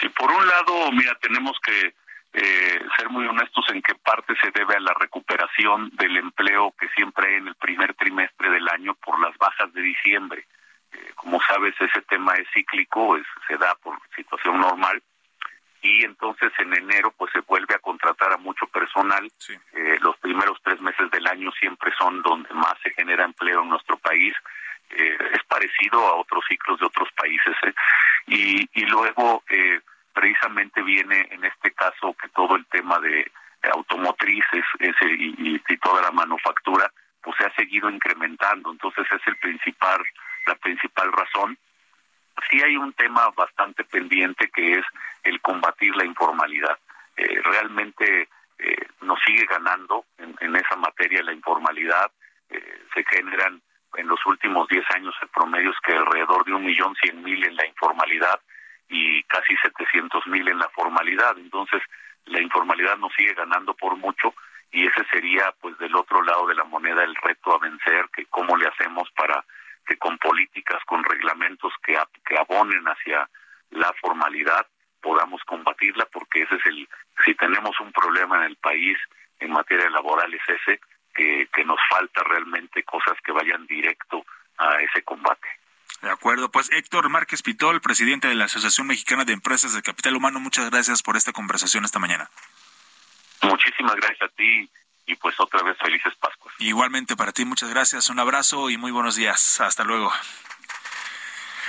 Sí, 0.00 0.08
por 0.10 0.30
un 0.30 0.46
lado, 0.46 0.92
mira, 0.92 1.16
tenemos 1.20 1.58
que 1.64 1.94
eh, 2.34 2.80
ser 2.96 3.10
muy 3.10 3.26
honestos 3.26 3.64
en 3.70 3.82
qué 3.82 3.94
parte 3.94 4.34
se 4.40 4.50
debe 4.52 4.76
a 4.76 4.80
la 4.80 4.94
recuperación 4.94 5.90
del 5.96 6.16
empleo 6.16 6.72
que 6.78 6.88
siempre 6.90 7.28
hay 7.28 7.34
en 7.34 7.48
el 7.48 7.54
primer 7.56 7.94
trimestre 7.94 8.50
del 8.50 8.68
año 8.68 8.94
por 8.94 9.20
las 9.20 9.36
bajas 9.36 9.72
de 9.74 9.82
diciembre. 9.82 10.46
Eh, 10.92 11.12
como 11.14 11.40
sabes, 11.42 11.74
ese 11.80 12.02
tema 12.02 12.34
es 12.34 12.46
cíclico, 12.52 13.16
es, 13.16 13.26
se 13.46 13.56
da 13.56 13.74
por 13.76 13.98
situación 14.14 14.60
normal 14.60 15.02
y 15.80 16.04
entonces 16.04 16.52
en 16.58 16.74
enero 16.74 17.12
pues 17.16 17.32
se 17.32 17.40
vuelve 17.40 17.74
a 17.74 17.80
contratar 17.80 18.32
a 18.32 18.36
mucho 18.36 18.66
personal. 18.68 19.28
Eh, 19.72 19.98
los 20.00 20.16
primeros 20.18 20.58
tres 20.62 20.80
meses 20.80 21.10
del 21.10 21.26
año 21.26 21.50
siempre 21.52 21.92
son 21.98 22.22
donde 22.22 22.52
más 22.54 22.74
se 22.82 22.90
genera 22.90 23.24
empleo 23.24 23.62
en 23.62 23.70
nuestro 23.70 23.96
país. 23.98 24.34
es 24.90 25.42
parecido 25.48 26.06
a 26.06 26.16
otros 26.16 26.44
ciclos 26.48 26.78
de 26.78 26.86
otros 26.86 27.08
países. 27.16 27.56
Y, 28.26 28.68
y 28.74 28.84
luego 28.84 29.42
precisamente 30.12 30.82
viene 30.82 31.26
en 31.30 31.44
este 31.44 31.72
caso 31.72 32.14
que 32.20 32.28
todo 32.28 32.56
el 32.56 32.66
tema 32.66 33.00
de 33.00 33.30
automotrices 33.70 34.64
ese, 34.78 35.06
y, 35.06 35.60
y, 35.68 35.76
toda 35.78 36.02
la 36.02 36.10
manufactura 36.10 36.90
pues 37.22 37.36
se 37.36 37.44
ha 37.44 37.54
seguido 37.54 37.88
incrementando 37.88 38.72
entonces 38.72 39.06
es 39.10 39.20
el 39.26 39.36
principal 39.36 40.02
la 40.46 40.54
principal 40.56 41.12
razón. 41.12 41.58
Sí 42.50 42.60
hay 42.62 42.76
un 42.76 42.92
tema 42.94 43.30
bastante 43.36 43.84
pendiente 43.84 44.50
que 44.50 44.72
es 44.72 44.84
el 45.22 45.40
combatir 45.40 45.94
la 45.96 46.04
informalidad. 46.04 46.78
Eh, 47.16 47.40
realmente 47.42 48.28
eh, 48.58 48.86
nos 49.02 49.18
sigue 49.24 49.44
ganando 49.46 50.04
en, 50.18 50.56
esa 50.56 50.76
materia 50.76 51.22
la 51.22 51.32
informalidad. 51.32 52.10
Eh, 52.50 52.82
se 52.94 53.04
generan 53.04 53.60
en 53.96 54.08
los 54.08 54.24
últimos 54.26 54.68
10 54.68 54.84
años 54.94 55.14
el 55.20 55.28
promedio 55.28 55.70
es 55.70 55.76
que 55.84 55.92
alrededor 55.92 56.44
de 56.44 56.54
un 56.54 56.64
millón 56.64 56.94
cien 57.02 57.22
mil 57.22 57.44
en 57.44 57.56
la 57.56 57.66
informalidad 57.66 58.40
y 58.88 59.22
casi 59.24 59.54
700 59.56 60.26
mil 60.26 60.48
en 60.48 60.58
la 60.58 60.68
formalidad. 60.70 61.36
Entonces, 61.38 61.82
la 62.26 62.40
informalidad 62.40 62.96
nos 62.98 63.12
sigue 63.14 63.34
ganando 63.34 63.74
por 63.74 63.96
mucho 63.96 64.34
y 64.70 64.86
ese 64.86 65.04
sería, 65.10 65.52
pues, 65.60 65.76
del 65.78 65.94
otro 65.94 66.22
lado 66.22 66.46
de 66.46 66.54
la 66.54 66.64
moneda 66.64 67.04
el 67.04 67.14
reto 67.16 67.54
a 67.54 67.58
vencer, 67.58 68.08
que 68.14 68.24
cómo 68.26 68.56
le 68.56 68.66
hacemos 68.66 69.10
para 69.12 69.44
que 69.86 69.96
con 69.96 70.18
políticas, 70.18 70.82
con 70.86 71.02
reglamentos 71.04 71.72
que, 71.84 71.98
que 72.26 72.38
abonen 72.38 72.84
hacia 72.84 73.28
la 73.70 73.92
formalidad, 74.00 74.66
podamos 75.00 75.42
combatirla, 75.44 76.06
porque 76.06 76.42
ese 76.42 76.56
es 76.56 76.66
el, 76.66 76.88
si 77.24 77.34
tenemos 77.34 77.78
un 77.80 77.92
problema 77.92 78.36
en 78.38 78.44
el 78.44 78.56
país 78.56 78.96
en 79.40 79.50
materia 79.50 79.90
laboral 79.90 80.32
es 80.32 80.42
ese, 80.48 80.80
que, 81.14 81.48
que 81.52 81.64
nos 81.64 81.78
falta 81.90 82.22
realmente 82.22 82.84
cosas 82.84 83.14
que 83.24 83.32
vayan 83.32 83.66
directo 83.66 84.24
a 84.58 84.80
ese 84.80 85.02
combate. 85.02 85.48
De 86.00 86.10
acuerdo, 86.10 86.50
pues 86.50 86.70
Héctor 86.72 87.08
Márquez 87.10 87.42
Pitol, 87.42 87.80
presidente 87.80 88.28
de 88.28 88.34
la 88.34 88.46
Asociación 88.46 88.86
Mexicana 88.86 89.24
de 89.24 89.32
Empresas 89.32 89.74
de 89.74 89.82
Capital 89.82 90.16
Humano, 90.16 90.40
muchas 90.40 90.70
gracias 90.70 91.02
por 91.02 91.16
esta 91.16 91.32
conversación 91.32 91.84
esta 91.84 91.98
mañana. 91.98 92.28
Muchísimas 93.42 93.96
gracias 93.96 94.22
a 94.22 94.28
ti 94.34 94.68
y 95.06 95.14
pues 95.16 95.38
otra 95.38 95.62
vez 95.62 95.76
felices 95.78 96.14
Pascuas. 96.20 96.54
Igualmente 96.58 97.16
para 97.16 97.32
ti, 97.32 97.44
muchas 97.44 97.70
gracias, 97.70 98.08
un 98.08 98.18
abrazo 98.18 98.70
y 98.70 98.76
muy 98.76 98.90
buenos 98.90 99.16
días. 99.16 99.60
Hasta 99.60 99.84
luego. 99.84 100.12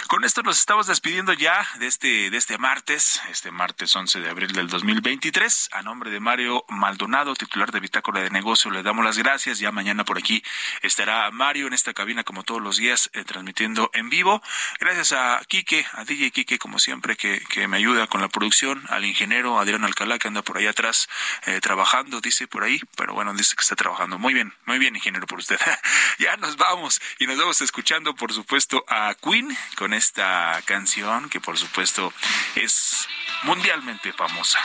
Con 0.08 0.26
esto 0.26 0.44
nos 0.44 0.60
estamos 0.60 0.88
despidiendo 0.88 1.34
ya 1.34 1.66
de 1.80 1.88
este, 1.88 2.30
de 2.30 2.38
este 2.38 2.58
martes, 2.58 3.22
este 3.30 3.52
martes 3.52 3.96
11 3.96 4.20
de 4.20 4.30
abril 4.30 4.52
del 4.52 4.68
2023. 4.68 5.70
A 5.72 5.82
nombre 5.82 6.12
de 6.12 6.20
Mario 6.20 6.66
Maldonado, 6.68 7.34
titular 7.36 7.72
de 7.72 7.80
Bitácora 7.80 8.22
de 8.22 8.30
Negocio, 8.30 8.70
le 8.70 8.84
damos 8.84 9.06
las 9.06 9.18
gracias. 9.18 9.60
Ya 9.60 9.72
mañana 9.72 10.04
por 10.04 10.18
aquí 10.18 10.44
estará 10.82 11.32
Mario 11.32 11.68
en 11.68 11.74
esta 11.74 11.94
cabina 11.94 12.24
como 12.24 12.44
todos 12.44 12.62
los 12.62 12.78
días 12.78 13.10
eh, 13.14 13.24
transmitiendo 13.24 13.90
en 13.94 14.10
vivo. 14.10 14.42
Gracias 14.80 15.14
a 15.14 15.42
Quique, 15.48 15.86
a 15.94 16.04
DJ 16.04 16.32
Quique 16.32 16.60
como 16.60 16.80
siempre 16.80 17.16
que, 17.16 17.42
que, 17.50 17.68
me 17.68 17.78
ayuda 17.78 18.08
con 18.08 18.20
la 18.22 18.28
producción, 18.28 18.84
al 18.90 19.06
ingeniero 19.06 19.60
Adrián 19.60 19.86
Alcalá 19.86 20.20
que 20.20 20.28
anda 20.28 20.42
por 20.42 20.58
ahí 20.58 20.68
atrás 20.68 21.08
eh, 21.46 21.62
trabajando, 21.62 22.20
dice 22.20 22.48
por 22.48 22.64
ahí, 22.64 22.80
pero 22.98 23.14
bueno, 23.14 23.34
dice 23.34 23.56
que 23.56 23.62
está 23.62 23.76
trabajando. 23.76 24.20
Muy 24.20 24.34
bien, 24.34 24.54
muy 24.66 24.80
bien 24.80 24.96
ingeniero 24.96 25.28
por 25.28 25.40
usted. 25.40 25.60
ya 26.20 26.36
nos 26.38 26.58
vamos 26.58 27.02
y 27.20 27.26
nos 27.26 27.38
vamos 27.38 27.62
escuchando 27.62 28.14
por 28.16 28.34
supuesto 28.34 28.84
a 28.88 29.16
Queen 29.16 29.56
con 29.78 29.94
esta 30.04 30.62
canción 30.66 31.30
que 31.30 31.40
por 31.40 31.58
supuesto 31.58 32.14
es 32.56 33.08
mundialmente 33.44 34.12
famosa. 34.12 34.60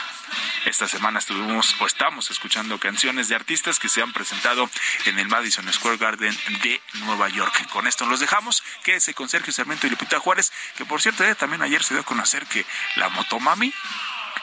Esta 0.65 0.85
semana 0.85 1.19
estuvimos 1.19 1.77
o 1.79 1.85
estamos 1.85 2.29
escuchando 2.29 2.77
canciones 2.77 3.29
de 3.29 3.35
artistas 3.35 3.79
que 3.79 3.87
se 3.87 4.01
han 4.01 4.11
presentado 4.11 4.69
en 5.05 5.17
el 5.17 5.29
Madison 5.29 5.71
Square 5.71 5.95
Garden 5.95 6.37
de 6.61 6.81
Nueva 7.05 7.29
York. 7.29 7.69
Con 7.69 7.87
esto 7.87 8.05
los 8.05 8.19
dejamos. 8.19 8.63
Quédese 8.83 9.13
con 9.13 9.29
Sergio 9.29 9.53
Sarmiento 9.53 9.87
y 9.87 9.91
Lupita 9.91 10.19
Juárez, 10.19 10.51
que 10.75 10.83
por 10.83 11.01
cierto 11.01 11.23
eh, 11.23 11.33
también 11.35 11.61
ayer 11.61 11.83
se 11.83 11.93
dio 11.93 12.01
a 12.01 12.05
conocer 12.05 12.45
que 12.45 12.65
la 12.97 13.07
Motomami 13.07 13.73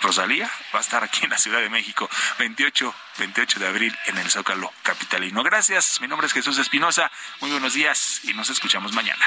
Rosalía 0.00 0.50
va 0.74 0.78
a 0.78 0.82
estar 0.82 1.04
aquí 1.04 1.24
en 1.24 1.30
la 1.30 1.38
Ciudad 1.38 1.60
de 1.60 1.68
México, 1.68 2.08
28, 2.38 2.94
28 3.18 3.60
de 3.60 3.66
abril 3.66 3.98
en 4.06 4.16
el 4.16 4.30
Zócalo 4.30 4.72
Capitalino. 4.82 5.42
Gracias, 5.42 6.00
mi 6.00 6.08
nombre 6.08 6.26
es 6.26 6.32
Jesús 6.32 6.56
Espinosa, 6.56 7.10
muy 7.40 7.50
buenos 7.50 7.74
días 7.74 8.20
y 8.24 8.32
nos 8.32 8.48
escuchamos 8.48 8.92
mañana. 8.92 9.26